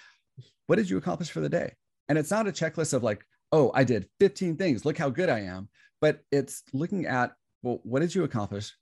What 0.68 0.78
did 0.78 0.90
you 0.90 0.98
accomplish 0.98 1.30
for 1.30 1.42
the 1.42 1.50
day? 1.50 1.74
And 2.10 2.18
it's 2.18 2.32
not 2.32 2.48
a 2.48 2.52
checklist 2.52 2.94
of 2.94 3.04
like 3.04 3.24
oh 3.52 3.72
i 3.76 3.84
did 3.84 4.08
15 4.20 4.58
things. 4.58 4.86
Look 4.86 4.98
how 4.98 5.10
good 5.10 5.30
i 5.30 5.40
am. 5.42 5.70
But 6.00 6.22
it's 6.32 6.64
looking 6.74 7.06
at 7.06 7.34
well 7.62 7.80
what 7.84 8.00
did 8.00 8.16
you 8.16 8.24
accomplish? 8.24 8.74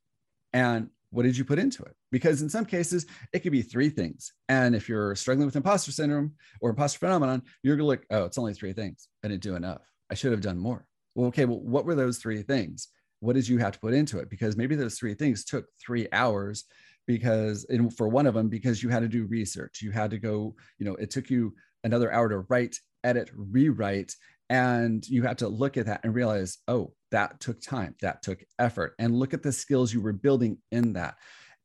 And 0.54 0.90
what 1.12 1.24
did 1.24 1.38
you 1.38 1.46
put 1.46 1.60
into 1.60 1.84
it? 1.84 1.96
Because 2.12 2.42
in 2.42 2.50
some 2.50 2.66
cases, 2.66 3.06
it 3.34 3.40
could 3.40 3.52
be 3.52 3.62
three 3.62 3.90
things. 3.90 4.34
And 4.50 4.76
if 4.76 4.90
you're 4.90 5.16
struggling 5.16 5.46
with 5.46 5.56
imposter 5.56 5.92
syndrome 5.92 6.34
or 6.62 6.72
imposter 6.72 7.00
phenomenon, 7.00 7.44
you're 7.64 7.76
going 7.76 7.86
to 7.86 7.88
look, 7.88 8.06
oh, 8.10 8.26
it's 8.26 8.38
only 8.38 8.54
three 8.54 8.74
things. 8.74 9.08
I 9.24 9.30
didn't 9.30 9.44
do 9.44 9.56
enough. 9.56 9.82
I 10.10 10.14
should 10.14 10.32
have 10.32 10.42
done 10.42 10.58
more. 10.58 10.86
Well, 11.16 11.28
okay, 11.28 11.46
well, 11.46 11.62
what 11.62 11.86
were 11.86 11.96
those 11.96 12.18
three 12.18 12.42
things? 12.42 12.90
What 13.22 13.34
did 13.34 13.48
you 13.48 13.58
have 13.60 13.74
to 13.74 13.80
put 13.80 13.94
into 13.94 14.20
it? 14.20 14.30
Because 14.30 14.58
maybe 14.58 14.76
those 14.76 15.00
three 15.00 15.14
things 15.14 15.46
took 15.46 15.66
three 15.80 16.08
hours 16.12 16.66
because 17.08 17.66
for 17.96 18.08
one 18.08 18.26
of 18.26 18.34
them, 18.34 18.50
because 18.50 18.84
you 18.84 18.90
had 18.90 19.02
to 19.02 19.08
do 19.08 19.26
research, 19.26 19.82
you 19.82 19.92
had 19.92 20.12
to 20.12 20.18
go, 20.18 20.56
you 20.80 20.86
know, 20.86 20.96
it 20.96 21.12
took 21.12 21.30
you 21.30 21.54
another 21.84 22.12
hour 22.12 22.28
to 22.30 22.40
write, 22.50 22.78
edit, 23.04 23.30
rewrite, 23.36 24.14
and 24.50 25.08
you 25.08 25.24
have 25.24 25.38
to 25.38 25.48
look 25.48 25.78
at 25.78 25.88
that 25.88 26.02
and 26.04 26.14
realize, 26.14 26.60
oh, 26.68 26.94
that 27.12 27.40
took 27.40 27.62
time, 27.62 27.96
that 28.02 28.22
took 28.22 28.44
effort, 28.60 28.94
and 29.00 29.18
look 29.18 29.34
at 29.34 29.44
the 29.44 29.52
skills 29.52 29.94
you 29.94 30.02
were 30.02 30.14
building 30.14 30.58
in 30.72 30.94
that. 30.94 31.16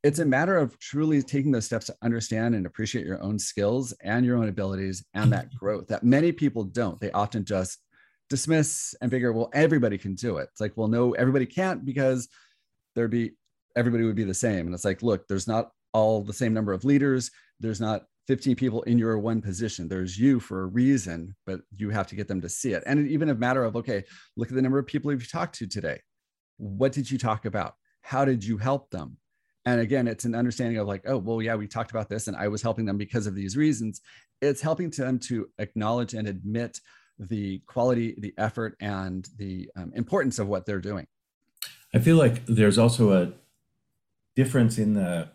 It's 0.03 0.19
a 0.19 0.25
matter 0.25 0.57
of 0.57 0.79
truly 0.79 1.21
taking 1.21 1.51
those 1.51 1.65
steps 1.65 1.85
to 1.87 1.95
understand 2.01 2.55
and 2.55 2.65
appreciate 2.65 3.05
your 3.05 3.21
own 3.21 3.37
skills 3.37 3.93
and 4.03 4.25
your 4.25 4.37
own 4.37 4.49
abilities 4.49 5.05
and 5.13 5.31
that 5.31 5.49
mm-hmm. 5.49 5.57
growth 5.57 5.87
that 5.87 6.03
many 6.03 6.31
people 6.31 6.63
don't. 6.63 6.99
They 6.99 7.11
often 7.11 7.45
just 7.45 7.77
dismiss 8.29 8.95
and 9.01 9.11
figure, 9.11 9.31
well, 9.31 9.51
everybody 9.53 9.99
can 9.99 10.15
do 10.15 10.37
it. 10.37 10.49
It's 10.51 10.61
like, 10.61 10.73
well, 10.75 10.87
no, 10.87 11.11
everybody 11.11 11.45
can't 11.45 11.85
because 11.85 12.29
there'd 12.95 13.11
be 13.11 13.33
everybody 13.75 14.03
would 14.03 14.15
be 14.15 14.23
the 14.23 14.33
same. 14.33 14.65
And 14.65 14.73
it's 14.73 14.85
like, 14.85 15.03
look, 15.03 15.27
there's 15.27 15.47
not 15.47 15.69
all 15.93 16.23
the 16.23 16.33
same 16.33 16.53
number 16.53 16.73
of 16.73 16.83
leaders. 16.83 17.29
There's 17.59 17.81
not 17.81 18.03
15 18.27 18.55
people 18.55 18.83
in 18.83 18.97
your 18.97 19.17
one 19.17 19.41
position. 19.41 19.87
There's 19.87 20.17
you 20.17 20.39
for 20.39 20.61
a 20.61 20.67
reason, 20.67 21.35
but 21.45 21.61
you 21.75 21.89
have 21.89 22.07
to 22.07 22.15
get 22.15 22.27
them 22.27 22.41
to 22.41 22.49
see 22.49 22.73
it. 22.73 22.83
And 22.85 23.07
even 23.09 23.29
a 23.29 23.35
matter 23.35 23.63
of, 23.63 23.75
okay, 23.75 24.03
look 24.37 24.49
at 24.49 24.55
the 24.55 24.61
number 24.61 24.79
of 24.79 24.87
people 24.87 25.11
you've 25.11 25.31
talked 25.31 25.55
to 25.55 25.67
today. 25.67 25.99
What 26.57 26.91
did 26.91 27.09
you 27.09 27.17
talk 27.17 27.45
about? 27.45 27.73
How 28.01 28.25
did 28.25 28.43
you 28.43 28.57
help 28.57 28.89
them? 28.91 29.17
And 29.65 29.79
again, 29.79 30.07
it's 30.07 30.25
an 30.25 30.35
understanding 30.35 30.77
of 30.77 30.87
like, 30.87 31.03
oh, 31.07 31.17
well, 31.17 31.41
yeah, 31.41 31.55
we 31.55 31.67
talked 31.67 31.91
about 31.91 32.09
this 32.09 32.27
and 32.27 32.35
I 32.35 32.47
was 32.47 32.61
helping 32.61 32.85
them 32.85 32.97
because 32.97 33.27
of 33.27 33.35
these 33.35 33.55
reasons. 33.55 34.01
It's 34.41 34.61
helping 34.61 34.89
them 34.89 35.19
to 35.19 35.47
acknowledge 35.59 36.13
and 36.13 36.27
admit 36.27 36.79
the 37.19 37.59
quality, 37.67 38.15
the 38.17 38.33
effort, 38.37 38.75
and 38.79 39.27
the 39.37 39.69
um, 39.75 39.91
importance 39.95 40.39
of 40.39 40.47
what 40.47 40.65
they're 40.65 40.79
doing. 40.79 41.05
I 41.93 41.99
feel 41.99 42.17
like 42.17 42.45
there's 42.45 42.77
also 42.77 43.11
a 43.11 43.33
difference 44.35 44.77
in 44.77 44.93
the 44.93 45.29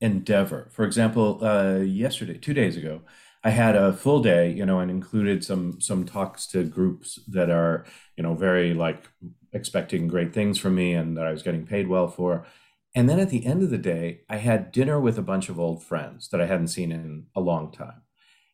endeavor. 0.00 0.68
For 0.72 0.84
example, 0.84 1.44
uh, 1.44 1.76
yesterday, 1.78 2.38
two 2.38 2.54
days 2.54 2.76
ago, 2.76 3.02
I 3.44 3.50
had 3.50 3.76
a 3.76 3.92
full 3.92 4.22
day, 4.22 4.50
you 4.50 4.66
know, 4.66 4.80
and 4.80 4.90
included 4.90 5.44
some 5.44 5.80
some 5.80 6.04
talks 6.04 6.46
to 6.48 6.64
groups 6.64 7.20
that 7.28 7.50
are, 7.50 7.84
you 8.16 8.22
know, 8.22 8.34
very 8.34 8.74
like 8.74 9.08
expecting 9.52 10.08
great 10.08 10.34
things 10.34 10.58
from 10.58 10.74
me 10.74 10.94
and 10.94 11.16
that 11.16 11.26
I 11.26 11.32
was 11.32 11.42
getting 11.42 11.66
paid 11.66 11.88
well 11.88 12.08
for. 12.08 12.46
And 12.94 13.08
then 13.08 13.20
at 13.20 13.30
the 13.30 13.44
end 13.44 13.62
of 13.62 13.70
the 13.70 13.78
day, 13.78 14.22
I 14.28 14.38
had 14.38 14.72
dinner 14.72 14.98
with 14.98 15.18
a 15.18 15.22
bunch 15.22 15.48
of 15.48 15.60
old 15.60 15.84
friends 15.84 16.28
that 16.30 16.40
I 16.40 16.46
hadn't 16.46 16.68
seen 16.68 16.90
in 16.90 17.26
a 17.34 17.40
long 17.40 17.70
time. 17.70 18.02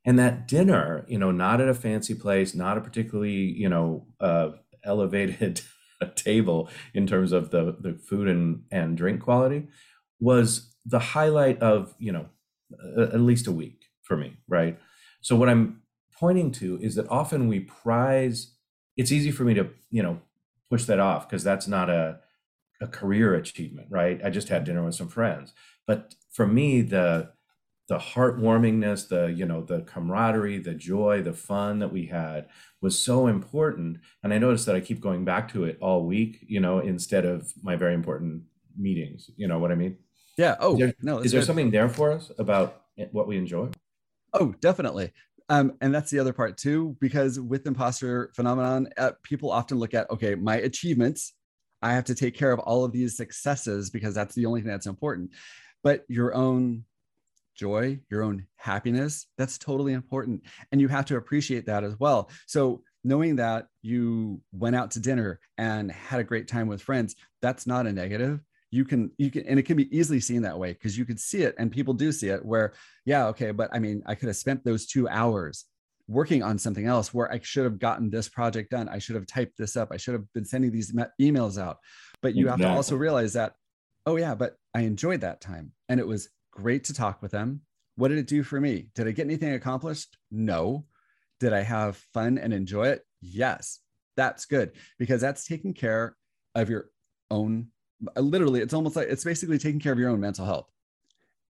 And 0.04 0.18
that 0.18 0.48
dinner, 0.48 1.04
you 1.08 1.18
know, 1.18 1.30
not 1.30 1.60
at 1.60 1.68
a 1.68 1.74
fancy 1.74 2.14
place, 2.14 2.54
not 2.54 2.76
a 2.76 2.80
particularly, 2.80 3.30
you 3.30 3.68
know, 3.68 4.06
uh, 4.20 4.50
elevated 4.84 5.60
table 6.16 6.68
in 6.92 7.06
terms 7.06 7.30
of 7.30 7.50
the, 7.50 7.76
the 7.78 7.94
food 7.94 8.26
and, 8.28 8.64
and 8.72 8.96
drink 8.96 9.22
quality, 9.22 9.68
was 10.18 10.71
the 10.86 10.98
highlight 10.98 11.60
of, 11.60 11.94
you 11.98 12.12
know, 12.12 12.26
at 12.98 13.20
least 13.20 13.46
a 13.46 13.52
week 13.52 13.84
for 14.02 14.16
me, 14.16 14.36
right? 14.48 14.78
So 15.20 15.36
what 15.36 15.48
I'm 15.48 15.82
pointing 16.18 16.50
to 16.52 16.78
is 16.80 16.94
that 16.96 17.08
often 17.08 17.48
we 17.48 17.60
prize, 17.60 18.54
it's 18.96 19.12
easy 19.12 19.30
for 19.30 19.44
me 19.44 19.54
to, 19.54 19.70
you 19.90 20.02
know, 20.02 20.20
push 20.70 20.84
that 20.84 21.00
off 21.00 21.28
because 21.28 21.44
that's 21.44 21.68
not 21.68 21.90
a, 21.90 22.18
a 22.80 22.86
career 22.86 23.34
achievement, 23.34 23.88
right? 23.90 24.20
I 24.24 24.30
just 24.30 24.48
had 24.48 24.64
dinner 24.64 24.84
with 24.84 24.94
some 24.94 25.08
friends. 25.08 25.52
But 25.86 26.14
for 26.30 26.46
me, 26.46 26.82
the 26.82 27.32
the 27.88 27.98
heartwarmingness, 27.98 29.08
the 29.08 29.26
you 29.26 29.44
know, 29.44 29.62
the 29.62 29.82
camaraderie, 29.82 30.58
the 30.58 30.74
joy, 30.74 31.20
the 31.20 31.32
fun 31.32 31.80
that 31.80 31.92
we 31.92 32.06
had 32.06 32.48
was 32.80 32.98
so 32.98 33.26
important. 33.26 33.98
And 34.22 34.32
I 34.32 34.38
noticed 34.38 34.66
that 34.66 34.76
I 34.76 34.80
keep 34.80 35.00
going 35.00 35.24
back 35.24 35.52
to 35.52 35.64
it 35.64 35.78
all 35.80 36.06
week, 36.06 36.38
you 36.46 36.60
know, 36.60 36.78
instead 36.78 37.24
of 37.26 37.52
my 37.62 37.76
very 37.76 37.94
important 37.94 38.44
meetings. 38.76 39.30
You 39.36 39.48
know 39.48 39.58
what 39.58 39.72
I 39.72 39.74
mean? 39.74 39.98
Yeah. 40.36 40.56
Oh 40.60 40.74
Is 40.74 40.78
there, 40.78 40.94
no. 41.02 41.18
is 41.18 41.32
there 41.32 41.40
good. 41.40 41.46
something 41.46 41.70
there 41.70 41.88
for 41.88 42.12
us 42.12 42.30
about 42.38 42.82
what 43.10 43.26
we 43.26 43.36
enjoy? 43.36 43.68
Oh, 44.32 44.54
definitely. 44.60 45.12
Um, 45.48 45.74
and 45.80 45.94
that's 45.94 46.10
the 46.10 46.18
other 46.18 46.32
part 46.32 46.56
too, 46.56 46.96
because 47.00 47.38
with 47.38 47.66
imposter 47.66 48.30
phenomenon, 48.34 48.88
uh, 48.96 49.12
people 49.22 49.50
often 49.50 49.78
look 49.78 49.92
at 49.94 50.10
okay, 50.10 50.34
my 50.34 50.56
achievements. 50.56 51.34
I 51.82 51.92
have 51.94 52.04
to 52.04 52.14
take 52.14 52.34
care 52.34 52.52
of 52.52 52.60
all 52.60 52.84
of 52.84 52.92
these 52.92 53.16
successes 53.16 53.90
because 53.90 54.14
that's 54.14 54.34
the 54.34 54.46
only 54.46 54.60
thing 54.60 54.70
that's 54.70 54.86
important. 54.86 55.32
But 55.82 56.04
your 56.08 56.32
own 56.32 56.84
joy, 57.56 57.98
your 58.08 58.22
own 58.22 58.46
happiness, 58.56 59.26
that's 59.36 59.58
totally 59.58 59.92
important. 59.92 60.42
And 60.70 60.80
you 60.80 60.88
have 60.88 61.06
to 61.06 61.16
appreciate 61.16 61.66
that 61.66 61.84
as 61.84 61.98
well. 61.98 62.30
So, 62.46 62.82
knowing 63.04 63.36
that 63.36 63.66
you 63.82 64.40
went 64.52 64.76
out 64.76 64.92
to 64.92 65.00
dinner 65.00 65.40
and 65.58 65.90
had 65.90 66.20
a 66.20 66.24
great 66.24 66.46
time 66.46 66.68
with 66.68 66.80
friends, 66.80 67.16
that's 67.40 67.66
not 67.66 67.86
a 67.86 67.92
negative. 67.92 68.40
You 68.72 68.84
can, 68.84 69.12
you 69.18 69.30
can, 69.30 69.46
and 69.46 69.58
it 69.58 69.64
can 69.64 69.76
be 69.76 69.96
easily 69.96 70.18
seen 70.18 70.42
that 70.42 70.58
way 70.58 70.72
because 70.72 70.98
you 70.98 71.04
could 71.04 71.20
see 71.20 71.42
it 71.42 71.54
and 71.58 71.70
people 71.70 71.94
do 71.94 72.10
see 72.10 72.30
it 72.30 72.44
where, 72.44 72.72
yeah, 73.04 73.26
okay, 73.26 73.52
but 73.52 73.68
I 73.72 73.78
mean, 73.78 74.02
I 74.06 74.14
could 74.16 74.28
have 74.28 74.36
spent 74.36 74.64
those 74.64 74.86
two 74.86 75.06
hours 75.08 75.66
working 76.08 76.42
on 76.42 76.58
something 76.58 76.86
else 76.86 77.12
where 77.12 77.30
I 77.30 77.38
should 77.42 77.64
have 77.64 77.78
gotten 77.78 78.10
this 78.10 78.30
project 78.30 78.70
done. 78.70 78.88
I 78.88 78.98
should 78.98 79.14
have 79.14 79.26
typed 79.26 79.58
this 79.58 79.76
up. 79.76 79.90
I 79.92 79.98
should 79.98 80.14
have 80.14 80.24
been 80.32 80.46
sending 80.46 80.72
these 80.72 80.90
emails 81.20 81.60
out. 81.60 81.76
But 82.22 82.34
you 82.34 82.46
exactly. 82.46 82.64
have 82.64 82.72
to 82.72 82.76
also 82.76 82.96
realize 82.96 83.34
that, 83.34 83.52
oh, 84.06 84.16
yeah, 84.16 84.34
but 84.34 84.56
I 84.74 84.80
enjoyed 84.80 85.20
that 85.20 85.42
time 85.42 85.72
and 85.90 86.00
it 86.00 86.06
was 86.06 86.30
great 86.50 86.84
to 86.84 86.94
talk 86.94 87.20
with 87.20 87.30
them. 87.30 87.60
What 87.96 88.08
did 88.08 88.18
it 88.18 88.26
do 88.26 88.42
for 88.42 88.58
me? 88.58 88.88
Did 88.94 89.06
I 89.06 89.10
get 89.10 89.26
anything 89.26 89.52
accomplished? 89.52 90.16
No. 90.30 90.86
Did 91.40 91.52
I 91.52 91.60
have 91.60 91.98
fun 92.14 92.38
and 92.38 92.54
enjoy 92.54 92.88
it? 92.88 93.02
Yes. 93.20 93.80
That's 94.16 94.46
good 94.46 94.72
because 94.98 95.20
that's 95.20 95.44
taking 95.44 95.74
care 95.74 96.16
of 96.54 96.70
your 96.70 96.86
own. 97.30 97.68
Literally, 98.16 98.60
it's 98.60 98.74
almost 98.74 98.96
like 98.96 99.08
it's 99.08 99.24
basically 99.24 99.58
taking 99.58 99.80
care 99.80 99.92
of 99.92 99.98
your 99.98 100.10
own 100.10 100.20
mental 100.20 100.44
health 100.44 100.70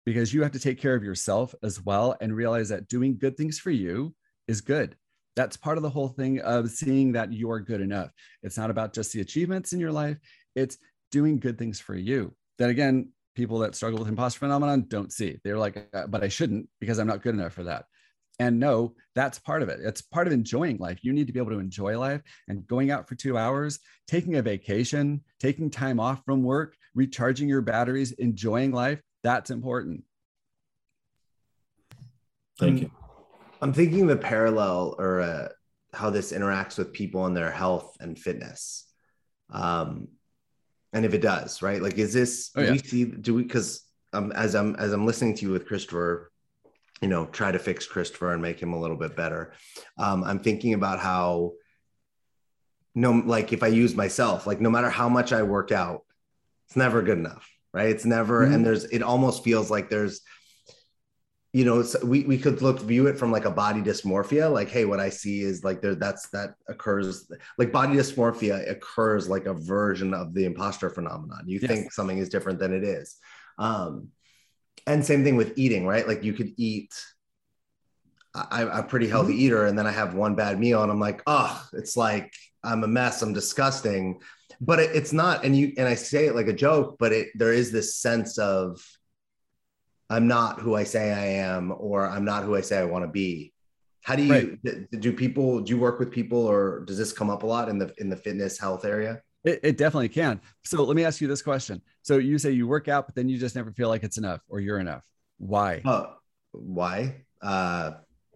because 0.04 0.32
you 0.32 0.42
have 0.42 0.52
to 0.52 0.60
take 0.60 0.80
care 0.80 0.94
of 0.94 1.02
yourself 1.02 1.54
as 1.62 1.84
well 1.84 2.16
and 2.20 2.34
realize 2.34 2.68
that 2.68 2.88
doing 2.88 3.18
good 3.18 3.36
things 3.36 3.58
for 3.58 3.70
you 3.70 4.14
is 4.46 4.60
good. 4.60 4.96
That's 5.34 5.56
part 5.56 5.76
of 5.76 5.82
the 5.82 5.90
whole 5.90 6.08
thing 6.08 6.40
of 6.40 6.70
seeing 6.70 7.12
that 7.12 7.32
you're 7.32 7.60
good 7.60 7.80
enough. 7.80 8.10
It's 8.42 8.56
not 8.56 8.70
about 8.70 8.94
just 8.94 9.12
the 9.12 9.20
achievements 9.20 9.72
in 9.72 9.80
your 9.80 9.92
life, 9.92 10.16
it's 10.54 10.78
doing 11.10 11.38
good 11.38 11.58
things 11.58 11.80
for 11.80 11.94
you. 11.94 12.34
That 12.58 12.70
again, 12.70 13.10
people 13.34 13.58
that 13.58 13.74
struggle 13.74 13.98
with 13.98 14.08
imposter 14.08 14.38
phenomenon 14.38 14.86
don't 14.88 15.12
see. 15.12 15.38
They're 15.44 15.58
like, 15.58 15.88
uh, 15.92 16.06
but 16.06 16.24
I 16.24 16.28
shouldn't 16.28 16.68
because 16.80 16.98
I'm 16.98 17.06
not 17.06 17.22
good 17.22 17.34
enough 17.34 17.52
for 17.52 17.64
that. 17.64 17.84
And 18.38 18.60
no, 18.60 18.94
that's 19.14 19.38
part 19.38 19.62
of 19.62 19.70
it. 19.70 19.80
It's 19.82 20.02
part 20.02 20.26
of 20.26 20.32
enjoying 20.32 20.76
life. 20.76 20.98
You 21.02 21.12
need 21.14 21.26
to 21.26 21.32
be 21.32 21.40
able 21.40 21.52
to 21.52 21.58
enjoy 21.58 21.98
life 21.98 22.20
and 22.48 22.66
going 22.66 22.90
out 22.90 23.08
for 23.08 23.14
two 23.14 23.38
hours, 23.38 23.78
taking 24.06 24.36
a 24.36 24.42
vacation, 24.42 25.22
taking 25.40 25.70
time 25.70 25.98
off 25.98 26.22
from 26.24 26.42
work, 26.42 26.76
recharging 26.94 27.48
your 27.48 27.62
batteries, 27.62 28.12
enjoying 28.12 28.72
life. 28.72 29.00
That's 29.22 29.50
important. 29.50 30.04
Thank 32.60 32.82
you. 32.82 32.90
I'm 33.62 33.72
thinking 33.72 34.06
the 34.06 34.16
parallel 34.16 34.96
or 34.98 35.20
uh, 35.22 35.48
how 35.94 36.10
this 36.10 36.32
interacts 36.32 36.76
with 36.76 36.92
people 36.92 37.24
and 37.24 37.34
their 37.34 37.50
health 37.50 37.96
and 38.00 38.18
fitness. 38.18 38.84
Um, 39.50 40.08
and 40.92 41.06
if 41.06 41.14
it 41.14 41.22
does, 41.22 41.62
right? 41.62 41.80
Like, 41.80 41.96
is 41.96 42.12
this, 42.12 42.50
oh, 42.54 42.60
yeah. 42.60 42.66
do 42.66 42.72
we 42.72 42.78
see, 42.78 43.04
do 43.04 43.34
we, 43.34 43.44
cause 43.44 43.82
um, 44.12 44.30
as 44.32 44.54
I'm, 44.54 44.76
as 44.76 44.92
I'm 44.92 45.06
listening 45.06 45.34
to 45.36 45.46
you 45.46 45.52
with 45.52 45.66
Christopher, 45.66 46.30
you 47.02 47.08
know, 47.08 47.26
try 47.26 47.52
to 47.52 47.58
fix 47.58 47.86
Christopher 47.86 48.32
and 48.32 48.42
make 48.42 48.60
him 48.60 48.72
a 48.72 48.80
little 48.80 48.96
bit 48.96 49.16
better. 49.16 49.52
Um, 49.98 50.24
I'm 50.24 50.38
thinking 50.38 50.74
about 50.74 50.98
how, 50.98 51.52
no, 52.94 53.12
like 53.12 53.52
if 53.52 53.62
I 53.62 53.68
use 53.68 53.94
myself, 53.94 54.46
like 54.46 54.60
no 54.60 54.70
matter 54.70 54.88
how 54.88 55.08
much 55.08 55.32
I 55.32 55.42
work 55.42 55.72
out, 55.72 56.02
it's 56.66 56.76
never 56.76 57.02
good 57.02 57.18
enough, 57.18 57.48
right? 57.72 57.90
It's 57.90 58.04
never, 58.04 58.44
mm-hmm. 58.44 58.54
and 58.54 58.66
there's, 58.66 58.84
it 58.84 59.02
almost 59.02 59.44
feels 59.44 59.70
like 59.70 59.90
there's, 59.90 60.22
you 61.56 61.64
know 61.64 61.82
we, 62.04 62.22
we 62.24 62.36
could 62.36 62.60
look 62.60 62.80
view 62.80 63.06
it 63.06 63.16
from 63.18 63.32
like 63.32 63.46
a 63.46 63.50
body 63.50 63.80
dysmorphia 63.80 64.52
like 64.52 64.68
hey 64.68 64.84
what 64.84 65.00
i 65.00 65.08
see 65.08 65.40
is 65.40 65.64
like 65.64 65.80
there 65.80 65.94
that's 65.94 66.28
that 66.28 66.54
occurs 66.68 67.32
like 67.56 67.72
body 67.72 67.94
dysmorphia 67.94 68.70
occurs 68.70 69.26
like 69.26 69.46
a 69.46 69.54
version 69.54 70.12
of 70.12 70.34
the 70.34 70.44
imposter 70.44 70.90
phenomenon 70.90 71.44
you 71.46 71.58
yes. 71.58 71.70
think 71.70 71.92
something 71.92 72.18
is 72.18 72.28
different 72.28 72.58
than 72.58 72.74
it 72.74 72.84
is 72.84 73.16
um 73.56 74.08
and 74.86 75.04
same 75.04 75.24
thing 75.24 75.36
with 75.36 75.56
eating 75.56 75.86
right 75.86 76.06
like 76.06 76.22
you 76.22 76.32
could 76.32 76.52
eat 76.56 76.94
I, 78.34 78.62
am 78.62 78.68
a 78.68 78.82
pretty 78.82 79.08
healthy 79.08 79.32
mm-hmm. 79.32 79.42
eater 79.42 79.66
and 79.66 79.78
then 79.78 79.86
i 79.86 79.92
have 79.92 80.14
one 80.14 80.34
bad 80.34 80.58
meal 80.58 80.82
and 80.82 80.90
i'm 80.90 81.00
like 81.00 81.22
oh 81.26 81.64
it's 81.72 81.96
like 81.96 82.32
i'm 82.62 82.84
a 82.84 82.88
mess 82.88 83.22
i'm 83.22 83.32
disgusting 83.32 84.20
but 84.60 84.78
it, 84.78 84.94
it's 84.94 85.12
not 85.12 85.44
and 85.44 85.56
you 85.56 85.72
and 85.78 85.88
i 85.88 85.94
say 85.94 86.26
it 86.26 86.34
like 86.34 86.48
a 86.48 86.52
joke 86.52 86.96
but 86.98 87.12
it 87.12 87.28
there 87.34 87.52
is 87.52 87.72
this 87.72 87.96
sense 87.96 88.38
of 88.38 88.80
I'm 90.08 90.28
not 90.28 90.60
who 90.60 90.74
I 90.74 90.84
say 90.84 91.12
I 91.12 91.26
am, 91.44 91.74
or 91.76 92.08
I'm 92.08 92.24
not 92.24 92.44
who 92.44 92.54
I 92.54 92.60
say 92.60 92.78
I 92.78 92.84
want 92.84 93.04
to 93.04 93.10
be. 93.10 93.52
How 94.02 94.14
do 94.14 94.22
you 94.22 94.58
right. 94.62 95.00
do 95.00 95.12
people 95.12 95.60
do 95.60 95.70
you 95.70 95.80
work 95.80 95.98
with 95.98 96.12
people 96.12 96.46
or 96.46 96.84
does 96.84 96.96
this 96.96 97.12
come 97.12 97.28
up 97.28 97.42
a 97.42 97.46
lot 97.46 97.68
in 97.68 97.78
the 97.78 97.92
in 97.98 98.08
the 98.08 98.16
fitness 98.16 98.56
health 98.56 98.84
area? 98.84 99.20
It, 99.46 99.60
it 99.62 99.76
definitely 99.78 100.08
can. 100.08 100.40
So 100.64 100.82
let 100.82 100.96
me 100.96 101.04
ask 101.04 101.20
you 101.20 101.28
this 101.28 101.40
question. 101.40 101.80
So 102.02 102.18
you 102.18 102.36
say 102.36 102.50
you 102.50 102.66
work 102.66 102.88
out, 102.88 103.06
but 103.06 103.14
then 103.14 103.28
you 103.28 103.38
just 103.38 103.54
never 103.54 103.70
feel 103.72 103.88
like 103.88 104.02
it's 104.02 104.18
enough 104.18 104.40
or 104.48 104.58
you're 104.58 104.80
enough. 104.80 105.04
Why? 105.38 105.82
Uh, 105.84 106.06
why? 106.50 107.24
Uh, 107.40 107.92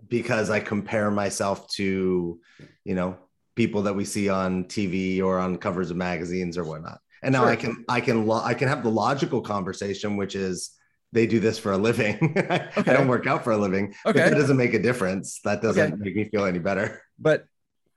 because 0.08 0.50
I 0.50 0.60
compare 0.60 1.10
myself 1.10 1.68
to, 1.72 2.40
you 2.84 2.94
know, 2.94 3.18
people 3.56 3.82
that 3.82 3.94
we 3.94 4.04
see 4.04 4.28
on 4.28 4.64
TV 4.64 5.20
or 5.20 5.40
on 5.40 5.58
covers 5.58 5.90
of 5.90 5.96
magazines 5.96 6.56
or 6.56 6.64
whatnot. 6.64 7.00
And 7.22 7.32
now 7.32 7.40
sure. 7.42 7.50
I 7.50 7.56
can 7.56 7.84
I 7.88 8.00
can 8.00 8.26
lo- 8.26 8.42
I 8.42 8.54
can 8.54 8.68
have 8.68 8.82
the 8.82 8.90
logical 8.90 9.40
conversation, 9.42 10.16
which 10.16 10.34
is 10.34 10.70
they 11.12 11.26
do 11.26 11.40
this 11.40 11.58
for 11.58 11.72
a 11.72 11.76
living. 11.76 12.34
okay. 12.36 12.70
I 12.76 12.94
don't 12.94 13.08
work 13.08 13.26
out 13.26 13.42
for 13.44 13.50
a 13.50 13.56
living. 13.56 13.94
Okay. 14.06 14.20
that 14.20 14.30
doesn't 14.30 14.56
make 14.56 14.74
a 14.74 14.78
difference. 14.78 15.40
That 15.44 15.60
doesn't 15.60 15.94
okay. 15.94 16.02
make 16.02 16.16
me 16.16 16.24
feel 16.30 16.44
any 16.44 16.60
better. 16.60 17.02
But 17.18 17.44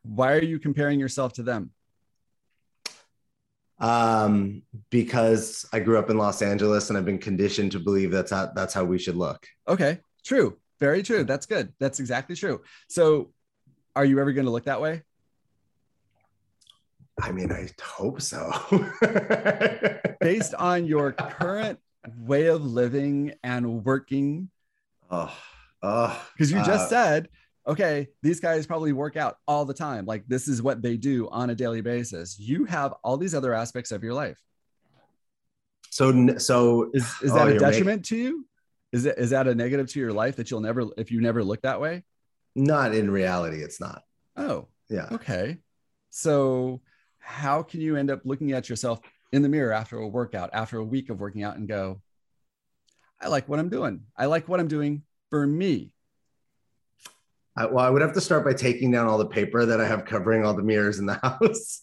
why 0.02 0.34
are 0.34 0.44
you 0.44 0.60
comparing 0.60 1.00
yourself 1.00 1.34
to 1.34 1.44
them? 1.44 1.72
Um, 3.80 4.62
because 4.90 5.68
I 5.74 5.80
grew 5.80 5.98
up 5.98 6.10
in 6.10 6.18
Los 6.18 6.42
Angeles 6.42 6.90
and 6.90 6.98
I've 6.98 7.06
been 7.06 7.18
conditioned 7.18 7.72
to 7.74 7.80
believe 7.80 8.12
that's 8.12 8.32
how 8.32 8.52
that's 8.56 8.74
how 8.74 8.84
we 8.84 8.98
should 8.98 9.16
look. 9.16 9.46
Okay. 9.68 10.00
True. 10.24 10.58
Very 10.80 11.04
true. 11.04 11.24
That's 11.24 11.46
good. 11.46 11.74
That's 11.80 12.00
exactly 12.00 12.36
true. 12.36 12.62
So 12.88 13.34
are 13.96 14.06
you 14.06 14.20
ever 14.20 14.32
going 14.32 14.46
to 14.46 14.52
look 14.52 14.66
that 14.66 14.82
way? 14.82 15.02
I 17.22 17.32
mean, 17.32 17.52
I 17.52 17.70
hope 17.82 18.22
so. 18.22 18.52
Based 20.20 20.54
on 20.56 20.86
your 20.86 21.12
current 21.12 21.80
way 22.18 22.48
of 22.48 22.66
living 22.66 23.34
and 23.44 23.86
working. 23.86 24.50
Oh, 25.12 25.36
oh, 25.84 26.28
because 26.34 26.52
you 26.52 26.58
just 26.58 26.86
uh, 26.86 26.90
said, 26.90 27.30
okay, 27.68 28.08
these 28.22 28.40
guys 28.40 28.66
probably 28.68 28.94
work 28.94 29.18
out 29.18 29.38
all 29.48 29.66
the 29.66 29.74
time. 29.74 30.06
Like 30.06 30.26
this 30.28 30.48
is 30.48 30.62
what 30.62 30.82
they 30.82 30.98
do 30.98 31.30
on 31.30 31.50
a 31.50 31.56
daily 31.56 31.82
basis. 31.82 32.38
You 32.40 32.66
have 32.66 32.94
all 33.04 33.18
these 33.18 33.36
other 33.36 33.54
aspects 33.54 33.92
of 33.92 34.04
your 34.04 34.14
life. 34.14 34.40
So, 35.90 36.38
so 36.38 36.90
is, 36.94 37.04
is 37.22 37.32
oh, 37.32 37.36
that 37.36 37.48
a 37.48 37.60
detriment 37.60 37.86
making... 37.86 38.04
to 38.04 38.18
you? 38.18 38.48
Is 38.92 39.06
it 39.06 39.18
is 39.18 39.32
that 39.32 39.48
a 39.48 39.56
negative 39.56 39.88
to 39.92 40.00
your 40.00 40.14
life 40.14 40.36
that 40.36 40.52
you'll 40.52 40.62
never 40.62 40.86
if 40.98 41.12
you 41.12 41.22
never 41.22 41.44
look 41.44 41.62
that 41.62 41.80
way? 41.82 42.04
Not 42.56 42.94
in 42.94 43.10
reality, 43.10 43.58
it's 43.64 43.80
not. 43.80 44.04
Oh, 44.36 44.68
yeah. 44.90 45.08
Okay. 45.12 45.58
So, 46.10 46.82
how 47.18 47.64
can 47.64 47.82
you 47.82 47.96
end 47.96 48.12
up 48.12 48.22
looking 48.26 48.52
at 48.52 48.70
yourself 48.70 49.00
in 49.32 49.42
the 49.42 49.50
mirror 49.50 49.74
after 49.74 49.98
a 49.98 50.08
workout, 50.08 50.52
after 50.54 50.78
a 50.78 50.84
week 50.84 51.10
of 51.10 51.20
working 51.20 51.44
out, 51.44 51.58
and 51.58 51.68
go, 51.68 52.02
I 53.20 53.30
like 53.30 53.50
what 53.50 53.60
I'm 53.60 53.70
doing. 53.70 54.02
I 54.16 54.28
like 54.28 54.48
what 54.48 54.60
I'm 54.60 54.68
doing 54.68 55.04
for 55.32 55.46
me. 55.48 55.94
I, 57.56 57.68
well, 57.68 57.86
I 57.86 57.90
would 57.90 58.02
have 58.02 58.14
to 58.14 58.22
start 58.22 58.46
by 58.46 58.54
taking 58.54 58.92
down 58.92 59.08
all 59.08 59.18
the 59.18 59.28
paper 59.28 59.66
that 59.66 59.80
I 59.80 59.88
have 59.88 60.06
covering 60.06 60.46
all 60.46 60.54
the 60.54 60.64
mirrors 60.64 61.00
in 61.00 61.06
the 61.06 61.14
house. 61.24 61.82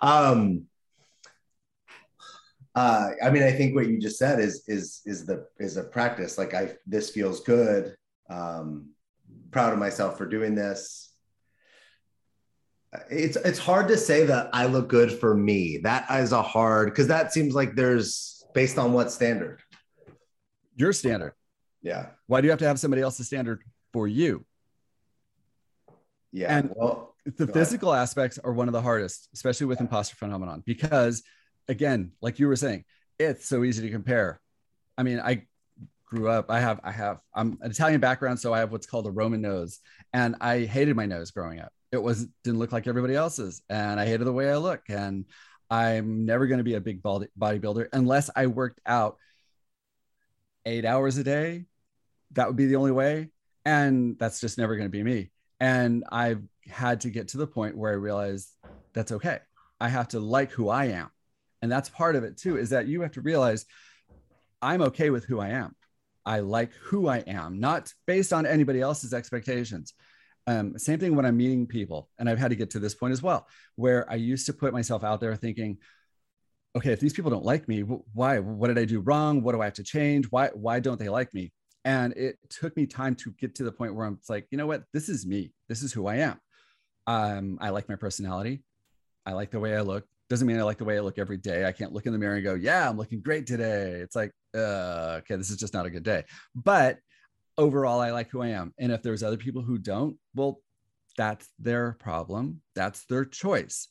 um, 0.00 0.66
uh, 2.74 3.10
I 3.22 3.30
mean, 3.30 3.42
I 3.42 3.52
think 3.52 3.74
what 3.74 3.88
you 3.88 3.98
just 3.98 4.18
said 4.18 4.38
is 4.40 4.64
is 4.68 5.02
is 5.04 5.26
the 5.26 5.46
is 5.58 5.76
a 5.76 5.84
practice. 5.84 6.38
Like 6.38 6.54
I, 6.54 6.74
this 6.86 7.10
feels 7.10 7.40
good. 7.40 7.96
Um, 8.28 8.90
proud 9.50 9.72
of 9.72 9.78
myself 9.78 10.16
for 10.16 10.26
doing 10.26 10.54
this. 10.54 11.12
It's 13.10 13.36
it's 13.36 13.58
hard 13.58 13.88
to 13.88 13.96
say 13.96 14.24
that 14.26 14.50
I 14.52 14.66
look 14.66 14.88
good 14.88 15.12
for 15.12 15.34
me. 15.34 15.78
That 15.82 16.06
is 16.10 16.32
a 16.32 16.42
hard 16.42 16.90
because 16.90 17.08
that 17.08 17.32
seems 17.32 17.54
like 17.54 17.74
there's 17.74 18.44
based 18.54 18.78
on 18.78 18.92
what 18.92 19.12
standard. 19.12 19.60
Your 20.76 20.92
standard. 20.92 21.34
Yeah. 21.82 22.06
Why 22.26 22.40
do 22.40 22.46
you 22.46 22.50
have 22.50 22.60
to 22.60 22.66
have 22.66 22.80
somebody 22.80 23.02
else's 23.02 23.26
standard 23.26 23.62
for 23.92 24.08
you? 24.08 24.44
Yeah. 26.32 26.56
And 26.56 26.72
well, 26.76 27.14
the 27.36 27.46
physical 27.46 27.92
aspects 27.92 28.38
are 28.38 28.52
one 28.52 28.68
of 28.68 28.72
the 28.72 28.82
hardest, 28.82 29.28
especially 29.34 29.66
with 29.66 29.80
imposter 29.80 30.16
phenomenon, 30.16 30.62
because 30.64 31.22
again, 31.68 32.12
like 32.20 32.38
you 32.38 32.46
were 32.46 32.56
saying, 32.56 32.84
it's 33.18 33.46
so 33.46 33.64
easy 33.64 33.82
to 33.82 33.90
compare. 33.90 34.40
I 34.96 35.02
mean, 35.02 35.20
I 35.20 35.46
grew 36.06 36.28
up, 36.28 36.50
I 36.50 36.60
have, 36.60 36.80
I 36.82 36.90
have, 36.90 37.20
I'm 37.34 37.58
an 37.60 37.70
Italian 37.70 38.00
background, 38.00 38.40
so 38.40 38.52
I 38.52 38.60
have 38.60 38.72
what's 38.72 38.86
called 38.86 39.06
a 39.06 39.10
Roman 39.10 39.40
nose, 39.40 39.80
and 40.12 40.36
I 40.40 40.64
hated 40.64 40.96
my 40.96 41.06
nose 41.06 41.30
growing 41.30 41.60
up. 41.60 41.72
It 41.92 42.02
was 42.02 42.26
didn't 42.44 42.58
look 42.58 42.72
like 42.72 42.86
everybody 42.86 43.14
else's, 43.14 43.62
and 43.68 43.98
I 43.98 44.06
hated 44.06 44.24
the 44.24 44.32
way 44.32 44.50
I 44.50 44.56
look, 44.56 44.82
and 44.88 45.24
I'm 45.68 46.24
never 46.24 46.46
going 46.46 46.58
to 46.58 46.64
be 46.64 46.74
a 46.74 46.80
big 46.80 47.02
body, 47.02 47.28
bodybuilder 47.38 47.88
unless 47.92 48.30
I 48.34 48.46
worked 48.46 48.80
out 48.86 49.16
eight 50.66 50.84
hours 50.84 51.16
a 51.16 51.24
day. 51.24 51.66
That 52.32 52.46
would 52.46 52.56
be 52.56 52.66
the 52.66 52.76
only 52.76 52.92
way, 52.92 53.30
and 53.64 54.16
that's 54.18 54.40
just 54.40 54.58
never 54.58 54.76
going 54.76 54.86
to 54.86 54.90
be 54.90 55.02
me. 55.02 55.30
And 55.58 56.04
I've 56.10 56.42
had 56.68 57.02
to 57.02 57.10
get 57.10 57.28
to 57.28 57.38
the 57.38 57.46
point 57.46 57.76
where 57.76 57.90
I 57.90 57.96
realized 57.96 58.48
that's 58.92 59.12
okay. 59.12 59.38
I 59.80 59.88
have 59.88 60.08
to 60.08 60.20
like 60.20 60.50
who 60.50 60.68
I 60.68 60.86
am. 60.86 61.10
And 61.62 61.70
that's 61.70 61.88
part 61.88 62.16
of 62.16 62.24
it 62.24 62.38
too, 62.38 62.56
is 62.56 62.70
that 62.70 62.86
you 62.86 63.02
have 63.02 63.12
to 63.12 63.20
realize 63.20 63.66
I'm 64.62 64.82
okay 64.82 65.10
with 65.10 65.24
who 65.24 65.40
I 65.40 65.50
am. 65.50 65.74
I 66.24 66.40
like 66.40 66.72
who 66.74 67.08
I 67.08 67.18
am, 67.18 67.60
not 67.60 67.92
based 68.06 68.32
on 68.32 68.46
anybody 68.46 68.80
else's 68.80 69.14
expectations. 69.14 69.94
Um, 70.46 70.78
same 70.78 70.98
thing 70.98 71.16
when 71.16 71.26
I'm 71.26 71.36
meeting 71.36 71.66
people. 71.66 72.08
And 72.18 72.28
I've 72.28 72.38
had 72.38 72.50
to 72.50 72.56
get 72.56 72.70
to 72.70 72.78
this 72.78 72.94
point 72.94 73.12
as 73.12 73.22
well, 73.22 73.46
where 73.76 74.10
I 74.10 74.14
used 74.14 74.46
to 74.46 74.52
put 74.52 74.72
myself 74.72 75.04
out 75.04 75.20
there 75.20 75.34
thinking, 75.36 75.78
okay, 76.76 76.92
if 76.92 77.00
these 77.00 77.12
people 77.12 77.30
don't 77.30 77.44
like 77.44 77.68
me, 77.68 77.80
why? 77.80 78.38
What 78.38 78.68
did 78.68 78.78
I 78.78 78.84
do 78.84 79.00
wrong? 79.00 79.42
What 79.42 79.52
do 79.52 79.60
I 79.60 79.66
have 79.66 79.74
to 79.74 79.84
change? 79.84 80.26
Why, 80.26 80.48
why 80.48 80.80
don't 80.80 80.98
they 80.98 81.08
like 81.08 81.32
me? 81.34 81.52
And 81.84 82.12
it 82.14 82.38
took 82.48 82.76
me 82.76 82.86
time 82.86 83.14
to 83.16 83.32
get 83.32 83.54
to 83.56 83.64
the 83.64 83.72
point 83.72 83.94
where 83.94 84.06
I'm 84.06 84.18
like, 84.28 84.46
you 84.50 84.58
know 84.58 84.66
what? 84.66 84.84
This 84.92 85.08
is 85.08 85.26
me. 85.26 85.52
This 85.68 85.82
is 85.82 85.92
who 85.92 86.06
I 86.06 86.16
am. 86.16 86.40
Um, 87.06 87.58
I 87.60 87.70
like 87.70 87.88
my 87.88 87.96
personality. 87.96 88.62
I 89.24 89.32
like 89.32 89.50
the 89.50 89.60
way 89.60 89.76
I 89.76 89.80
look. 89.80 90.04
Doesn't 90.28 90.46
mean 90.46 90.58
I 90.58 90.62
like 90.62 90.78
the 90.78 90.84
way 90.84 90.96
I 90.96 91.00
look 91.00 91.18
every 91.18 91.38
day. 91.38 91.64
I 91.64 91.72
can't 91.72 91.92
look 91.92 92.06
in 92.06 92.12
the 92.12 92.18
mirror 92.18 92.36
and 92.36 92.44
go, 92.44 92.54
yeah, 92.54 92.88
I'm 92.88 92.96
looking 92.96 93.20
great 93.20 93.46
today. 93.46 93.92
It's 93.92 94.14
like, 94.14 94.32
uh, 94.54 95.18
okay, 95.18 95.36
this 95.36 95.50
is 95.50 95.56
just 95.56 95.74
not 95.74 95.86
a 95.86 95.90
good 95.90 96.02
day. 96.02 96.24
But 96.54 96.98
overall, 97.58 98.00
I 98.00 98.10
like 98.10 98.30
who 98.30 98.42
I 98.42 98.48
am. 98.48 98.72
And 98.78 98.92
if 98.92 99.02
there's 99.02 99.22
other 99.22 99.36
people 99.36 99.62
who 99.62 99.78
don't, 99.78 100.16
well, 100.34 100.60
that's 101.16 101.48
their 101.58 101.92
problem. 101.92 102.60
That's 102.74 103.04
their 103.06 103.24
choice. 103.24 103.88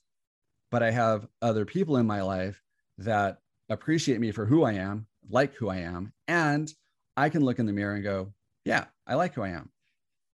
But 0.72 0.84
I 0.84 0.92
have 0.92 1.28
other 1.42 1.66
people 1.66 1.98
in 1.98 2.08
my 2.08 2.22
life 2.22 2.62
that 3.00 3.40
appreciate 3.70 4.20
me 4.20 4.32
for 4.32 4.46
who 4.46 4.64
I 4.64 4.74
am, 4.74 5.08
like 5.30 5.56
who 5.56 5.70
I 5.70 5.78
am, 5.78 6.14
and 6.28 6.72
I 7.20 7.28
can 7.28 7.44
look 7.44 7.60
in 7.60 7.66
the 7.66 7.74
mirror 7.74 7.96
and 7.96 8.04
go, 8.04 8.32
yeah, 8.64 8.86
I 9.06 9.16
like 9.16 9.34
who 9.34 9.42
I 9.42 9.50
am. 9.50 9.70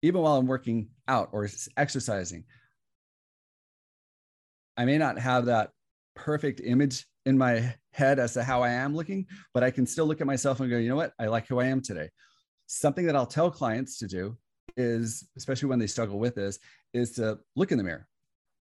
Even 0.02 0.20
while 0.20 0.36
I'm 0.36 0.46
working 0.46 0.90
out 1.08 1.30
or 1.32 1.48
exercising, 1.78 2.44
I 4.76 4.84
may 4.84 4.98
not 4.98 5.18
have 5.18 5.46
that 5.46 5.70
perfect 6.14 6.60
image 6.62 7.06
in 7.24 7.38
my 7.38 7.74
head 7.92 8.18
as 8.18 8.34
to 8.34 8.44
how 8.44 8.62
I 8.62 8.68
am 8.68 8.94
looking, 8.94 9.24
but 9.54 9.64
I 9.64 9.70
can 9.70 9.86
still 9.86 10.04
look 10.04 10.20
at 10.20 10.26
myself 10.26 10.60
and 10.60 10.68
go, 10.68 10.76
you 10.76 10.90
know 10.90 10.96
what? 10.96 11.14
I 11.18 11.26
like 11.26 11.46
who 11.46 11.58
I 11.58 11.68
am 11.68 11.80
today. 11.80 12.10
Something 12.66 13.06
that 13.06 13.16
I'll 13.16 13.24
tell 13.24 13.50
clients 13.50 13.96
to 14.00 14.06
do 14.06 14.36
is, 14.76 15.26
especially 15.38 15.70
when 15.70 15.78
they 15.78 15.86
struggle 15.86 16.18
with 16.18 16.34
this, 16.34 16.58
is 16.92 17.12
to 17.12 17.38
look 17.56 17.72
in 17.72 17.78
the 17.78 17.84
mirror, 17.84 18.06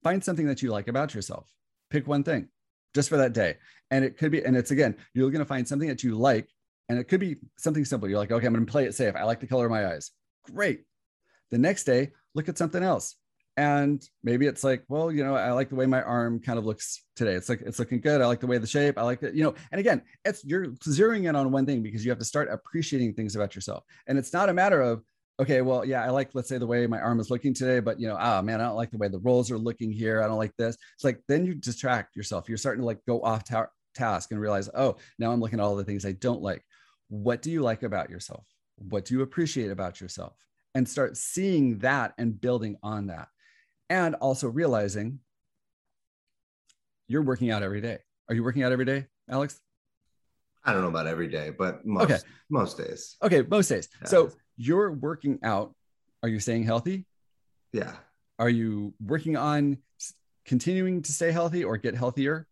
find 0.03 0.23
something 0.23 0.45
that 0.45 0.61
you 0.61 0.69
like 0.69 0.89
about 0.89 1.15
yourself, 1.15 1.51
pick 1.89 2.05
one 2.05 2.23
thing 2.23 2.49
just 2.93 3.09
for 3.09 3.17
that 3.17 3.33
day. 3.33 3.57
And 3.89 4.05
it 4.05 4.15
could 4.15 4.31
be, 4.31 4.45
and 4.45 4.55
it's 4.55 4.69
again, 4.69 4.95
you're 5.15 5.31
going 5.31 5.39
to 5.39 5.45
find 5.45 5.67
something 5.67 5.89
that 5.89 6.03
you 6.03 6.15
like, 6.15 6.47
and 6.89 6.99
it 6.99 7.05
could 7.05 7.19
be 7.19 7.37
something 7.57 7.85
simple. 7.85 8.09
You're 8.09 8.19
like, 8.19 8.31
okay, 8.31 8.45
I'm 8.45 8.53
going 8.53 8.65
to 8.65 8.71
play 8.71 8.85
it 8.85 8.95
safe. 8.95 9.15
I 9.15 9.23
like 9.23 9.39
the 9.39 9.47
color 9.47 9.65
of 9.65 9.71
my 9.71 9.87
eyes. 9.87 10.11
Great. 10.51 10.83
The 11.49 11.57
next 11.57 11.83
day, 11.83 12.11
look 12.35 12.49
at 12.49 12.57
something 12.57 12.83
else. 12.83 13.15
And 13.57 14.01
maybe 14.23 14.47
it's 14.47 14.63
like, 14.63 14.83
well, 14.87 15.11
you 15.11 15.23
know, 15.23 15.35
I 15.35 15.51
like 15.51 15.69
the 15.69 15.75
way 15.75 15.85
my 15.85 16.01
arm 16.01 16.39
kind 16.39 16.57
of 16.57 16.65
looks 16.65 17.03
today. 17.15 17.33
It's 17.33 17.49
like, 17.49 17.61
it's 17.61 17.79
looking 17.79 17.99
good. 17.99 18.21
I 18.21 18.25
like 18.25 18.39
the 18.39 18.47
way 18.47 18.57
the 18.57 18.67
shape, 18.67 18.97
I 18.97 19.03
like 19.03 19.21
it, 19.23 19.35
you 19.35 19.43
know, 19.43 19.53
and 19.71 19.79
again, 19.79 20.01
it's 20.23 20.43
you're 20.45 20.67
zeroing 20.67 21.27
in 21.27 21.35
on 21.35 21.51
one 21.51 21.65
thing 21.65 21.83
because 21.83 22.05
you 22.05 22.11
have 22.11 22.19
to 22.19 22.25
start 22.25 22.49
appreciating 22.49 23.13
things 23.13 23.35
about 23.35 23.53
yourself. 23.53 23.83
And 24.07 24.17
it's 24.17 24.31
not 24.31 24.47
a 24.47 24.53
matter 24.53 24.81
of, 24.81 25.03
okay, 25.39 25.61
well, 25.61 25.83
yeah, 25.83 26.03
I 26.03 26.09
like, 26.09 26.29
let's 26.33 26.47
say 26.47 26.59
the 26.59 26.67
way 26.67 26.87
my 26.87 26.99
arm 26.99 27.19
is 27.19 27.29
looking 27.29 27.53
today, 27.53 27.81
but 27.81 27.99
you 27.99 28.07
know, 28.07 28.17
ah, 28.17 28.41
man, 28.41 28.61
I 28.61 28.65
don't 28.65 28.75
like 28.75 28.91
the 28.91 28.97
way 28.97 29.09
the 29.09 29.19
rolls 29.19 29.51
are 29.51 29.57
looking 29.57 29.91
here. 29.91 30.23
I 30.23 30.27
don't 30.27 30.37
like 30.37 30.55
this. 30.55 30.77
It's 30.95 31.03
like, 31.03 31.19
then 31.27 31.45
you 31.45 31.53
distract 31.53 32.15
yourself. 32.15 32.47
You're 32.47 32.57
starting 32.57 32.81
to 32.81 32.85
like 32.85 32.99
go 33.05 33.21
off 33.21 33.43
task 33.93 34.31
and 34.31 34.39
realize, 34.39 34.69
oh, 34.73 34.97
now 35.19 35.31
I'm 35.31 35.39
looking 35.39 35.59
at 35.59 35.63
all 35.63 35.75
the 35.75 35.83
things 35.83 36.05
I 36.05 36.13
don't 36.13 36.41
like. 36.41 36.63
What 37.09 37.41
do 37.41 37.51
you 37.51 37.61
like 37.61 37.83
about 37.83 38.09
yourself? 38.09 38.45
What 38.77 39.05
do 39.05 39.13
you 39.13 39.21
appreciate 39.21 39.71
about 39.71 40.01
yourself? 40.01 40.33
And 40.73 40.87
start 40.87 41.17
seeing 41.17 41.79
that 41.79 42.13
and 42.17 42.39
building 42.39 42.77
on 42.81 43.07
that. 43.07 43.27
And 43.89 44.15
also 44.15 44.47
realizing 44.47 45.19
you're 47.07 47.23
working 47.23 47.51
out 47.51 47.63
every 47.63 47.81
day. 47.81 47.99
Are 48.29 48.35
you 48.35 48.43
working 48.43 48.63
out 48.63 48.71
every 48.71 48.85
day, 48.85 49.07
Alex? 49.29 49.59
I 50.63 50.71
don't 50.71 50.81
know 50.81 50.87
about 50.87 51.07
every 51.07 51.27
day, 51.27 51.49
but 51.49 51.85
most 51.85 52.03
Okay. 52.03 52.19
most 52.49 52.77
days. 52.77 53.17
Okay, 53.21 53.41
most 53.41 53.67
days. 53.67 53.89
Yeah. 54.01 54.07
So 54.07 54.31
you're 54.55 54.93
working 54.93 55.39
out. 55.43 55.75
Are 56.23 56.29
you 56.29 56.39
staying 56.39 56.63
healthy? 56.63 57.05
Yeah. 57.73 57.95
Are 58.39 58.49
you 58.49 58.93
working 59.03 59.35
on 59.35 59.79
continuing 60.45 61.01
to 61.01 61.11
stay 61.11 61.31
healthy 61.31 61.63
or 61.63 61.77
get 61.77 61.95
healthier? 61.95 62.47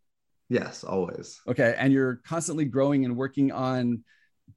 Yes, 0.50 0.84
always. 0.84 1.40
Okay. 1.48 1.76
And 1.78 1.94
you're 1.94 2.16
constantly 2.26 2.66
growing 2.66 3.06
and 3.06 3.16
working 3.16 3.52
on 3.52 4.04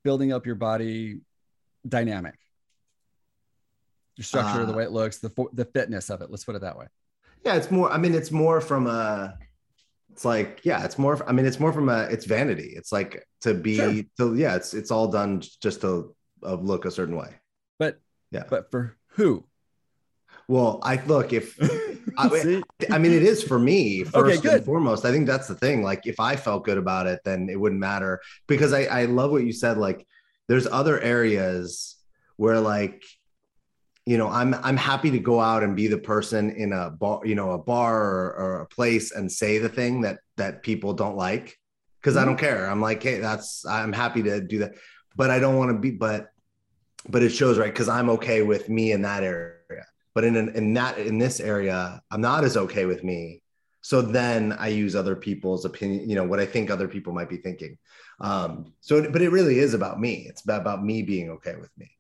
building 0.03 0.33
up 0.33 0.47
your 0.47 0.55
body 0.55 1.21
dynamic, 1.87 2.35
your 4.17 4.25
structure, 4.25 4.65
the 4.65 4.73
Uh, 4.73 4.77
way 4.77 4.85
it 4.85 4.91
looks, 4.93 5.19
the, 5.19 5.31
the 5.53 5.67
fitness 5.67 6.09
of 6.09 6.23
it. 6.23 6.31
Let's 6.31 6.45
put 6.45 6.55
it 6.55 6.63
that 6.63 6.79
way. 6.79 6.87
Yeah, 7.45 7.57
it's 7.57 7.71
more. 7.71 7.91
I 7.91 7.99
mean, 7.99 8.15
it's 8.15 8.31
more 8.31 8.61
from 8.61 8.87
a. 8.87 9.37
It's 10.13 10.25
like 10.25 10.61
yeah, 10.65 10.85
it's 10.85 10.97
more. 10.99 11.23
I 11.29 11.33
mean, 11.33 11.45
it's 11.45 11.59
more 11.59 11.73
from 11.73 11.89
a. 11.89 12.05
It's 12.05 12.25
vanity. 12.25 12.73
It's 12.77 12.93
like 12.93 13.27
to 13.41 13.53
be. 13.53 13.77
Sure. 13.77 14.03
To, 14.19 14.35
yeah, 14.37 14.55
it's 14.55 14.75
it's 14.75 14.91
all 14.91 15.09
done 15.09 15.43
just 15.61 15.81
to 15.81 16.15
uh, 16.43 16.55
look 16.55 16.85
a 16.85 16.91
certain 16.91 17.17
way. 17.17 17.35
But, 17.79 18.01
Yeah. 18.31 18.45
but 18.49 18.71
for 18.71 18.97
who? 19.17 19.45
Well, 20.49 20.81
I 20.83 21.03
look 21.05 21.33
if. 21.33 21.59
I, 22.17 22.63
I 22.91 22.99
mean, 22.99 23.13
it 23.13 23.23
is 23.23 23.43
for 23.43 23.59
me 23.59 24.05
first 24.05 24.45
Okay, 24.45 24.57
and 24.57 24.65
foremost. 24.65 25.05
I 25.05 25.13
think 25.13 25.27
that's 25.27 25.49
the 25.49 25.55
thing. 25.55 25.83
Like, 25.83 26.07
if 26.07 26.21
I 26.21 26.37
felt 26.37 26.65
good 26.65 26.79
about 26.79 27.07
it, 27.07 27.21
then 27.25 27.49
it 27.49 27.59
wouldn't 27.59 27.81
matter. 27.81 28.21
Because 28.47 28.73
I 28.73 28.85
I 28.85 29.05
love 29.05 29.31
what 29.31 29.45
you 29.45 29.53
said. 29.53 29.79
Like, 29.79 30.07
there's 30.49 30.67
other 30.67 31.01
areas 31.01 31.97
where 32.37 32.61
like 32.61 33.03
you 34.05 34.19
know 34.19 34.29
i'm 34.29 34.55
i'm 34.63 34.77
happy 34.77 35.11
to 35.11 35.19
go 35.19 35.41
out 35.41 35.63
and 35.63 35.77
be 35.77 35.87
the 35.87 35.99
person 35.99 36.51
in 36.51 36.73
a 36.73 36.91
bar 36.91 37.21
you 37.25 37.35
know 37.35 37.53
a 37.53 37.59
bar 37.59 38.03
or, 38.03 38.35
or 38.35 38.61
a 38.61 38.67
place 38.67 39.13
and 39.13 39.31
say 39.31 39.59
the 39.59 39.69
thing 39.69 40.03
that 40.03 40.19
that 40.37 40.63
people 40.63 40.93
don't 40.93 41.17
like. 41.17 41.59
Because 42.01 42.17
i 42.17 42.21
mm-hmm. 42.21 42.31
don't 42.31 42.39
care. 42.39 42.69
I'm 42.69 42.81
like 42.81 43.03
hey 43.03 43.19
that's 43.19 43.65
i'm 43.67 43.93
happy 43.93 44.23
to 44.25 44.41
do 44.41 44.59
that. 44.59 44.75
But 45.15 45.31
i 45.31 45.39
don't 45.39 45.57
want 45.57 45.71
to 45.71 45.79
be 45.79 45.91
but 45.91 46.29
but 47.09 47.23
it 47.23 47.31
shows 47.31 47.59
right? 47.59 47.73
Because 47.73 47.89
i'm 47.89 48.11
okay 48.11 48.43
with 48.43 48.69
me 48.69 48.93
in 48.93 49.03
that 49.03 49.23
area 49.23 49.62
but 50.15 50.25
in 50.25 50.37
in 50.37 50.75
that 50.75 50.99
in 50.99 51.19
this 51.19 51.41
area 51.41 52.01
i'm 52.11 52.21
not 52.21 52.45
as 52.45 52.57
okay 52.57 52.85
with 52.85 53.03
me 53.05 53.43
so 53.81 54.03
then 54.03 54.53
i 54.55 54.69
use 54.69 54.95
other 54.95 55.17
people's 55.17 55.65
opinion 55.65 56.09
you 56.09 56.15
know 56.15 56.25
what 56.25 56.41
i 56.41 56.47
think 56.47 56.71
other 56.71 56.89
people 56.89 57.13
might 57.13 57.29
be 57.29 57.39
thinking 57.39 57.77
um 58.21 58.73
so 58.81 59.11
but 59.11 59.23
it 59.23 59.31
really 59.31 59.59
is 59.59 59.75
about 59.75 59.99
me 60.01 60.27
it's 60.29 60.43
about, 60.43 60.85
me 60.85 61.03
being 61.03 61.31
okay 61.31 61.57
with 61.57 61.71
me 61.79 61.91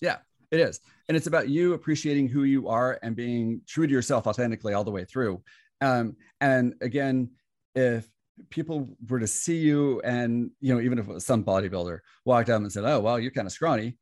Yeah, 0.00 0.18
it 0.50 0.60
is. 0.60 0.80
And 1.08 1.16
it's 1.16 1.26
about 1.26 1.48
you 1.48 1.74
appreciating 1.74 2.28
who 2.28 2.44
you 2.44 2.68
are 2.68 2.98
and 3.02 3.16
being 3.16 3.60
true 3.66 3.86
to 3.86 3.92
yourself 3.92 4.26
authentically 4.26 4.74
all 4.74 4.84
the 4.84 4.90
way 4.90 5.04
through. 5.04 5.42
Um, 5.80 6.16
and 6.40 6.74
again, 6.80 7.30
if 7.74 8.08
people 8.50 8.88
were 9.08 9.20
to 9.20 9.26
see 9.26 9.58
you 9.58 10.00
and, 10.02 10.50
you 10.60 10.74
know, 10.74 10.80
even 10.80 10.98
if 10.98 11.22
some 11.22 11.44
bodybuilder 11.44 12.00
walked 12.24 12.50
up 12.50 12.60
and 12.62 12.72
said, 12.72 12.84
Oh, 12.84 13.00
well, 13.00 13.18
you're 13.18 13.30
kind 13.32 13.46
of 13.46 13.52
scrawny. 13.52 13.96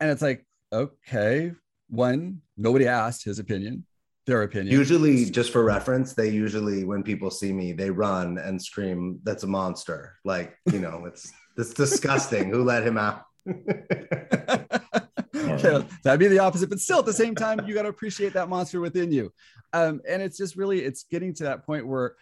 And 0.00 0.10
it's 0.10 0.22
like, 0.22 0.46
okay, 0.72 1.52
one, 1.92 2.40
nobody 2.56 2.88
asked 2.88 3.24
his 3.24 3.38
opinion, 3.38 3.84
their 4.26 4.42
opinion. 4.42 4.74
Usually, 4.74 5.26
just 5.26 5.52
for 5.52 5.62
reference, 5.62 6.14
they 6.14 6.30
usually, 6.30 6.84
when 6.84 7.02
people 7.02 7.30
see 7.30 7.52
me, 7.52 7.72
they 7.72 7.90
run 7.90 8.38
and 8.38 8.60
scream, 8.60 9.20
"That's 9.22 9.42
a 9.42 9.46
monster!" 9.46 10.16
Like 10.24 10.56
you 10.72 10.80
know, 10.80 11.04
it's 11.06 11.30
it's 11.56 11.74
disgusting. 11.74 12.50
Who 12.50 12.64
let 12.64 12.84
him 12.84 12.98
out? 12.98 13.24
Yeah, 15.34 15.82
that'd 16.02 16.20
be 16.20 16.28
the 16.28 16.38
opposite 16.38 16.70
but 16.70 16.80
still 16.80 17.00
at 17.00 17.04
the 17.04 17.12
same 17.12 17.34
time 17.34 17.66
you 17.66 17.74
got 17.74 17.82
to 17.82 17.88
appreciate 17.88 18.32
that 18.32 18.48
monster 18.48 18.80
within 18.80 19.12
you 19.12 19.32
um, 19.72 20.00
and 20.08 20.22
it's 20.22 20.36
just 20.36 20.56
really 20.56 20.80
it's 20.80 21.04
getting 21.04 21.34
to 21.34 21.44
that 21.44 21.64
point 21.66 21.86
where 21.86 22.14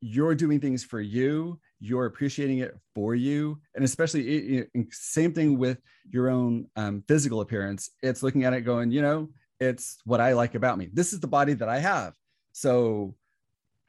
you're 0.00 0.34
doing 0.34 0.60
things 0.60 0.84
for 0.84 1.00
you 1.00 1.58
you're 1.80 2.06
appreciating 2.06 2.58
it 2.58 2.76
for 2.94 3.14
you 3.14 3.58
and 3.74 3.84
especially 3.84 4.26
it, 4.28 4.70
it, 4.74 4.92
same 4.92 5.32
thing 5.32 5.58
with 5.58 5.78
your 6.10 6.28
own 6.28 6.66
um, 6.76 7.02
physical 7.06 7.40
appearance. 7.40 7.90
It's 8.02 8.22
looking 8.22 8.44
at 8.44 8.52
it 8.52 8.62
going 8.62 8.90
you 8.90 9.02
know 9.02 9.28
it's 9.60 9.98
what 10.04 10.20
i 10.20 10.32
like 10.32 10.54
about 10.54 10.78
me. 10.78 10.88
This 10.92 11.12
is 11.12 11.20
the 11.20 11.26
body 11.26 11.54
that 11.54 11.68
i 11.68 11.78
have. 11.78 12.14
So 12.52 13.14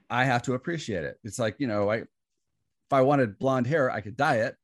i 0.10 0.26
have 0.26 0.44
to 0.44 0.54
appreciate 0.54 1.04
it. 1.04 1.18
It's 1.24 1.40
like 1.40 1.56
you 1.60 1.68
know 1.68 1.90
i 1.90 1.98
if 1.98 2.94
i 2.94 3.02
wanted 3.02 3.38
blonde 3.40 3.68
hair 3.68 3.92
i 3.92 4.02
could 4.02 4.18
dye 4.18 4.38
it 4.38 4.56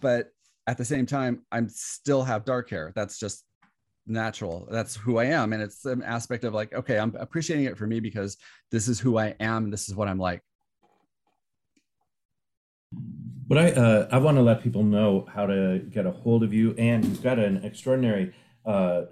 but 0.00 0.30
at 0.66 0.76
the 0.78 0.84
same 0.84 1.06
time 1.06 1.42
i'm 1.52 1.68
still 1.68 2.22
have 2.22 2.44
dark 2.44 2.70
hair. 2.70 2.92
That's 2.94 3.18
just 3.18 3.44
natural. 4.06 4.68
That's 4.70 4.96
who 4.96 5.18
i 5.18 5.24
am. 5.24 5.52
And 5.52 5.62
it's 5.62 5.84
an 5.84 6.02
aspect 6.02 6.44
of 6.44 6.54
like 6.54 6.72
okay 6.72 6.98
i'm 6.98 7.14
appreciating 7.18 7.66
it 7.66 7.78
for 7.78 7.86
me 7.86 7.98
because 7.98 8.36
this 8.70 8.86
is 8.86 9.00
who 9.00 9.18
i 9.18 9.34
am. 9.40 9.70
This 9.70 9.88
is 9.88 9.96
what 9.96 10.08
i'm 10.08 10.18
like 10.18 10.42
what 13.46 13.58
I 13.58 13.70
uh, 13.72 14.08
I 14.10 14.18
want 14.18 14.36
to 14.36 14.42
let 14.42 14.62
people 14.62 14.82
know 14.82 15.26
how 15.32 15.46
to 15.46 15.80
get 15.90 16.06
a 16.06 16.10
hold 16.10 16.42
of 16.42 16.54
you, 16.54 16.74
and 16.78 17.04
you've 17.04 17.22
got 17.22 17.38
an 17.38 17.64
extraordinary 17.64 18.34
uh, 18.64 19.02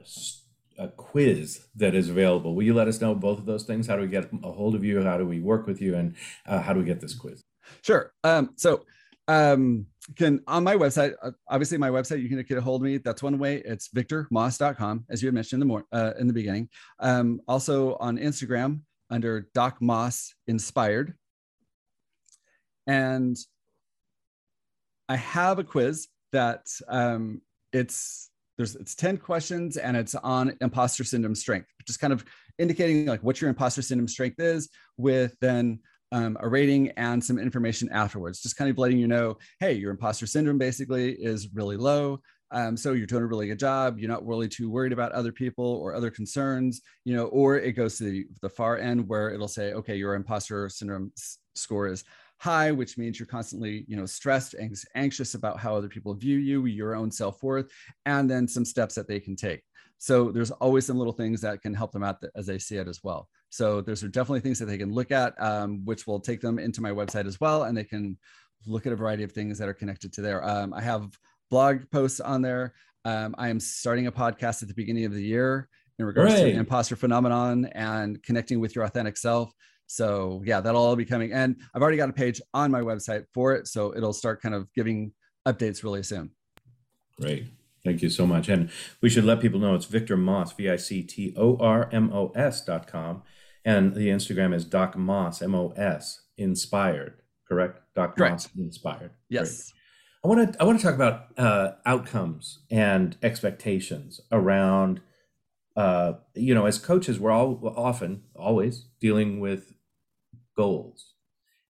a 0.78 0.88
quiz 0.88 1.66
that 1.76 1.94
is 1.94 2.08
available. 2.08 2.54
Will 2.54 2.62
you 2.62 2.72
let 2.72 2.88
us 2.88 3.00
know 3.00 3.14
both 3.14 3.38
of 3.38 3.44
those 3.44 3.64
things? 3.64 3.86
How 3.86 3.96
do 3.96 4.02
we 4.02 4.08
get 4.08 4.30
a 4.42 4.50
hold 4.50 4.74
of 4.74 4.82
you? 4.82 5.02
How 5.02 5.18
do 5.18 5.26
we 5.26 5.40
work 5.40 5.66
with 5.66 5.80
you? 5.82 5.94
And 5.94 6.16
uh, 6.46 6.60
how 6.60 6.72
do 6.72 6.80
we 6.80 6.86
get 6.86 7.00
this 7.00 7.14
quiz? 7.14 7.44
Sure. 7.82 8.12
Um, 8.24 8.54
so 8.56 8.84
um, 9.28 9.86
can 10.16 10.40
on 10.46 10.64
my 10.64 10.74
website, 10.74 11.14
uh, 11.22 11.32
obviously 11.48 11.76
my 11.76 11.90
website, 11.90 12.22
you 12.22 12.28
can 12.28 12.42
get 12.42 12.56
a 12.56 12.62
hold 12.62 12.80
of 12.80 12.86
me. 12.86 12.96
That's 12.96 13.22
one 13.22 13.38
way. 13.38 13.56
It's 13.56 13.88
victormos.com, 13.88 15.04
as 15.10 15.22
you 15.22 15.26
had 15.28 15.34
mentioned 15.34 15.62
in 15.62 15.68
the 15.68 15.84
uh, 15.92 16.12
in 16.18 16.26
the 16.26 16.32
beginning. 16.32 16.70
Um, 16.98 17.40
also 17.46 17.96
on 17.96 18.16
Instagram 18.16 18.80
under 19.10 19.48
Doc 19.54 19.82
Moss 19.82 20.34
Inspired. 20.46 21.14
And 22.86 23.36
I 25.10 25.16
have 25.16 25.58
a 25.58 25.64
quiz 25.64 26.06
that 26.30 26.66
um, 26.86 27.42
it's 27.72 28.30
there's 28.56 28.76
it's 28.76 28.94
10 28.94 29.18
questions 29.18 29.76
and 29.76 29.96
it's 29.96 30.14
on 30.14 30.56
imposter 30.60 31.02
syndrome 31.02 31.34
strength, 31.34 31.66
just 31.84 31.98
kind 31.98 32.12
of 32.12 32.24
indicating 32.60 33.06
like 33.06 33.20
what 33.24 33.40
your 33.40 33.50
imposter 33.50 33.82
syndrome 33.82 34.06
strength 34.06 34.38
is 34.38 34.68
with 34.98 35.34
then 35.40 35.80
um, 36.12 36.36
a 36.38 36.48
rating 36.48 36.90
and 36.90 37.24
some 37.24 37.40
information 37.40 37.88
afterwards, 37.90 38.40
just 38.40 38.56
kind 38.56 38.70
of 38.70 38.78
letting 38.78 38.98
you 38.98 39.08
know, 39.08 39.36
hey, 39.58 39.72
your 39.72 39.90
imposter 39.90 40.26
syndrome 40.28 40.58
basically 40.58 41.10
is 41.14 41.48
really 41.54 41.76
low. 41.76 42.20
Um, 42.52 42.76
so 42.76 42.92
you're 42.92 43.06
doing 43.08 43.24
a 43.24 43.26
really 43.26 43.48
good 43.48 43.58
job. 43.58 43.98
You're 43.98 44.10
not 44.10 44.24
really 44.24 44.48
too 44.48 44.70
worried 44.70 44.92
about 44.92 45.10
other 45.10 45.32
people 45.32 45.64
or 45.64 45.92
other 45.92 46.10
concerns, 46.10 46.82
you 47.04 47.16
know, 47.16 47.26
or 47.26 47.56
it 47.56 47.72
goes 47.72 47.98
to 47.98 48.04
the, 48.04 48.26
the 48.42 48.48
far 48.48 48.78
end 48.78 49.08
where 49.08 49.30
it'll 49.30 49.48
say, 49.48 49.72
okay, 49.72 49.96
your 49.96 50.14
imposter 50.14 50.68
syndrome 50.68 51.10
s- 51.16 51.38
score 51.56 51.88
is 51.88 52.04
high, 52.40 52.70
which 52.70 52.96
means 52.96 53.20
you're 53.20 53.26
constantly, 53.26 53.84
you 53.86 53.96
know, 53.96 54.06
stressed 54.06 54.54
and 54.54 54.74
anxious 54.94 55.34
about 55.34 55.60
how 55.60 55.76
other 55.76 55.88
people 55.88 56.14
view 56.14 56.38
you, 56.38 56.64
your 56.64 56.94
own 56.94 57.10
self-worth, 57.10 57.70
and 58.06 58.30
then 58.30 58.48
some 58.48 58.64
steps 58.64 58.94
that 58.94 59.06
they 59.06 59.20
can 59.20 59.36
take. 59.36 59.62
So 59.98 60.30
there's 60.30 60.50
always 60.50 60.86
some 60.86 60.96
little 60.96 61.12
things 61.12 61.42
that 61.42 61.60
can 61.60 61.74
help 61.74 61.92
them 61.92 62.02
out 62.02 62.24
as 62.34 62.46
they 62.46 62.58
see 62.58 62.76
it 62.76 62.88
as 62.88 63.04
well. 63.04 63.28
So 63.50 63.82
there's 63.82 64.00
definitely 64.00 64.40
things 64.40 64.58
that 64.58 64.64
they 64.64 64.78
can 64.78 64.90
look 64.90 65.12
at, 65.12 65.34
um, 65.38 65.84
which 65.84 66.06
will 66.06 66.18
take 66.18 66.40
them 66.40 66.58
into 66.58 66.80
my 66.80 66.90
website 66.90 67.26
as 67.26 67.38
well, 67.38 67.64
and 67.64 67.76
they 67.76 67.84
can 67.84 68.16
look 68.66 68.86
at 68.86 68.92
a 68.94 68.96
variety 68.96 69.22
of 69.22 69.32
things 69.32 69.58
that 69.58 69.68
are 69.68 69.74
connected 69.74 70.10
to 70.14 70.22
there. 70.22 70.42
Um, 70.42 70.72
I 70.72 70.80
have 70.80 71.18
blog 71.50 71.90
posts 71.90 72.20
on 72.20 72.40
there. 72.40 72.72
Um, 73.04 73.34
I 73.36 73.50
am 73.50 73.60
starting 73.60 74.06
a 74.06 74.12
podcast 74.12 74.62
at 74.62 74.68
the 74.68 74.74
beginning 74.74 75.04
of 75.04 75.12
the 75.12 75.22
year 75.22 75.68
in 75.98 76.06
regards 76.06 76.32
Hooray. 76.32 76.52
to 76.52 76.58
imposter 76.58 76.96
phenomenon 76.96 77.66
and 77.66 78.22
connecting 78.22 78.60
with 78.60 78.74
your 78.74 78.84
authentic 78.84 79.18
self. 79.18 79.52
So 79.90 80.40
yeah, 80.44 80.60
that'll 80.60 80.80
all 80.80 80.94
be 80.94 81.04
coming. 81.04 81.32
And 81.32 81.56
I've 81.74 81.82
already 81.82 81.96
got 81.96 82.08
a 82.08 82.12
page 82.12 82.40
on 82.54 82.70
my 82.70 82.80
website 82.80 83.24
for 83.34 83.54
it. 83.54 83.66
So 83.66 83.92
it'll 83.96 84.12
start 84.12 84.40
kind 84.40 84.54
of 84.54 84.72
giving 84.72 85.12
updates 85.48 85.82
really 85.82 86.04
soon. 86.04 86.30
Great. 87.20 87.48
Thank 87.84 88.00
you 88.00 88.08
so 88.08 88.24
much. 88.24 88.48
And 88.48 88.70
we 89.02 89.10
should 89.10 89.24
let 89.24 89.40
people 89.40 89.58
know 89.58 89.74
it's 89.74 89.86
Victor 89.86 90.16
Moss, 90.16 90.52
V 90.52 90.70
I 90.70 90.76
C 90.76 91.02
T 91.02 91.34
O 91.36 91.56
R 91.56 91.90
M 91.92 92.12
O 92.12 92.30
S 92.36 92.64
dot 92.64 92.86
com. 92.86 93.24
And 93.64 93.94
the 93.94 94.08
Instagram 94.10 94.54
is 94.54 94.64
Doc 94.64 94.96
Moss, 94.96 95.42
M 95.42 95.56
O 95.56 95.70
S, 95.70 96.22
inspired, 96.38 97.22
correct? 97.48 97.80
Doc 97.96 98.16
correct. 98.16 98.32
Moss, 98.32 98.48
inspired. 98.56 99.10
Yes. 99.28 99.72
Great. 99.72 99.80
I 100.22 100.28
want 100.28 100.52
to 100.52 100.60
I 100.62 100.64
want 100.64 100.78
to 100.78 100.86
talk 100.86 100.94
about 100.94 101.36
uh, 101.36 101.72
outcomes 101.84 102.60
and 102.70 103.16
expectations 103.24 104.20
around 104.30 105.00
uh, 105.74 106.12
you 106.34 106.54
know 106.54 106.66
as 106.66 106.78
coaches 106.78 107.18
we're 107.18 107.32
all 107.32 107.60
often 107.76 108.22
always 108.36 108.86
dealing 109.00 109.40
with 109.40 109.72
goals. 110.60 111.14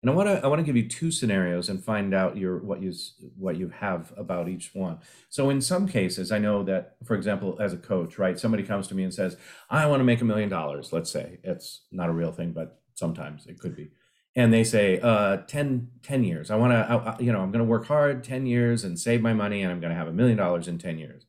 And 0.02 0.10
I 0.10 0.14
want 0.14 0.28
to 0.28 0.42
I 0.44 0.46
want 0.48 0.60
to 0.60 0.64
give 0.64 0.76
you 0.76 0.88
two 0.88 1.10
scenarios 1.10 1.68
and 1.68 1.84
find 1.92 2.14
out 2.14 2.36
your 2.36 2.58
what 2.68 2.80
you 2.82 2.92
what 3.36 3.56
you 3.56 3.68
have 3.68 4.12
about 4.16 4.48
each 4.48 4.70
one. 4.74 4.98
So 5.28 5.50
in 5.50 5.60
some 5.60 5.86
cases, 5.86 6.32
I 6.32 6.38
know 6.38 6.62
that, 6.64 6.96
for 7.04 7.14
example, 7.14 7.58
as 7.60 7.72
a 7.74 7.76
coach, 7.76 8.18
right, 8.18 8.38
somebody 8.38 8.62
comes 8.62 8.88
to 8.88 8.94
me 8.94 9.04
and 9.04 9.12
says, 9.12 9.36
"I 9.68 9.86
want 9.86 10.00
to 10.00 10.04
make 10.10 10.22
a 10.22 10.24
million 10.24 10.48
dollars." 10.48 10.92
Let's 10.92 11.10
say 11.10 11.38
it's 11.44 11.82
not 11.92 12.08
a 12.08 12.18
real 12.20 12.32
thing, 12.32 12.52
but 12.52 12.80
sometimes 12.94 13.46
it 13.46 13.58
could 13.60 13.76
be. 13.76 13.90
And 14.36 14.52
they 14.52 14.64
say, 14.64 15.00
uh, 15.00 15.38
10, 15.48 15.88
10 16.02 16.22
years. 16.22 16.50
I 16.52 16.56
want 16.56 16.72
to, 16.72 17.24
you 17.24 17.32
know, 17.32 17.40
I'm 17.40 17.50
going 17.50 17.66
to 17.66 17.72
work 17.74 17.86
hard 17.86 18.22
10 18.22 18.46
years 18.46 18.84
and 18.84 18.96
save 18.96 19.20
my 19.20 19.34
money, 19.34 19.62
and 19.62 19.72
I'm 19.72 19.80
going 19.80 19.90
to 19.90 19.98
have 19.98 20.06
a 20.06 20.12
million 20.12 20.38
dollars 20.38 20.68
in 20.68 20.78
10 20.78 20.98
years. 20.98 21.26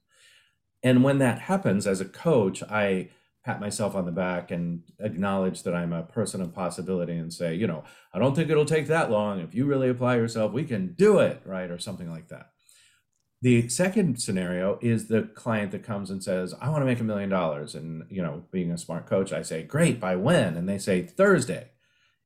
And 0.83 1.03
when 1.03 1.17
that 1.17 1.39
happens, 1.39 1.87
as 1.87 1.99
a 1.99 2.05
coach, 2.27 2.61
I 2.63 3.09
pat 3.43 3.59
myself 3.59 3.95
on 3.95 4.05
the 4.05 4.11
back 4.11 4.51
and 4.51 4.83
acknowledge 4.99 5.63
that 5.63 5.73
I'm 5.73 5.93
a 5.93 6.03
person 6.03 6.41
of 6.41 6.53
possibility 6.53 7.13
and 7.13 7.33
say, 7.33 7.55
you 7.55 7.65
know, 7.65 7.83
I 8.13 8.19
don't 8.19 8.35
think 8.35 8.49
it'll 8.49 8.65
take 8.65 8.87
that 8.87 9.09
long. 9.09 9.39
If 9.39 9.55
you 9.55 9.65
really 9.65 9.89
apply 9.89 10.17
yourself, 10.17 10.51
we 10.51 10.63
can 10.63 10.93
do 10.93 11.19
it, 11.19 11.41
right? 11.45 11.71
Or 11.71 11.79
something 11.79 12.09
like 12.09 12.27
that. 12.27 12.51
The 13.41 13.67
second 13.69 14.21
scenario 14.21 14.77
is 14.81 15.07
the 15.07 15.23
client 15.23 15.71
that 15.71 15.83
comes 15.83 16.11
and 16.11 16.23
says, 16.23 16.53
I 16.61 16.69
want 16.69 16.83
to 16.83 16.85
make 16.85 16.99
a 16.99 17.03
million 17.03 17.29
dollars. 17.29 17.73
And, 17.73 18.03
you 18.09 18.21
know, 18.21 18.43
being 18.51 18.71
a 18.71 18.77
smart 18.77 19.07
coach, 19.07 19.33
I 19.33 19.41
say, 19.41 19.63
great, 19.63 19.99
by 19.99 20.15
when? 20.15 20.55
And 20.55 20.69
they 20.69 20.77
say, 20.77 21.01
Thursday. 21.01 21.71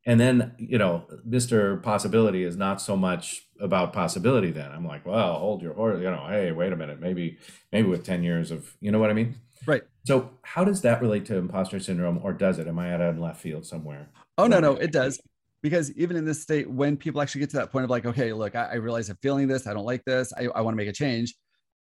And 0.06 0.20
then, 0.20 0.52
you 0.58 0.78
know, 0.78 1.06
Mr. 1.28 1.82
Possibility 1.82 2.44
is 2.44 2.58
not 2.58 2.82
so 2.82 2.98
much 2.98 3.44
about 3.62 3.94
possibility 3.94 4.52
then. 4.52 4.72
I'm 4.72 4.86
like, 4.86 5.06
well, 5.06 5.36
hold 5.36 5.62
your 5.62 5.74
horse, 5.74 6.00
you 6.00 6.12
know, 6.12 6.28
hey, 6.28 6.52
wait 6.52 6.74
a 6.74 6.76
minute, 6.76 7.00
maybe, 7.00 7.38
maybe 7.72 7.88
with 7.88 8.04
10 8.04 8.22
years 8.22 8.52
of, 8.52 8.76
you 8.82 8.92
know 8.92 9.00
what 9.00 9.10
I 9.10 9.14
mean? 9.14 9.36
Right. 9.66 9.84
So, 10.06 10.30
how 10.44 10.64
does 10.64 10.82
that 10.82 11.02
relate 11.02 11.26
to 11.26 11.36
imposter 11.36 11.80
syndrome, 11.80 12.20
or 12.24 12.32
does 12.32 12.60
it? 12.60 12.68
Am 12.68 12.78
I 12.78 12.94
out 12.94 13.02
on 13.02 13.20
left 13.20 13.42
field 13.42 13.66
somewhere? 13.66 14.08
Oh 14.38 14.46
no, 14.46 14.60
no, 14.60 14.74
it 14.74 14.92
does. 14.92 15.20
Because 15.64 15.92
even 15.94 16.16
in 16.16 16.26
this 16.26 16.44
state, 16.44 16.70
when 16.70 16.96
people 16.96 17.22
actually 17.22 17.40
get 17.40 17.50
to 17.52 17.58
that 17.58 17.72
point 17.72 17.86
of 17.86 17.90
like, 17.90 18.06
okay, 18.06 18.32
look, 18.32 18.56
I, 18.56 18.66
I 18.66 18.74
realize 18.76 19.10
I'm 19.10 19.18
feeling 19.24 19.48
this, 19.48 19.66
I 19.66 19.74
don't 19.74 19.86
like 19.86 20.06
this, 20.06 20.32
I, 20.38 20.46
I 20.54 20.62
want 20.62 20.74
to 20.74 20.78
make 20.78 20.88
a 20.88 20.94
change. 20.94 21.34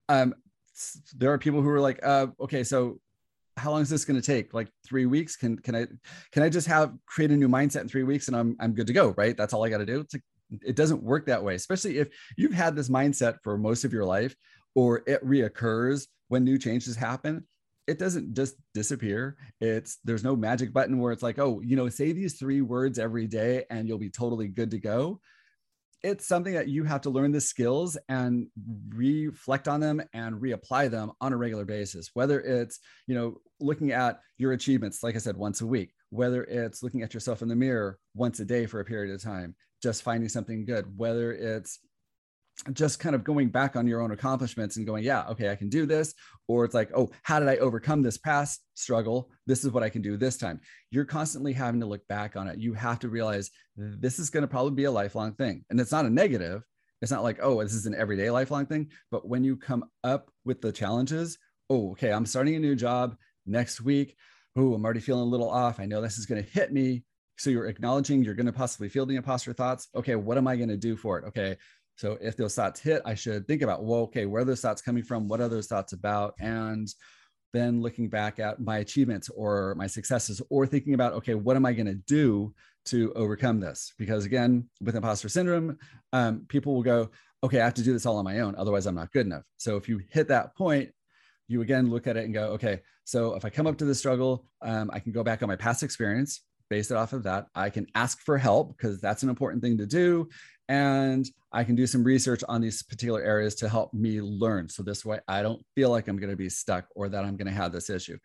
Um, 0.07 0.34
there 1.18 1.34
are 1.34 1.38
people 1.38 1.61
who 1.61 1.70
are 1.70 1.82
like, 1.82 1.99
uh, 2.03 2.28
okay, 2.39 2.63
so 2.63 3.01
how 3.57 3.72
long 3.72 3.82
is 3.82 3.89
this 3.89 4.05
going 4.05 4.20
to 4.20 4.26
take? 4.26 4.53
Like 4.53 4.70
three 4.88 5.05
weeks? 5.05 5.36
Can 5.36 5.57
can 5.57 5.76
I 5.76 5.88
can 6.32 6.41
I 6.41 6.47
just 6.47 6.68
have 6.68 6.93
create 7.05 7.32
a 7.32 7.36
new 7.36 7.49
mindset 7.49 7.82
in 7.82 7.89
three 7.89 8.03
weeks 8.03 8.30
and 8.30 8.38
I'm 8.38 8.55
I'm 8.61 8.74
good 8.74 8.88
to 8.88 8.93
go? 8.93 9.13
Right? 9.18 9.36
That's 9.36 9.53
all 9.53 9.66
I 9.66 9.70
got 9.70 9.80
to 9.80 9.86
do. 9.86 10.05
Like 10.13 10.24
it 10.63 10.78
doesn't 10.78 11.03
work 11.03 11.26
that 11.26 11.43
way, 11.43 11.55
especially 11.55 11.97
if 11.97 12.07
you've 12.38 12.53
had 12.53 12.78
this 12.78 12.88
mindset 12.88 13.39
for 13.43 13.57
most 13.57 13.84
of 13.84 13.91
your 13.91 14.05
life, 14.05 14.34
or 14.74 15.03
it 15.05 15.22
reoccurs 15.26 16.07
when 16.30 16.45
new 16.45 16.57
changes 16.57 16.95
happen 16.95 17.45
it 17.88 17.99
doesn't 17.99 18.33
just 18.33 18.55
disappear. 18.73 19.38
It's 19.61 19.99
there's 20.03 20.23
no 20.23 20.36
magic 20.36 20.73
button 20.73 20.99
where 20.99 21.11
it's 21.11 21.23
like, 21.23 21.39
oh, 21.39 21.61
you 21.61 21.75
know, 21.75 21.89
say 21.89 22.11
these 22.11 22.38
three 22.38 22.61
words 22.61 22.99
every 22.99 23.27
day 23.27 23.65
and 23.69 23.88
you'll 23.88 23.97
be 23.97 24.09
totally 24.09 24.47
good 24.47 24.71
to 24.71 24.79
go. 24.79 25.19
It's 26.03 26.27
something 26.27 26.53
that 26.53 26.67
you 26.67 26.83
have 26.83 27.01
to 27.01 27.09
learn 27.09 27.31
the 27.31 27.41
skills 27.41 27.97
and 28.09 28.47
reflect 28.89 29.67
on 29.67 29.79
them 29.79 30.03
and 30.13 30.36
reapply 30.36 30.91
them 30.91 31.11
on 31.19 31.33
a 31.33 31.38
regular 31.38 31.65
basis. 31.65 32.11
Whether 32.13 32.39
it's, 32.41 32.79
you 33.07 33.15
know, 33.15 33.38
looking 33.59 33.91
at 33.91 34.19
your 34.38 34.51
achievements, 34.51 35.01
like 35.01 35.15
I 35.15 35.19
said, 35.19 35.38
once 35.38 35.61
a 35.61 35.65
week, 35.65 35.93
whether 36.09 36.43
it's 36.43 36.83
looking 36.83 37.01
at 37.01 37.13
yourself 37.13 37.41
in 37.41 37.47
the 37.47 37.55
mirror 37.55 37.97
once 38.13 38.39
a 38.39 38.45
day 38.45 38.67
for 38.67 38.79
a 38.79 38.86
period 38.86 39.13
of 39.15 39.21
time, 39.21 39.55
just 39.81 40.03
finding 40.03 40.29
something 40.29 40.65
good, 40.65 40.86
whether 40.95 41.31
it's 41.31 41.79
just 42.74 42.99
kind 42.99 43.16
of 43.16 43.24
going 43.24 43.49
back 43.49 43.76
on 43.76 43.88
your 43.88 44.01
own 44.01 44.12
accomplishments 44.12 44.78
and 44.78 44.86
going, 44.86 45.03
yeah, 45.03 45.28
okay, 45.30 45.49
I 45.49 45.56
can 45.56 45.70
do 45.70 45.86
this. 45.86 46.14
Or 46.47 46.64
it's 46.64 46.74
like, 46.74 46.91
oh, 46.95 47.10
how 47.24 47.39
did 47.39 47.49
I 47.49 47.58
overcome 47.58 48.01
this 48.01 48.18
past 48.18 48.64
struggle? 48.76 49.30
This 49.45 49.64
is 49.64 49.72
what 49.72 49.84
I 49.84 49.89
can 49.89 50.01
do 50.01 50.18
this 50.18 50.38
time. 50.38 50.62
You're 50.91 51.06
constantly 51.06 51.53
having 51.53 51.82
to 51.82 51.86
look 51.86 52.08
back 52.08 52.36
on 52.36 52.47
it. 52.47 52.60
You 52.60 52.74
have 52.74 52.99
to 52.99 53.10
realize 53.10 53.51
this 53.76 54.20
is 54.20 54.30
going 54.30 54.43
to 54.43 54.47
probably 54.47 54.72
be 54.72 54.86
a 54.86 54.91
lifelong 54.91 55.34
thing. 55.34 55.66
And 55.70 55.80
it's 55.80 55.91
not 55.91 56.06
a 56.06 56.10
negative. 56.10 56.64
It's 57.01 57.12
not 57.12 57.24
like, 57.24 57.39
oh, 57.41 57.62
this 57.62 57.74
is 57.74 57.86
an 57.86 57.95
everyday 57.95 58.30
lifelong 58.30 58.66
thing. 58.66 58.89
But 59.12 59.28
when 59.28 59.43
you 59.43 59.58
come 59.58 59.86
up 60.03 60.32
with 60.45 60.62
the 60.62 60.72
challenges, 60.72 61.38
oh, 61.70 61.91
okay, 61.91 62.12
I'm 62.12 62.26
starting 62.26 62.56
a 62.56 62.60
new 62.60 62.76
job 62.76 63.16
next 63.45 63.82
week. 63.82 64.16
Oh, 64.56 64.74
I'm 64.74 64.86
already 64.86 65.01
feeling 65.01 65.24
a 65.24 65.26
little 65.26 65.49
off. 65.49 65.80
I 65.80 65.86
know 65.86 66.01
this 66.01 66.18
is 66.18 66.26
going 66.26 66.43
to 66.43 66.49
hit 66.49 66.72
me. 66.72 67.03
So 67.38 67.49
you're 67.49 67.68
acknowledging 67.68 68.24
you're 68.24 68.34
going 68.34 68.45
to 68.45 68.53
possibly 68.53 68.88
feel 68.88 69.06
the 69.06 69.18
imposter 69.18 69.51
thoughts. 69.51 69.89
Okay, 69.93 70.16
what 70.16 70.38
am 70.38 70.47
I 70.47 70.56
going 70.56 70.70
to 70.70 70.78
do 70.78 70.95
for 70.95 71.20
it? 71.20 71.26
Okay, 71.26 71.58
so 71.95 72.17
if 72.21 72.35
those 72.35 72.55
thoughts 72.55 72.79
hit, 72.79 73.01
I 73.05 73.15
should 73.15 73.47
think 73.47 73.61
about, 73.61 73.83
well, 73.83 74.01
okay, 74.01 74.25
where 74.25 74.41
are 74.41 74.45
those 74.45 74.61
thoughts 74.61 74.81
coming 74.81 75.03
from? 75.03 75.27
What 75.27 75.39
are 75.39 75.47
those 75.47 75.67
thoughts 75.67 75.93
about? 75.93 76.33
And 76.39 76.87
then 77.55 77.81
looking 77.81 78.09
back 78.09 78.37
at 78.37 78.59
my 78.59 78.79
achievements 78.79 79.29
or 79.29 79.75
my 79.75 79.87
successes 79.87 80.41
or 80.49 80.67
thinking 80.67 80.93
about 80.93 81.13
okay 81.13 81.35
what 81.35 81.55
am 81.55 81.65
i 81.65 81.71
going 81.71 81.85
to 81.85 81.95
do 81.95 82.53
to 82.83 83.13
overcome 83.13 83.59
this? 83.61 83.93
Because 83.97 84.25
again 84.25 84.69
with 84.81 84.95
imposter 84.95 85.29
syndrome 85.29 85.77
um, 86.11 86.45
people 86.49 86.75
will 86.75 86.83
go 86.83 87.09
okay 87.43 87.61
i 87.61 87.63
have 87.63 87.73
to 87.73 87.81
do 87.81 87.93
this 87.93 88.05
all 88.05 88.17
on 88.17 88.25
my 88.25 88.41
own 88.41 88.55
otherwise 88.57 88.85
i'm 88.85 88.95
not 88.95 89.11
good 89.13 89.25
enough. 89.25 89.43
So 89.55 89.77
if 89.77 89.87
you 89.87 90.01
hit 90.11 90.27
that 90.27 90.55
point 90.57 90.89
you 91.47 91.61
again 91.61 91.89
look 91.89 92.07
at 92.07 92.17
it 92.17 92.25
and 92.25 92.33
go 92.33 92.47
okay 92.49 92.81
so 93.05 93.35
if 93.35 93.45
i 93.45 93.49
come 93.49 93.67
up 93.67 93.77
to 93.77 93.85
the 93.85 93.95
struggle 93.95 94.45
um, 94.61 94.89
i 94.91 94.99
can 94.99 95.13
go 95.13 95.23
back 95.23 95.41
on 95.41 95.47
my 95.47 95.55
past 95.55 95.81
experience. 95.81 96.41
Base 96.67 96.89
it 96.89 96.97
off 96.97 97.13
of 97.13 97.21
that. 97.23 97.45
I 97.53 97.69
can 97.69 97.85
ask 97.93 98.19
for 98.21 98.39
help 98.39 98.75
because 98.75 98.99
that's 98.99 99.21
an 99.21 99.29
important 99.29 99.61
thing 99.61 99.77
to 99.77 99.85
do 99.85 100.27
and 100.68 101.30
I 101.51 101.63
can 101.63 101.76
do 101.76 101.88
some 101.88 102.03
research 102.03 102.43
on 102.49 102.61
these 102.61 102.84
particular 102.84 103.22
areas 103.22 103.55
to 103.55 103.70
help 103.70 103.93
me 103.93 104.22
learn. 104.22 104.68
So 104.70 104.84
this 104.84 105.05
way 105.05 105.20
I 105.28 105.41
don't 105.41 105.63
feel 105.76 105.89
like 105.89 106.07
I'm 106.07 106.18
going 106.18 106.32
to 106.32 106.36
be 106.36 106.49
stuck 106.49 106.86
or 106.95 107.09
that 107.09 107.24
I'm 107.24 107.38
going 107.38 107.47
to 107.47 107.53
have 107.53 107.72
this 107.72 107.89
issue. 107.89 108.18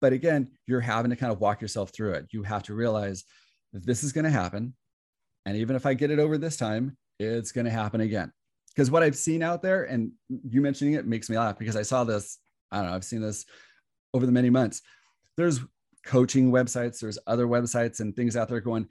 But 0.00 0.12
again, 0.12 0.48
you're 0.66 0.80
having 0.80 1.10
to 1.10 1.16
kind 1.16 1.32
of 1.32 1.40
walk 1.40 1.60
yourself 1.60 1.90
through 1.90 2.12
it. 2.12 2.26
You 2.30 2.42
have 2.42 2.62
to 2.64 2.74
realize 2.74 3.24
this 3.72 4.02
is 4.02 4.12
going 4.12 4.24
to 4.24 4.30
happen. 4.30 4.74
And 5.46 5.56
even 5.56 5.76
if 5.76 5.86
I 5.86 5.94
get 5.94 6.10
it 6.10 6.18
over 6.18 6.38
this 6.38 6.56
time, 6.56 6.96
it's 7.18 7.52
going 7.52 7.66
to 7.66 7.70
happen 7.70 8.00
again. 8.00 8.32
Because 8.70 8.90
what 8.90 9.02
I've 9.02 9.16
seen 9.16 9.42
out 9.42 9.62
there, 9.62 9.84
and 9.84 10.12
you 10.28 10.60
mentioning 10.60 10.94
it 10.94 11.06
makes 11.06 11.28
me 11.28 11.36
laugh 11.36 11.58
because 11.58 11.76
I 11.76 11.82
saw 11.82 12.04
this, 12.04 12.38
I 12.70 12.78
don't 12.78 12.86
know, 12.86 12.94
I've 12.94 13.04
seen 13.04 13.20
this 13.20 13.44
over 14.14 14.26
the 14.26 14.32
many 14.32 14.48
months. 14.48 14.80
There's 15.36 15.60
coaching 16.06 16.50
websites, 16.50 17.00
there's 17.00 17.18
other 17.26 17.46
websites 17.46 18.00
and 18.00 18.14
things 18.14 18.36
out 18.36 18.48
there 18.48 18.60
going, 18.60 18.88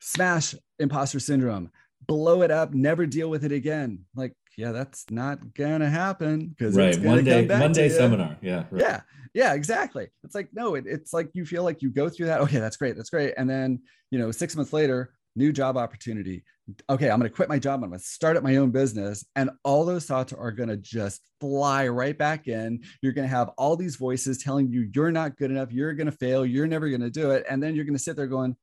smash 0.00 0.54
imposter 0.78 1.20
syndrome, 1.20 1.70
blow 2.06 2.42
it 2.42 2.50
up, 2.50 2.72
never 2.72 3.06
deal 3.06 3.30
with 3.30 3.44
it 3.44 3.52
again. 3.52 4.00
Like, 4.14 4.34
yeah, 4.56 4.72
that's 4.72 5.04
not 5.10 5.54
gonna 5.54 5.88
happen 5.88 6.48
because 6.48 6.74
right 6.76 6.98
one 7.00 7.24
day 7.24 7.46
one 7.46 7.72
day 7.72 7.88
seminar. 7.88 8.36
Yeah. 8.40 8.64
Right. 8.70 8.82
Yeah. 8.82 9.00
Yeah, 9.34 9.54
exactly. 9.54 10.08
It's 10.24 10.34
like, 10.34 10.48
no, 10.52 10.74
it, 10.74 10.84
it's 10.86 11.12
like 11.12 11.30
you 11.34 11.44
feel 11.44 11.62
like 11.62 11.82
you 11.82 11.90
go 11.90 12.08
through 12.08 12.26
that. 12.26 12.40
Okay, 12.40 12.58
that's 12.58 12.76
great. 12.76 12.96
That's 12.96 13.10
great. 13.10 13.34
And 13.36 13.48
then, 13.48 13.80
you 14.10 14.18
know, 14.18 14.30
six 14.30 14.56
months 14.56 14.72
later, 14.72 15.12
new 15.36 15.52
job 15.52 15.76
opportunity. 15.76 16.44
Okay, 16.90 17.08
I'm 17.08 17.20
to 17.20 17.34
quit 17.34 17.48
my 17.48 17.58
job. 17.58 17.82
I'm 17.82 17.92
to 17.92 17.98
start 17.98 18.36
up 18.36 18.42
my 18.42 18.56
own 18.56 18.70
business. 18.70 19.24
And 19.36 19.50
all 19.64 19.84
those 19.84 20.06
thoughts 20.06 20.32
are 20.32 20.50
to 20.68 20.76
just 20.76 21.22
fly 21.40 21.88
right 21.88 22.16
back 22.16 22.48
in. 22.48 22.80
You're 23.00 23.12
to 23.28 23.34
have 23.34 23.50
all 23.56 23.76
these 23.76 23.96
voices 23.96 24.42
telling 24.42 24.70
you 24.70 24.90
you're 24.94 25.12
not 25.12 25.36
good 25.36 25.50
enough. 25.50 25.72
You're 25.72 25.94
to 26.10 26.16
fail. 26.16 26.44
You're 26.44 26.66
never 26.66 26.88
to 27.02 27.10
do 27.10 27.30
it. 27.30 27.46
And 27.48 27.62
then 27.62 27.74
you're 27.74 27.84
to 27.96 28.02
sit 28.02 28.16
there 28.16 28.26
going, 28.26 28.56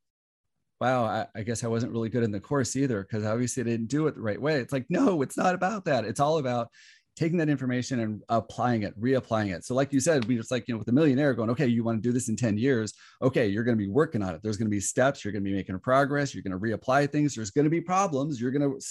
wow, 0.82 1.06
I, 1.06 1.28
I, 1.36 1.44
guess 1.44 1.64
I 1.64 1.68
wasn't 1.68 1.92
really 1.92 2.10
good 2.10 2.24
in 2.24 2.32
the 2.32 2.40
course 2.40 2.76
either 2.76 3.02
because 3.02 3.26
obviously 3.26 3.62
I 3.62 3.66
didn't 3.66 3.88
do 3.88 4.08
it 4.08 4.16
the 4.16 4.22
right 4.22 4.42
way. 4.42 4.60
It's 4.60 4.74
like, 4.74 4.86
no, 4.90 5.22
it's 5.22 5.38
not 5.38 5.56
about 5.56 5.86
that. 5.86 6.06
It's 6.06 6.20
all 6.20 6.38
about 6.38 6.70
taking 7.16 7.38
that 7.38 7.48
information 7.48 8.02
and 8.02 8.22
applying 8.28 8.84
it, 8.84 9.00
reapplying 9.00 9.56
it. 9.56 9.64
So, 9.64 9.74
like 9.74 9.94
you 9.94 10.02
said, 10.02 10.26
we 10.26 10.36
just 10.36 10.52
like, 10.52 10.68
you 10.68 10.74
know, 10.74 10.80
with 10.80 10.88
the 10.88 10.94
millionaire 10.94 11.34
going, 11.34 11.50
okay, 11.50 11.66
you 11.66 11.84
want 11.84 12.02
to 12.02 12.08
do 12.08 12.12
this 12.12 12.28
in 12.28 12.36
10 12.36 12.58
years. 12.58 12.94
Okay, 13.22 13.48
you're 13.48 13.64
going 13.64 13.78
to 13.78 13.84
be 13.84 13.90
working 13.90 14.22
on 14.22 14.36
it. 14.36 14.42
There's 14.44 14.58
going 14.58 14.68
to 14.68 14.76
be 14.76 14.82
steps. 14.82 15.24
You're 15.24 15.32
going 15.32 15.44
to 15.44 15.50
be 15.50 15.56
making 15.56 15.80
progress. 15.80 16.34
You're 16.34 16.44
going 16.44 16.60
to 16.60 16.60
reapply 16.60 17.10
things. 17.12 17.36
There's 17.36 17.52
going 17.52 17.64
to 17.64 17.70
be 17.70 17.82
problems. 17.82 18.42
You're 18.42 18.52
going 18.52 18.70
to 18.70 18.86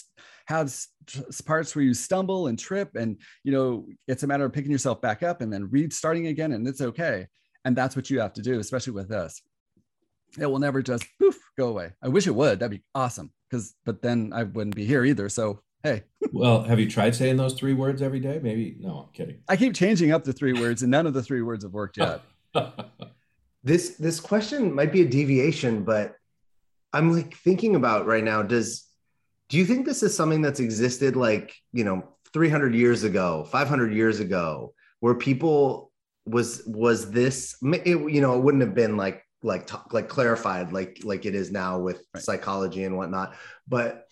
have 0.47 0.75
parts 1.45 1.77
where 1.77 1.85
you 1.85 1.93
stumble 1.93 2.47
and 2.47 2.59
trip. 2.59 2.97
And, 2.97 3.21
you 3.43 3.53
know, 3.53 3.87
it's 4.09 4.23
a 4.23 4.27
matter 4.27 4.47
of 4.47 4.53
picking 4.53 4.73
yourself 4.73 5.03
back 5.03 5.23
up 5.23 5.43
and 5.43 5.53
then 5.53 5.69
restarting 5.71 6.29
again. 6.29 6.53
And 6.53 6.67
it's 6.67 6.81
okay. 6.81 7.27
And 7.67 7.77
that's 7.77 7.97
what 7.97 8.09
you 8.09 8.21
have 8.21 8.33
to 8.35 8.43
do, 8.43 8.59
especially 8.59 8.95
with 8.95 9.09
this 9.09 9.43
it 10.39 10.47
will 10.47 10.59
never 10.59 10.83
just 10.83 11.05
poof 11.19 11.39
go 11.57 11.69
away. 11.69 11.93
I 12.03 12.09
wish 12.09 12.27
it 12.27 12.35
would. 12.35 12.61
That'd 12.61 12.79
be 12.79 12.85
awesome. 12.95 13.31
Because 13.51 13.75
but 13.85 14.03
then 14.03 14.33
I 14.35 14.45
wouldn't 14.45 14.75
be 14.75 14.85
here 14.85 15.05
either. 15.05 15.29
So 15.29 15.61
hey. 15.83 16.03
well, 16.33 16.63
have 16.63 16.81
you 16.81 16.91
tried 16.91 17.15
saying 17.15 17.37
those 17.37 17.55
three 17.55 17.75
words 17.75 18.03
every 18.03 18.21
day? 18.21 18.41
Maybe 18.43 18.77
no, 18.81 19.07
I'm 19.07 19.13
kidding. 19.13 19.39
I 19.49 19.57
keep 19.57 19.75
changing 19.75 20.13
up 20.13 20.25
the 20.25 20.33
three 20.33 20.53
words, 20.53 20.83
and 20.83 20.91
none 20.91 21.07
of 21.07 21.15
the 21.15 21.23
three 21.23 21.43
words 21.43 21.65
have 21.65 21.73
worked 21.73 21.99
yet. 21.99 22.23
this 23.63 23.97
this 23.97 24.21
question 24.21 24.75
might 24.75 24.93
be 24.93 25.03
a 25.03 25.09
deviation, 25.09 25.85
but 25.85 26.17
I'm 26.93 27.13
like 27.13 27.37
thinking 27.37 27.77
about 27.77 28.07
right 28.07 28.25
now. 28.25 28.43
Does 28.43 28.87
do 29.49 29.59
you 29.59 29.65
think 29.65 29.87
this 29.87 30.03
is 30.03 30.17
something 30.17 30.43
that's 30.43 30.61
existed 30.61 31.17
like 31.17 31.55
you 31.73 31.85
know 31.85 32.09
300 32.33 32.75
years 32.75 33.05
ago, 33.05 33.45
500 33.51 33.93
years 33.93 34.21
ago, 34.21 34.75
where 35.01 35.15
people 35.15 35.93
was 36.27 36.63
was 36.67 37.11
this 37.11 37.57
it, 37.63 37.87
you 37.87 38.21
know 38.21 38.35
it 38.35 38.43
wouldn't 38.43 38.63
have 38.63 38.75
been 38.75 38.97
like 38.97 39.24
like 39.45 39.67
t- 39.67 39.77
like 39.93 40.09
clarified 40.09 40.73
like 40.73 41.01
like 41.05 41.27
it 41.27 41.35
is 41.35 41.53
now 41.53 41.79
with 41.79 42.03
right. 42.15 42.25
psychology 42.25 42.85
and 42.85 42.97
whatnot 42.97 43.35
but 43.69 44.09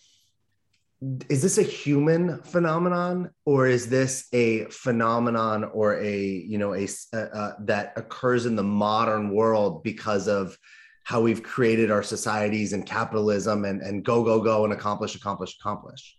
is 1.27 1.41
this 1.41 1.57
a 1.57 1.63
human 1.63 2.41
phenomenon 2.43 3.29
or 3.45 3.67
is 3.67 3.89
this 3.89 4.27
a 4.31 4.65
phenomenon 4.65 5.65
or 5.65 5.99
a 5.99 6.21
you 6.21 6.57
know 6.57 6.73
a 6.73 6.87
uh, 7.13 7.53
that 7.59 7.93
occurs 7.97 8.45
in 8.45 8.55
the 8.55 8.63
modern 8.63 9.31
world 9.31 9.83
because 9.83 10.27
of 10.27 10.57
how 11.03 11.19
we've 11.19 11.43
created 11.43 11.91
our 11.91 12.03
societies 12.03 12.71
and 12.71 12.85
capitalism 12.85 13.65
and 13.65 13.81
and 13.81 14.05
go 14.05 14.23
go 14.23 14.39
go 14.39 14.63
and 14.63 14.71
accomplish 14.71 15.15
accomplish 15.15 15.57
accomplish 15.59 16.15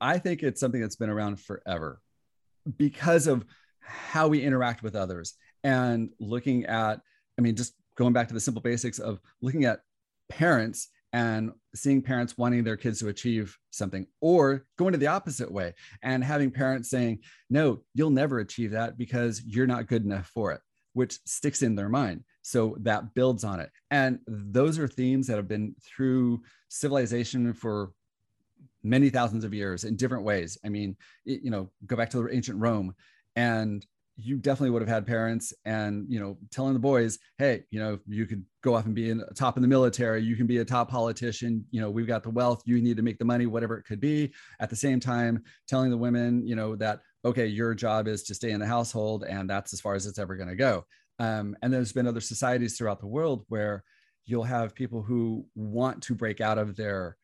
i 0.00 0.16
think 0.16 0.42
it's 0.42 0.60
something 0.60 0.80
that's 0.80 0.96
been 0.96 1.10
around 1.10 1.38
forever 1.38 2.00
because 2.78 3.26
of 3.26 3.44
how 3.80 4.28
we 4.28 4.40
interact 4.40 4.82
with 4.82 4.94
others 4.94 5.34
and 5.64 6.10
looking 6.18 6.64
at 6.66 7.00
I 7.38 7.42
mean, 7.42 7.56
just 7.56 7.74
going 7.96 8.12
back 8.12 8.28
to 8.28 8.34
the 8.34 8.40
simple 8.40 8.62
basics 8.62 8.98
of 8.98 9.20
looking 9.40 9.64
at 9.64 9.80
parents 10.28 10.88
and 11.12 11.52
seeing 11.74 12.00
parents 12.00 12.38
wanting 12.38 12.64
their 12.64 12.76
kids 12.76 12.98
to 13.00 13.08
achieve 13.08 13.56
something 13.70 14.06
or 14.20 14.64
going 14.78 14.92
to 14.92 14.98
the 14.98 15.06
opposite 15.06 15.50
way 15.50 15.74
and 16.02 16.24
having 16.24 16.50
parents 16.50 16.88
saying 16.88 17.18
no 17.50 17.82
you'll 17.92 18.08
never 18.08 18.38
achieve 18.38 18.70
that 18.70 18.96
because 18.96 19.42
you're 19.44 19.66
not 19.66 19.86
good 19.86 20.04
enough 20.04 20.26
for 20.28 20.52
it 20.52 20.60
which 20.94 21.18
sticks 21.24 21.62
in 21.62 21.74
their 21.74 21.88
mind. 21.88 22.24
So 22.42 22.76
that 22.80 23.14
builds 23.14 23.44
on 23.44 23.60
it. 23.60 23.70
And 23.90 24.18
those 24.26 24.78
are 24.78 24.88
themes 24.88 25.26
that 25.26 25.36
have 25.36 25.48
been 25.48 25.74
through 25.80 26.42
civilization 26.68 27.52
for 27.54 27.92
many 28.82 29.10
thousands 29.10 29.44
of 29.44 29.54
years 29.54 29.84
in 29.84 29.96
different 29.96 30.24
ways. 30.24 30.58
I 30.64 30.68
mean 30.68 30.96
you 31.24 31.50
know 31.50 31.70
go 31.86 31.96
back 31.96 32.10
to 32.10 32.28
ancient 32.30 32.58
rome 32.58 32.94
and 33.36 33.84
you 34.24 34.36
definitely 34.36 34.70
would 34.70 34.82
have 34.82 34.88
had 34.88 35.06
parents 35.06 35.52
and 35.64 36.06
you 36.08 36.18
know 36.20 36.36
telling 36.50 36.72
the 36.72 36.78
boys 36.78 37.18
hey 37.38 37.62
you 37.70 37.78
know 37.78 37.98
you 38.06 38.26
could 38.26 38.44
go 38.62 38.74
off 38.74 38.86
and 38.86 38.94
be 38.94 39.10
in 39.10 39.20
a 39.20 39.34
top 39.34 39.56
in 39.56 39.62
the 39.62 39.68
military 39.68 40.22
you 40.22 40.36
can 40.36 40.46
be 40.46 40.58
a 40.58 40.64
top 40.64 40.90
politician 40.90 41.64
you 41.70 41.80
know 41.80 41.90
we've 41.90 42.06
got 42.06 42.22
the 42.22 42.30
wealth 42.30 42.62
you 42.64 42.80
need 42.80 42.96
to 42.96 43.02
make 43.02 43.18
the 43.18 43.24
money 43.24 43.46
whatever 43.46 43.76
it 43.76 43.84
could 43.84 44.00
be. 44.00 44.32
At 44.60 44.70
the 44.70 44.76
same 44.76 45.00
time 45.00 45.42
telling 45.68 45.90
the 45.90 45.96
women 45.96 46.46
you 46.46 46.56
know 46.56 46.76
that 46.76 47.00
okay 47.24 47.46
your 47.46 47.74
job 47.74 48.08
is 48.08 48.22
to 48.24 48.34
stay 48.34 48.50
in 48.50 48.60
the 48.60 48.66
household 48.66 49.24
and 49.24 49.48
that's 49.48 49.72
as 49.72 49.80
far 49.80 49.94
as 49.94 50.06
it's 50.06 50.18
ever 50.18 50.36
going 50.36 50.48
to 50.48 50.56
go. 50.56 50.84
Um, 51.18 51.56
and 51.62 51.72
there's 51.72 51.92
been 51.92 52.06
other 52.06 52.20
societies 52.20 52.76
throughout 52.76 53.00
the 53.00 53.06
world 53.06 53.44
where 53.48 53.84
you'll 54.24 54.44
have 54.44 54.74
people 54.74 55.02
who 55.02 55.46
want 55.54 56.02
to 56.02 56.14
break 56.14 56.40
out 56.40 56.58
of 56.58 56.76
their 56.76 57.16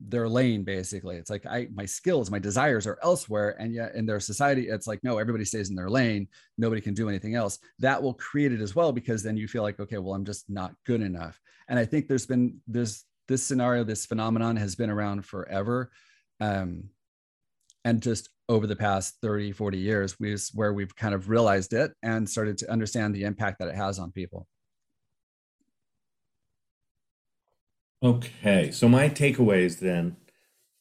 their 0.00 0.28
lane 0.28 0.62
basically. 0.62 1.16
It's 1.16 1.30
like 1.30 1.44
i 1.46 1.68
my 1.74 1.84
skills 1.84 2.30
my 2.30 2.38
desires 2.38 2.86
are 2.86 2.98
elsewhere 3.02 3.56
and 3.58 3.74
yet 3.74 3.94
in 3.94 4.06
their 4.06 4.20
society 4.20 4.68
it's 4.68 4.86
like 4.86 5.02
no 5.02 5.18
everybody 5.18 5.44
stays 5.44 5.70
in 5.70 5.76
their 5.76 5.90
lane. 5.90 6.28
Nobody 6.56 6.80
can 6.80 6.94
do 6.94 7.08
anything 7.08 7.34
else. 7.34 7.58
That 7.80 8.02
will 8.02 8.14
create 8.14 8.52
it 8.52 8.60
as 8.60 8.74
well 8.74 8.92
because 8.92 9.22
then 9.22 9.36
you 9.36 9.48
feel 9.48 9.62
like 9.62 9.80
okay 9.80 9.98
well 9.98 10.14
i'm 10.14 10.24
just 10.24 10.48
not 10.48 10.72
good 10.86 11.00
enough. 11.00 11.40
And 11.68 11.78
i 11.78 11.84
think 11.84 12.06
there's 12.06 12.26
been 12.26 12.60
this 12.66 13.04
this 13.26 13.42
scenario 13.42 13.84
this 13.84 14.06
phenomenon 14.06 14.56
has 14.56 14.76
been 14.76 14.90
around 14.90 15.24
forever. 15.24 15.90
Um 16.40 16.90
and 17.84 18.02
just 18.02 18.28
over 18.48 18.66
the 18.66 18.76
past 18.76 19.16
30 19.22 19.52
40 19.52 19.78
years 19.78 20.18
we 20.20 20.36
where 20.54 20.72
we've 20.72 20.94
kind 20.94 21.14
of 21.14 21.28
realized 21.28 21.72
it 21.72 21.92
and 22.02 22.28
started 22.28 22.58
to 22.58 22.70
understand 22.70 23.14
the 23.14 23.24
impact 23.24 23.58
that 23.58 23.68
it 23.68 23.74
has 23.74 23.98
on 23.98 24.12
people 24.12 24.46
Okay, 28.02 28.70
so 28.70 28.88
my 28.88 29.08
takeaways 29.08 29.80
then, 29.80 30.16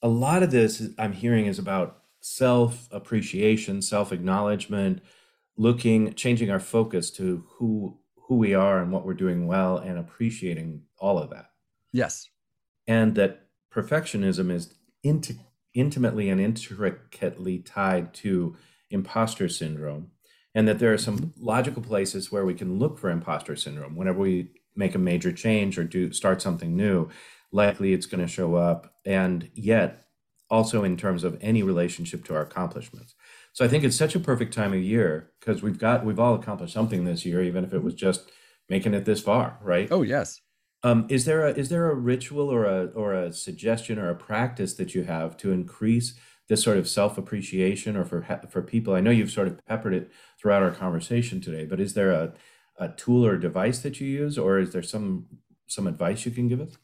a 0.04 0.08
lot 0.08 0.44
of 0.44 0.52
this 0.52 0.84
I'm 1.00 1.14
hearing 1.14 1.48
is 1.48 1.58
about 1.58 2.04
self 2.20 2.88
appreciation, 2.92 3.82
self 3.82 4.12
acknowledgement, 4.12 5.02
looking, 5.58 6.14
changing 6.14 6.52
our 6.52 6.60
focus 6.60 7.10
to 7.12 7.44
who 7.56 7.98
who 8.28 8.36
we 8.36 8.54
are 8.54 8.82
and 8.82 8.92
what 8.92 9.06
we're 9.06 9.16
doing 9.16 9.48
well, 9.48 9.78
and 9.78 9.98
appreciating 9.98 10.84
all 11.00 11.18
of 11.18 11.32
that. 11.32 11.50
Yes, 11.92 12.30
and 12.88 13.16
that 13.16 13.48
perfectionism 13.74 14.52
is 14.52 14.76
int- 15.04 15.40
intimately 15.74 16.30
and 16.30 16.40
intricately 16.40 17.60
tied 17.60 18.14
to 18.16 18.56
imposter 18.92 19.50
syndrome, 19.50 20.12
and 20.54 20.68
that 20.68 20.78
there 20.78 20.94
are 20.94 21.00
some 21.00 21.34
logical 21.40 21.82
places 21.82 22.32
where 22.32 22.46
we 22.46 22.54
can 22.54 22.78
look 22.78 23.00
for 23.00 23.10
imposter 23.10 23.56
syndrome 23.56 23.96
whenever 23.96 24.20
we 24.20 24.52
make 24.78 24.96
a 24.96 25.00
major 25.00 25.32
change 25.32 25.78
or 25.78 25.84
do 25.84 26.12
start 26.12 26.42
something 26.42 26.76
new, 26.76 27.10
likely 27.52 27.94
it's 27.94 28.06
going 28.06 28.26
to 28.26 28.32
show 28.32 28.56
up. 28.56 28.94
And 29.06 29.50
yet, 29.54 30.08
also 30.50 30.84
in 30.84 30.98
terms 30.98 31.24
of 31.24 31.38
any 31.42 31.64
relationship 31.64 32.24
to 32.26 32.36
our 32.36 32.42
accomplishments. 32.42 33.16
So 33.54 33.66
I 33.66 33.68
think 33.68 33.84
it's 33.84 33.96
such 33.96 34.16
a 34.16 34.20
perfect 34.20 34.54
time 34.54 34.74
of 34.74 34.80
year 34.80 35.32
because 35.40 35.62
we've 35.62 35.80
got 35.80 36.06
we've 36.06 36.20
all 36.20 36.36
accomplished 36.36 36.74
something 36.74 37.06
this 37.06 37.26
year, 37.26 37.42
even 37.42 37.64
if 37.64 37.74
it 37.74 37.84
was 37.84 37.94
just 37.94 38.32
making 38.70 38.94
it 38.94 39.06
this 39.06 39.22
far, 39.22 39.60
right? 39.62 39.88
Oh 39.92 40.04
yes. 40.04 40.42
Um, 40.84 41.08
is 41.10 41.26
there 41.26 41.46
a 41.46 41.52
is 41.52 41.70
there 41.70 41.90
a 41.90 41.96
ritual 41.96 42.50
or 42.50 42.66
a 42.66 42.86
or 42.88 43.14
a 43.14 43.34
suggestion 43.34 43.98
or 43.98 44.10
a 44.10 44.16
practice 44.16 44.76
that 44.76 44.94
you 44.94 45.04
have 45.04 45.36
to 45.38 45.52
increase 45.52 46.14
this 46.48 46.64
sort 46.64 46.78
of 46.78 46.88
self 46.88 47.18
appreciation 47.18 47.98
or 47.98 48.06
for 48.06 48.22
for 48.50 48.62
people? 48.62 48.94
I 48.94 49.02
know 49.02 49.12
you've 49.12 49.32
sort 49.32 49.48
of 49.48 49.60
peppered 49.66 49.94
it 49.94 50.12
throughout 50.40 50.64
our 50.64 50.72
conversation 50.72 51.42
today, 51.42 51.66
but 51.66 51.80
is 51.80 51.94
there 51.94 52.12
a 52.12 52.34
a 52.78 52.90
tool 52.90 53.26
or 53.26 53.38
device 53.38 53.80
that 53.80 54.00
you 54.00 54.08
use, 54.08 54.38
or 54.38 54.60
is 54.60 54.72
there 54.72 54.84
some 54.84 55.26
some 55.68 55.88
advice 55.88 56.26
you 56.26 56.32
can 56.32 56.48
give 56.48 56.62
us? 56.62 56.78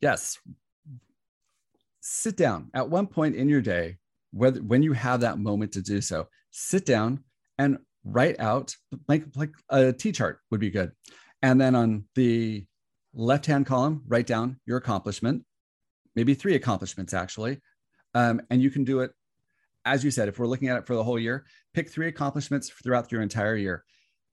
Yes. 0.00 0.38
Sit 2.00 2.36
down 2.36 2.70
at 2.74 2.88
one 2.88 3.06
point 3.06 3.36
in 3.36 3.48
your 3.48 3.60
day, 3.60 3.98
whether 4.32 4.60
when 4.60 4.82
you 4.82 4.92
have 4.92 5.20
that 5.20 5.38
moment 5.38 5.72
to 5.72 5.82
do 5.82 6.00
so, 6.00 6.28
sit 6.50 6.86
down 6.86 7.22
and 7.58 7.78
write 8.04 8.40
out 8.40 8.74
like 9.08 9.24
like 9.34 9.52
a 9.68 9.92
T 9.92 10.12
chart 10.12 10.40
would 10.50 10.60
be 10.60 10.70
good. 10.70 10.92
And 11.42 11.60
then 11.60 11.74
on 11.74 12.04
the 12.14 12.64
left 13.14 13.46
hand 13.46 13.66
column, 13.66 14.02
write 14.06 14.26
down 14.26 14.58
your 14.66 14.78
accomplishment, 14.78 15.44
maybe 16.16 16.34
three 16.34 16.54
accomplishments 16.54 17.14
actually. 17.14 17.60
Um, 18.14 18.40
and 18.50 18.62
you 18.62 18.70
can 18.70 18.84
do 18.84 19.00
it, 19.00 19.12
as 19.84 20.02
you 20.02 20.10
said, 20.10 20.28
if 20.28 20.38
we're 20.38 20.46
looking 20.46 20.68
at 20.68 20.78
it 20.78 20.86
for 20.86 20.94
the 20.94 21.04
whole 21.04 21.18
year, 21.18 21.44
pick 21.74 21.90
three 21.90 22.08
accomplishments 22.08 22.70
throughout 22.82 23.12
your 23.12 23.22
entire 23.22 23.56
year. 23.56 23.84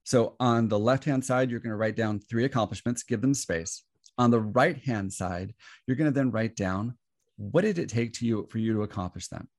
So 0.06 0.36
on 0.40 0.68
the 0.68 0.80
left 0.80 1.04
hand 1.04 1.26
side, 1.26 1.50
you're 1.50 1.60
going 1.60 1.72
to 1.72 1.78
write 1.78 1.96
down 1.96 2.20
three 2.20 2.46
accomplishments, 2.46 3.04
give 3.04 3.22
them 3.22 3.34
space. 3.34 3.84
On 4.18 4.32
the 4.32 4.40
right 4.40 4.78
hand 4.78 5.12
side, 5.12 5.54
you're 5.86 5.98
going 5.98 6.10
to 6.10 6.16
then 6.16 6.32
write 6.32 6.56
down 6.56 6.96
what 7.38 7.64
did 7.64 7.80
it 7.80 7.90
take 7.90 8.14
to 8.14 8.26
you 8.26 8.48
for 8.50 8.60
you 8.60 8.74
to 8.74 8.84
accomplish 8.84 9.28
them? 9.28 9.50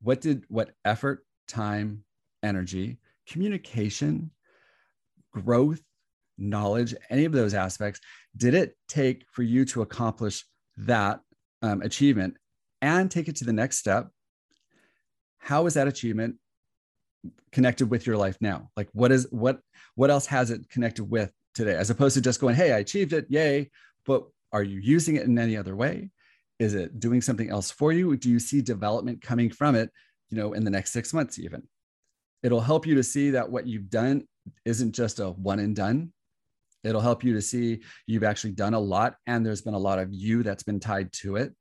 What 0.00 0.20
did 0.20 0.44
what 0.48 0.72
effort, 0.84 1.24
time, 1.46 2.02
energy, 2.42 2.98
communication, 3.28 4.30
growth, 5.32 5.82
knowledge, 6.38 6.94
any 7.10 7.24
of 7.24 7.32
those 7.32 7.54
aspects, 7.54 8.00
did 8.36 8.54
it 8.54 8.76
take 8.88 9.26
for 9.30 9.42
you 9.42 9.64
to 9.66 9.82
accomplish 9.82 10.44
that 10.76 11.20
um, 11.60 11.82
achievement 11.82 12.36
and 12.80 13.10
take 13.10 13.28
it 13.28 13.36
to 13.36 13.44
the 13.44 13.52
next 13.52 13.78
step? 13.78 14.08
How 15.38 15.66
is 15.66 15.74
that 15.74 15.88
achievement 15.88 16.36
connected 17.52 17.90
with 17.90 18.06
your 18.06 18.16
life 18.16 18.36
now? 18.40 18.70
Like 18.76 18.88
what 18.92 19.12
is 19.12 19.26
what 19.30 19.60
what 19.94 20.10
else 20.10 20.26
has 20.26 20.50
it 20.50 20.68
connected 20.68 21.04
with 21.04 21.32
today? 21.54 21.74
As 21.74 21.90
opposed 21.90 22.14
to 22.14 22.20
just 22.20 22.40
going, 22.40 22.54
hey, 22.54 22.72
I 22.72 22.78
achieved 22.78 23.12
it, 23.12 23.26
yay. 23.28 23.70
But 24.04 24.24
are 24.52 24.62
you 24.62 24.80
using 24.80 25.16
it 25.16 25.24
in 25.24 25.38
any 25.38 25.56
other 25.56 25.76
way? 25.76 26.10
Is 26.58 26.74
it 26.74 27.00
doing 27.00 27.20
something 27.20 27.50
else 27.50 27.70
for 27.70 27.92
you? 27.92 28.16
Do 28.16 28.30
you 28.30 28.38
see 28.38 28.60
development 28.60 29.22
coming 29.22 29.50
from 29.50 29.74
it, 29.74 29.90
you 30.30 30.36
know, 30.36 30.52
in 30.52 30.64
the 30.64 30.70
next 30.70 30.92
six 30.92 31.12
months 31.12 31.38
even? 31.38 31.62
It'll 32.42 32.60
help 32.60 32.86
you 32.86 32.94
to 32.96 33.02
see 33.02 33.30
that 33.30 33.50
what 33.50 33.66
you've 33.66 33.90
done 33.90 34.26
isn't 34.64 34.94
just 34.94 35.20
a 35.20 35.30
one 35.30 35.60
and 35.60 35.74
done. 35.74 36.12
It'll 36.84 37.00
help 37.00 37.22
you 37.22 37.34
to 37.34 37.42
see 37.42 37.82
you've 38.06 38.24
actually 38.24 38.52
done 38.52 38.74
a 38.74 38.80
lot 38.80 39.14
and 39.26 39.46
there's 39.46 39.62
been 39.62 39.74
a 39.74 39.78
lot 39.78 39.98
of 39.98 40.12
you 40.12 40.42
that's 40.42 40.64
been 40.64 40.80
tied 40.80 41.12
to 41.14 41.36
it. 41.36 41.54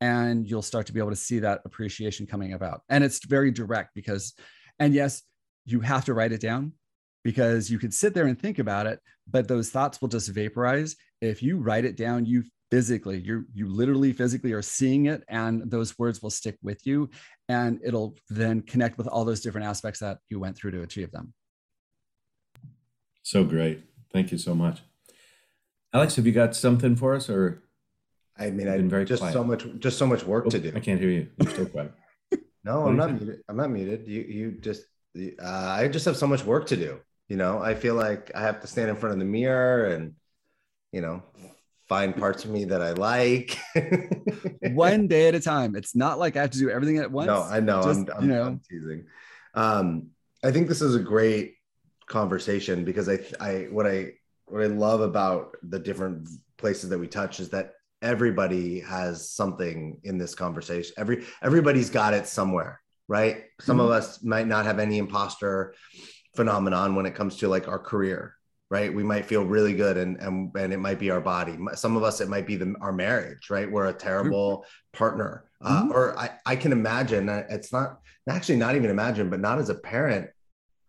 And 0.00 0.48
you'll 0.48 0.62
start 0.62 0.86
to 0.86 0.92
be 0.92 0.98
able 0.98 1.10
to 1.10 1.16
see 1.16 1.38
that 1.38 1.60
appreciation 1.64 2.26
coming 2.26 2.52
about. 2.52 2.82
And 2.88 3.04
it's 3.04 3.24
very 3.24 3.50
direct 3.50 3.90
because, 3.94 4.34
and 4.78 4.94
yes, 4.94 5.22
you 5.64 5.80
have 5.80 6.04
to 6.06 6.14
write 6.14 6.32
it 6.32 6.40
down 6.40 6.72
because 7.22 7.70
you 7.70 7.78
could 7.78 7.94
sit 7.94 8.14
there 8.14 8.26
and 8.26 8.38
think 8.38 8.58
about 8.58 8.86
it, 8.86 9.00
but 9.30 9.48
those 9.48 9.70
thoughts 9.70 10.00
will 10.00 10.08
just 10.08 10.28
vaporize. 10.30 10.96
If 11.20 11.42
you 11.42 11.58
write 11.58 11.84
it 11.84 11.96
down, 11.96 12.26
you 12.26 12.44
physically, 12.70 13.20
you 13.20 13.44
you 13.54 13.68
literally 13.68 14.12
physically 14.12 14.52
are 14.52 14.62
seeing 14.62 15.06
it, 15.06 15.22
and 15.28 15.70
those 15.70 15.98
words 15.98 16.22
will 16.22 16.30
stick 16.30 16.56
with 16.62 16.86
you, 16.86 17.08
and 17.48 17.80
it'll 17.84 18.16
then 18.28 18.60
connect 18.62 18.98
with 18.98 19.06
all 19.06 19.24
those 19.24 19.40
different 19.40 19.66
aspects 19.66 20.00
that 20.00 20.18
you 20.28 20.38
went 20.38 20.56
through 20.56 20.72
to 20.72 20.82
achieve 20.82 21.10
them. 21.10 21.32
So 23.22 23.42
great. 23.44 23.82
Thank 24.12 24.32
you 24.32 24.38
so 24.38 24.54
much. 24.54 24.82
Alex, 25.94 26.16
have 26.16 26.26
you 26.26 26.32
got 26.32 26.54
something 26.54 26.94
for 26.96 27.14
us 27.14 27.30
or 27.30 27.62
I 28.36 28.50
mean, 28.50 28.68
I've 28.68 28.78
been 28.78 28.88
very 28.88 29.04
just 29.04 29.20
quiet. 29.20 29.32
so 29.32 29.44
much, 29.44 29.64
just 29.78 29.96
so 29.96 30.06
much 30.06 30.24
work 30.24 30.44
oh, 30.46 30.50
to 30.50 30.58
do. 30.58 30.72
I 30.74 30.80
can't 30.80 31.00
hear 31.00 31.10
you. 31.10 31.28
You're 31.40 31.50
still 31.50 31.66
quiet. 31.66 31.92
No, 32.64 32.86
I'm 32.86 32.96
not 32.96 33.12
muted. 33.12 33.40
I'm 33.48 33.56
not 33.56 33.70
muted. 33.70 34.08
You, 34.08 34.22
you 34.22 34.52
just, 34.52 34.84
uh, 35.16 35.46
I 35.46 35.88
just 35.88 36.04
have 36.06 36.16
so 36.16 36.26
much 36.26 36.44
work 36.44 36.66
to 36.68 36.76
do. 36.76 37.00
You 37.28 37.36
know, 37.36 37.58
I 37.58 37.74
feel 37.74 37.94
like 37.94 38.30
I 38.34 38.40
have 38.40 38.60
to 38.60 38.66
stand 38.66 38.90
in 38.90 38.96
front 38.96 39.12
of 39.12 39.18
the 39.18 39.24
mirror 39.24 39.86
and, 39.86 40.14
you 40.92 41.00
know, 41.00 41.22
find 41.88 42.16
parts 42.16 42.44
of 42.44 42.50
me 42.50 42.64
that 42.66 42.82
I 42.82 42.92
like. 42.92 43.58
One 44.72 45.06
day 45.06 45.28
at 45.28 45.34
a 45.34 45.40
time. 45.40 45.76
It's 45.76 45.94
not 45.94 46.18
like 46.18 46.36
I 46.36 46.42
have 46.42 46.50
to 46.50 46.58
do 46.58 46.70
everything 46.70 46.98
at 46.98 47.10
once. 47.10 47.26
No, 47.26 47.42
I 47.42 47.60
know. 47.60 47.82
Just, 47.82 48.10
I'm, 48.10 48.16
I'm, 48.16 48.22
you 48.22 48.28
know. 48.28 48.44
I'm 48.44 48.60
teasing. 48.68 49.06
Um, 49.54 50.08
I 50.42 50.50
think 50.50 50.68
this 50.68 50.82
is 50.82 50.94
a 50.94 51.00
great 51.00 51.54
conversation 52.06 52.84
because 52.84 53.08
I, 53.08 53.20
I, 53.40 53.68
what 53.70 53.86
I, 53.86 54.12
what 54.46 54.62
I 54.62 54.66
love 54.66 55.00
about 55.00 55.56
the 55.62 55.78
different 55.78 56.28
places 56.56 56.90
that 56.90 56.98
we 56.98 57.08
touch 57.08 57.40
is 57.40 57.50
that 57.50 57.72
everybody 58.04 58.80
has 58.80 59.30
something 59.30 59.98
in 60.04 60.18
this 60.18 60.34
conversation. 60.34 60.94
Every, 60.96 61.24
everybody's 61.42 61.90
got 61.90 62.14
it 62.14 62.26
somewhere, 62.26 62.80
right? 63.08 63.44
Some 63.60 63.78
mm-hmm. 63.78 63.86
of 63.86 63.92
us 63.92 64.22
might 64.22 64.46
not 64.46 64.66
have 64.66 64.78
any 64.78 64.98
imposter 64.98 65.74
phenomenon 66.36 66.94
when 66.94 67.06
it 67.06 67.14
comes 67.14 67.36
to 67.36 67.48
like 67.48 67.66
our 67.68 67.78
career 67.78 68.36
right 68.70 68.92
we 68.92 69.02
might 69.02 69.24
feel 69.24 69.44
really 69.44 69.74
good 69.74 69.96
and 69.96 70.16
and, 70.18 70.50
and 70.56 70.72
it 70.72 70.78
might 70.78 70.98
be 70.98 71.10
our 71.10 71.20
body 71.20 71.56
some 71.74 71.96
of 71.96 72.02
us 72.02 72.20
it 72.20 72.28
might 72.28 72.46
be 72.46 72.56
the, 72.56 72.74
our 72.80 72.92
marriage 72.92 73.50
right 73.50 73.70
we're 73.70 73.86
a 73.86 73.92
terrible 73.92 74.64
partner 74.92 75.44
uh, 75.62 75.82
mm-hmm. 75.82 75.92
or 75.92 76.18
I, 76.18 76.30
I 76.46 76.56
can 76.56 76.72
imagine 76.72 77.28
uh, 77.28 77.44
it's 77.48 77.72
not 77.72 78.00
actually 78.28 78.56
not 78.56 78.74
even 78.74 78.90
imagine 78.90 79.30
but 79.30 79.40
not 79.40 79.58
as 79.58 79.68
a 79.68 79.74
parent 79.74 80.30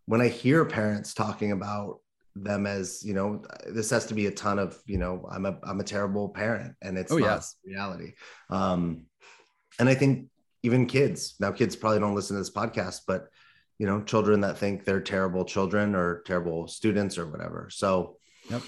when 0.05 0.21
i 0.21 0.27
hear 0.27 0.65
parents 0.65 1.13
talking 1.13 1.51
about 1.51 1.99
them 2.35 2.65
as 2.67 3.01
you 3.03 3.13
know 3.13 3.41
this 3.67 3.89
has 3.89 4.05
to 4.05 4.13
be 4.13 4.25
a 4.25 4.31
ton 4.31 4.59
of 4.59 4.77
you 4.85 4.97
know 4.97 5.25
i'm 5.31 5.45
a 5.45 5.57
i'm 5.63 5.79
a 5.79 5.85
terrible 5.85 6.27
parent 6.27 6.75
and 6.81 6.97
it's 6.97 7.11
oh, 7.11 7.17
not 7.17 7.25
yes. 7.25 7.55
reality. 7.63 8.11
Um 8.49 9.05
and 9.79 9.87
i 9.87 9.95
think 9.95 10.27
even 10.61 10.85
kids 10.85 11.35
now 11.39 11.51
kids 11.51 11.75
probably 11.75 11.99
don't 11.99 12.15
listen 12.15 12.35
to 12.35 12.41
this 12.41 12.51
podcast 12.51 13.01
but 13.07 13.29
you 13.77 13.85
know 13.85 14.01
children 14.01 14.41
that 14.41 14.57
think 14.57 14.85
they're 14.85 15.01
terrible 15.01 15.45
children 15.45 15.95
or 15.95 16.21
terrible 16.25 16.67
students 16.67 17.17
or 17.17 17.27
whatever. 17.27 17.67
So 17.71 18.17
yep. 18.49 18.61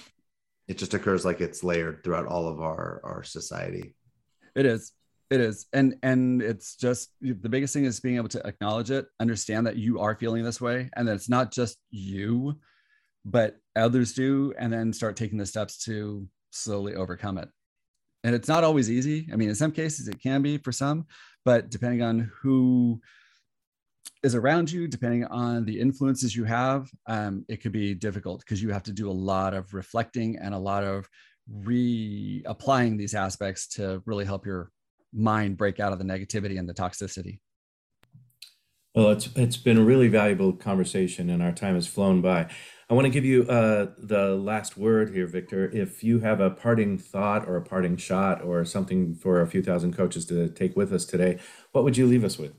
it 0.67 0.77
just 0.77 0.93
occurs 0.93 1.25
like 1.25 1.41
it's 1.41 1.63
layered 1.63 2.03
throughout 2.03 2.25
all 2.25 2.47
of 2.47 2.61
our 2.61 3.01
our 3.03 3.23
society. 3.23 3.95
It 4.55 4.65
is. 4.65 4.91
It 5.29 5.41
is. 5.41 5.67
And 5.73 5.95
and 6.03 6.41
it's 6.41 6.75
just 6.75 7.11
the 7.21 7.49
biggest 7.49 7.73
thing 7.73 7.85
is 7.85 7.99
being 7.99 8.17
able 8.17 8.29
to 8.29 8.45
acknowledge 8.45 8.91
it 8.91 9.07
understand 9.19 9.67
that 9.67 9.77
you 9.77 9.99
are 9.99 10.15
feeling 10.15 10.43
this 10.43 10.61
way 10.61 10.89
and 10.95 11.07
that 11.07 11.15
it's 11.15 11.29
not 11.29 11.51
just 11.51 11.77
you 11.89 12.59
but 13.29 13.57
others 13.75 14.13
do 14.13 14.53
and 14.57 14.71
then 14.71 14.91
start 14.93 15.15
taking 15.15 15.37
the 15.37 15.45
steps 15.45 15.77
to 15.77 16.27
slowly 16.51 16.95
overcome 16.95 17.37
it 17.37 17.49
and 18.23 18.33
it's 18.33 18.47
not 18.47 18.63
always 18.63 18.89
easy 18.89 19.27
i 19.31 19.35
mean 19.35 19.49
in 19.49 19.55
some 19.55 19.71
cases 19.71 20.07
it 20.07 20.21
can 20.21 20.41
be 20.41 20.57
for 20.57 20.71
some 20.71 21.05
but 21.45 21.69
depending 21.69 22.01
on 22.01 22.31
who 22.41 22.99
is 24.23 24.35
around 24.35 24.71
you, 24.71 24.87
depending 24.87 25.25
on 25.25 25.65
the 25.65 25.79
influences 25.79 26.35
you 26.35 26.43
have, 26.43 26.89
um, 27.07 27.45
it 27.47 27.61
could 27.61 27.71
be 27.71 27.93
difficult 27.93 28.39
because 28.41 28.61
you 28.61 28.69
have 28.69 28.83
to 28.83 28.91
do 28.91 29.09
a 29.09 29.11
lot 29.11 29.53
of 29.53 29.73
reflecting 29.73 30.37
and 30.37 30.53
a 30.53 30.57
lot 30.57 30.83
of 30.83 31.07
reapplying 31.63 32.97
these 32.97 33.13
aspects 33.13 33.67
to 33.67 34.01
really 34.05 34.25
help 34.25 34.45
your 34.45 34.71
mind 35.13 35.57
break 35.57 35.79
out 35.79 35.93
of 35.93 35.99
the 35.99 36.05
negativity 36.05 36.59
and 36.59 36.67
the 36.67 36.73
toxicity. 36.73 37.39
Well, 38.97 39.11
it's 39.11 39.29
it's 39.35 39.57
been 39.57 39.77
a 39.77 39.83
really 39.83 40.07
valuable 40.07 40.53
conversation, 40.53 41.29
and 41.29 41.43
our 41.43 41.51
time 41.51 41.75
has 41.75 41.85
flown 41.85 42.19
by. 42.19 42.49
I 42.89 42.95
want 42.95 43.05
to 43.05 43.11
give 43.11 43.25
you 43.25 43.43
uh, 43.43 43.91
the 43.99 44.29
last 44.29 44.75
word 44.75 45.13
here, 45.13 45.27
Victor. 45.27 45.69
If 45.71 46.03
you 46.03 46.17
have 46.21 46.39
a 46.39 46.49
parting 46.49 46.97
thought 46.97 47.47
or 47.47 47.57
a 47.57 47.61
parting 47.61 47.97
shot 47.97 48.43
or 48.43 48.65
something 48.65 49.13
for 49.13 49.39
a 49.39 49.45
few 49.45 49.61
thousand 49.61 49.95
coaches 49.95 50.25
to 50.27 50.49
take 50.49 50.75
with 50.75 50.91
us 50.91 51.05
today, 51.05 51.37
what 51.73 51.83
would 51.83 51.95
you 51.95 52.07
leave 52.07 52.23
us 52.23 52.39
with? 52.39 52.53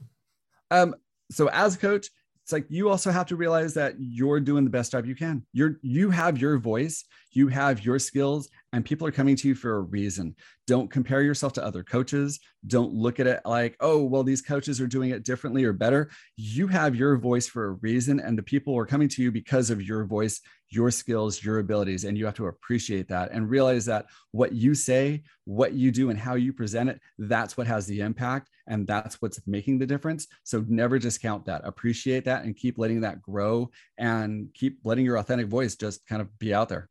Um, 0.70 0.94
so 1.28 1.48
as 1.48 1.76
coach, 1.76 2.06
it's 2.48 2.52
like 2.54 2.64
you 2.70 2.88
also 2.88 3.10
have 3.10 3.26
to 3.26 3.36
realize 3.36 3.74
that 3.74 3.96
you're 3.98 4.40
doing 4.40 4.64
the 4.64 4.70
best 4.70 4.92
job 4.92 5.04
you 5.04 5.14
can. 5.14 5.44
You're 5.52 5.78
you 5.82 6.08
have 6.08 6.38
your 6.38 6.56
voice, 6.56 7.04
you 7.30 7.48
have 7.48 7.84
your 7.84 7.98
skills, 7.98 8.48
and 8.72 8.82
people 8.82 9.06
are 9.06 9.12
coming 9.12 9.36
to 9.36 9.48
you 9.48 9.54
for 9.54 9.76
a 9.76 9.80
reason. 9.82 10.34
Don't 10.66 10.90
compare 10.90 11.20
yourself 11.20 11.52
to 11.54 11.62
other 11.62 11.82
coaches. 11.82 12.40
Don't 12.66 12.90
look 12.90 13.20
at 13.20 13.26
it 13.26 13.42
like, 13.44 13.76
oh, 13.80 14.02
well, 14.02 14.22
these 14.22 14.40
coaches 14.40 14.80
are 14.80 14.86
doing 14.86 15.10
it 15.10 15.24
differently 15.24 15.62
or 15.64 15.74
better. 15.74 16.10
You 16.36 16.68
have 16.68 16.96
your 16.96 17.18
voice 17.18 17.46
for 17.46 17.66
a 17.66 17.72
reason, 17.72 18.18
and 18.18 18.38
the 18.38 18.42
people 18.42 18.74
are 18.78 18.86
coming 18.86 19.10
to 19.10 19.22
you 19.22 19.30
because 19.30 19.68
of 19.68 19.82
your 19.82 20.06
voice, 20.06 20.40
your 20.70 20.90
skills, 20.90 21.42
your 21.42 21.58
abilities. 21.58 22.04
And 22.04 22.16
you 22.16 22.24
have 22.26 22.34
to 22.34 22.46
appreciate 22.46 23.08
that 23.08 23.30
and 23.32 23.48
realize 23.48 23.84
that 23.86 24.06
what 24.32 24.52
you 24.52 24.74
say, 24.74 25.22
what 25.44 25.72
you 25.72 25.90
do, 25.90 26.10
and 26.10 26.18
how 26.18 26.34
you 26.34 26.52
present 26.52 26.90
it, 26.90 27.00
that's 27.18 27.56
what 27.56 27.66
has 27.66 27.86
the 27.86 28.00
impact. 28.00 28.50
And 28.66 28.86
that's 28.86 29.20
what's 29.22 29.40
making 29.46 29.78
the 29.78 29.86
difference. 29.86 30.26
So 30.44 30.64
never 30.68 30.98
discount 30.98 31.46
that. 31.46 31.62
Appreciate 31.64 32.24
that 32.26 32.44
and 32.44 32.56
keep 32.56 32.78
letting 32.78 33.00
that 33.00 33.22
grow 33.22 33.70
and 33.96 34.48
keep 34.54 34.78
letting 34.84 35.04
your 35.04 35.16
authentic 35.16 35.46
voice 35.46 35.74
just 35.74 36.06
kind 36.06 36.20
of 36.20 36.38
be 36.38 36.52
out 36.52 36.68
there. 36.68 36.88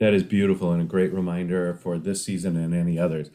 That 0.00 0.14
is 0.14 0.22
beautiful 0.22 0.72
and 0.72 0.80
a 0.80 0.84
great 0.84 1.12
reminder 1.12 1.74
for 1.74 1.98
this 1.98 2.24
season 2.24 2.56
and 2.56 2.72
any 2.72 2.98
others. 2.98 3.30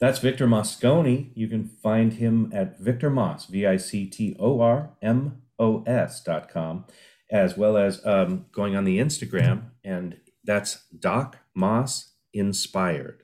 That's 0.00 0.18
Victor 0.18 0.46
Mosconi. 0.46 1.30
You 1.34 1.48
can 1.48 1.64
find 1.64 2.14
him 2.14 2.50
at 2.52 2.78
Victor 2.78 3.10
Moss, 3.10 3.46
V 3.46 3.66
I 3.66 3.76
C 3.76 4.06
T 4.06 4.36
O 4.38 4.60
R 4.60 4.90
M 5.00 5.42
O 5.58 5.82
S 5.84 6.22
dot 6.22 6.48
com. 6.50 6.84
as 7.30 7.56
well 7.56 7.76
as 7.76 8.04
um, 8.06 8.46
going 8.52 8.74
on 8.74 8.84
the 8.84 8.98
Instagram, 8.98 9.70
and 9.84 10.16
that's 10.44 10.84
Doc 10.98 11.36
Moss 11.54 12.14
Inspired. 12.32 13.22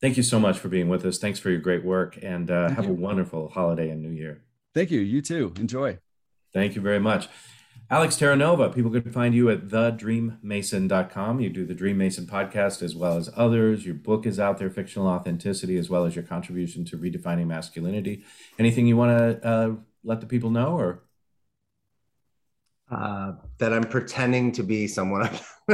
Thank 0.00 0.16
you 0.16 0.22
so 0.22 0.38
much 0.38 0.58
for 0.58 0.68
being 0.68 0.88
with 0.88 1.04
us. 1.04 1.18
Thanks 1.18 1.38
for 1.38 1.50
your 1.50 1.60
great 1.60 1.84
work, 1.84 2.18
and 2.22 2.50
uh, 2.50 2.70
have 2.70 2.84
you. 2.86 2.92
a 2.92 2.94
wonderful 2.94 3.48
holiday 3.48 3.90
and 3.90 4.00
New 4.02 4.10
Year. 4.12 4.42
Thank 4.74 4.90
you. 4.90 5.00
You 5.00 5.20
too. 5.20 5.52
Enjoy. 5.58 5.98
Thank 6.54 6.74
you 6.76 6.80
very 6.80 7.00
much. 7.00 7.28
Alex 7.90 8.16
Terranova, 8.16 8.74
people 8.74 8.90
can 8.90 9.10
find 9.10 9.34
you 9.34 9.48
at 9.50 9.68
thedreammason.com. 9.68 11.40
You 11.40 11.48
do 11.50 11.64
the 11.66 11.74
Dream 11.74 11.98
Mason 11.98 12.26
podcast 12.26 12.82
as 12.82 12.94
well 12.94 13.16
as 13.16 13.30
others. 13.36 13.86
Your 13.86 13.94
book 13.94 14.26
is 14.26 14.38
out 14.38 14.58
there, 14.58 14.70
Fictional 14.70 15.08
Authenticity, 15.08 15.76
as 15.78 15.88
well 15.88 16.04
as 16.04 16.14
your 16.14 16.24
contribution 16.24 16.84
to 16.86 16.98
redefining 16.98 17.46
masculinity. 17.46 18.24
Anything 18.58 18.86
you 18.86 18.96
want 18.96 19.18
to 19.42 19.46
uh, 19.46 19.74
let 20.04 20.20
the 20.20 20.26
people 20.26 20.50
know 20.50 20.76
or? 20.78 21.02
Uh, 22.90 23.32
that 23.58 23.72
I'm 23.72 23.84
pretending 23.84 24.50
to 24.52 24.62
be 24.62 24.88
someone. 24.88 25.28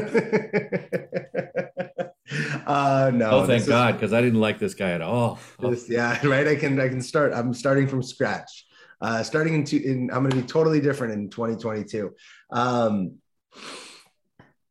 uh, 2.66 3.12
no. 3.14 3.30
Oh, 3.30 3.46
thank 3.46 3.66
God, 3.66 3.94
because 3.94 4.12
I 4.12 4.20
didn't 4.20 4.40
like 4.40 4.58
this 4.58 4.74
guy 4.74 4.90
at 4.90 5.00
all. 5.00 5.38
This, 5.60 5.88
yeah, 5.88 6.18
right. 6.26 6.48
I 6.48 6.56
can 6.56 6.80
I 6.80 6.88
can 6.88 7.00
start. 7.00 7.32
I'm 7.32 7.54
starting 7.54 7.86
from 7.86 8.02
scratch. 8.02 8.66
Uh, 9.00 9.22
starting 9.22 9.54
in, 9.54 9.64
two, 9.64 9.76
in 9.76 10.10
I'm 10.10 10.20
going 10.20 10.30
to 10.30 10.36
be 10.36 10.42
totally 10.42 10.80
different 10.80 11.12
in 11.12 11.30
2022. 11.30 12.12
Um, 12.50 13.18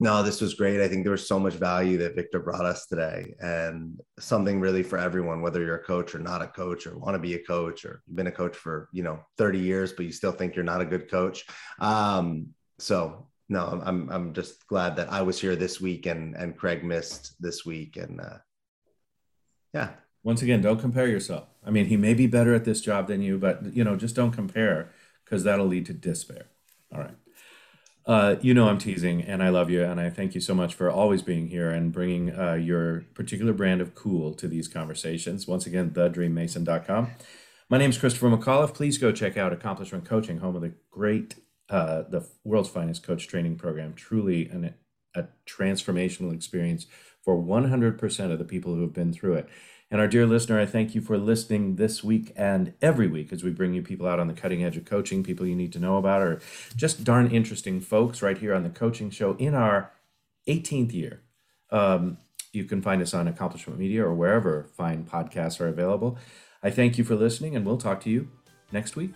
no, 0.04 0.22
this 0.22 0.41
was 0.41 0.54
great. 0.54 0.82
I 0.82 0.89
think 0.89 1.06
there 1.06 1.14
was 1.14 1.26
so 1.26 1.39
much 1.39 1.54
value 1.54 1.97
that 1.99 2.14
Victor 2.14 2.41
brought 2.41 2.66
us 2.66 2.88
today, 2.88 3.36
and 3.39 4.01
something 4.20 4.60
really 4.60 4.84
for 4.84 4.97
everyone, 4.97 5.41
whether 5.41 5.62
you're 5.62 5.78
a 5.78 5.84
coach 5.84 6.14
or 6.14 6.20
not 6.20 6.41
a 6.41 6.47
coach, 6.47 6.86
or 6.86 6.97
want 6.97 7.16
to 7.16 7.20
be 7.20 7.36
a 7.36 7.43
coach, 7.45 7.86
or 7.86 8.04
you've 8.06 8.18
been 8.18 8.28
a 8.28 8.32
coach 8.32 8.54
for 8.54 8.89
you 8.91 9.01
know 9.01 9.22
30 9.38 9.60
years, 9.60 9.93
but 9.93 10.06
you 10.06 10.12
still 10.12 10.34
think 10.34 10.56
you're 10.56 10.66
not 10.66 10.82
a 10.82 10.86
good 10.86 11.10
coach. 11.10 11.45
Um, 11.80 12.49
so 12.80 13.30
no, 13.47 13.82
I'm 13.82 14.10
I'm 14.10 14.34
just 14.34 14.68
glad 14.68 14.97
that 14.97 15.10
I 15.10 15.22
was 15.22 15.39
here 15.39 15.56
this 15.56 15.80
week 15.80 16.06
and 16.06 16.36
and 16.36 16.58
Craig 16.58 16.84
missed 16.84 17.36
this 17.39 17.66
week, 17.66 17.95
and 17.95 18.20
uh, 18.20 18.39
yeah. 19.74 19.91
Once 20.26 20.41
again, 20.41 20.62
don't 20.62 20.80
compare 20.80 21.08
yourself. 21.08 21.47
I 21.66 21.70
mean, 21.70 21.86
he 21.86 21.97
may 21.97 22.14
be 22.14 22.28
better 22.28 22.54
at 22.54 22.64
this 22.64 22.80
job 22.82 23.08
than 23.08 23.22
you, 23.22 23.38
but 23.38 23.74
you 23.74 23.86
know, 23.86 23.95
just 23.95 24.16
don't 24.16 24.32
compare 24.32 24.91
because 25.24 25.45
that'll 25.45 25.66
lead 25.66 25.86
to 25.86 25.93
despair. 25.93 26.47
All 26.93 26.99
right. 26.99 27.16
Uh, 28.06 28.36
you 28.41 28.54
know 28.54 28.68
I'm 28.68 28.78
teasing, 28.78 29.22
and 29.22 29.41
I 29.41 29.49
love 29.49 29.70
you, 29.70 29.84
and 29.84 29.99
I 29.99 30.10
thank 30.10 30.36
you 30.36 30.41
so 30.41 30.54
much 30.54 30.74
for 30.74 30.91
always 30.91 31.22
being 31.22 31.47
here 31.47 31.70
and 31.70 31.91
bringing 31.91 32.38
uh, 32.38 32.54
your 32.54 33.06
particular 33.14 33.54
brand 33.54 33.80
of 33.80 33.95
cool 33.95 34.34
to 34.34 34.47
these 34.47 34.68
conversations. 34.68 35.47
Once 35.47 35.66
again, 35.66 35.91
thedreammason.com. 35.91 37.12
My 37.70 37.78
name 37.78 37.91
is 37.91 37.97
Christopher 37.97 38.30
McAuliffe. 38.30 38.74
Please 38.74 38.97
go 38.97 39.14
check 39.14 39.38
out 39.38 39.54
Accomplishment 39.54 40.04
Coaching, 40.04 40.39
home 40.39 40.56
of 40.56 40.62
the 40.62 40.74
great, 40.91 41.36
uh, 41.70 42.04
the 42.10 42.28
world's 42.43 42.70
finest 42.70 43.04
coach 43.04 43.26
training 43.28 43.56
program. 43.56 43.93
Truly 43.93 44.49
an, 44.49 44.74
a 45.16 45.28
transformational 45.47 46.34
experience 46.34 46.88
for 47.24 47.41
100% 47.41 48.32
of 48.32 48.38
the 48.38 48.43
people 48.43 48.76
who 48.76 48.82
have 48.82 48.93
been 48.93 49.14
through 49.14 49.36
it. 49.36 49.49
And 49.94 50.02
our 50.02 50.08
dear 50.08 50.26
listener, 50.26 50.60
I 50.60 50.66
thank 50.66 50.96
you 50.96 51.02
for 51.02 51.20
listening 51.20 51.76
this 51.76 52.04
week 52.04 52.34
and 52.36 52.74
every 52.82 53.06
week 53.06 53.32
as 53.32 53.44
we 53.44 53.52
bring 53.52 53.76
you 53.76 53.84
people 53.84 54.08
out 54.08 54.20
on 54.20 54.28
the 54.28 54.34
cutting 54.34 54.64
edge 54.64 54.76
of 54.76 54.86
coaching, 54.86 55.24
people 55.24 55.46
you 55.46 55.56
need 55.56 55.72
to 55.74 55.80
know 55.80 55.98
about, 55.98 56.24
or 56.24 56.41
just 56.76 57.04
darn 57.04 57.30
interesting 57.30 57.80
folks 57.80 58.24
right 58.24 58.36
here 58.36 58.56
on 58.56 58.64
the 58.64 58.72
coaching 58.72 59.12
show 59.12 59.36
in 59.36 59.54
our 59.54 59.91
18th 60.48 60.94
year. 60.94 61.22
Um, 61.70 62.18
you 62.52 62.64
can 62.64 62.82
find 62.82 63.04
us 63.04 63.14
on 63.14 63.28
Accomplishment 63.28 63.78
Media 63.78 64.04
or 64.04 64.16
wherever 64.16 64.68
fine 64.76 65.04
podcasts 65.04 65.62
are 65.62 65.68
available. 65.68 66.18
I 66.64 66.72
thank 66.72 66.98
you 66.98 67.04
for 67.04 67.14
listening, 67.14 67.56
and 67.56 67.64
we'll 67.64 67.78
talk 67.78 68.02
to 68.02 68.10
you 68.10 68.32
next 68.72 68.96
week. 68.96 69.12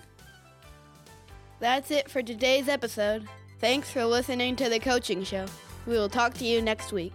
That's 1.59 1.89
it 1.89 2.07
for 2.07 2.21
today's 2.21 2.67
episode. 2.67 3.27
Thanks 3.57 3.89
for 3.89 4.05
listening 4.05 4.55
to 4.57 4.69
the 4.69 4.77
coaching 4.77 5.23
show. 5.23 5.47
We 5.87 5.93
will 5.93 6.07
talk 6.07 6.35
to 6.35 6.45
you 6.45 6.61
next 6.61 6.91
week. 6.91 7.13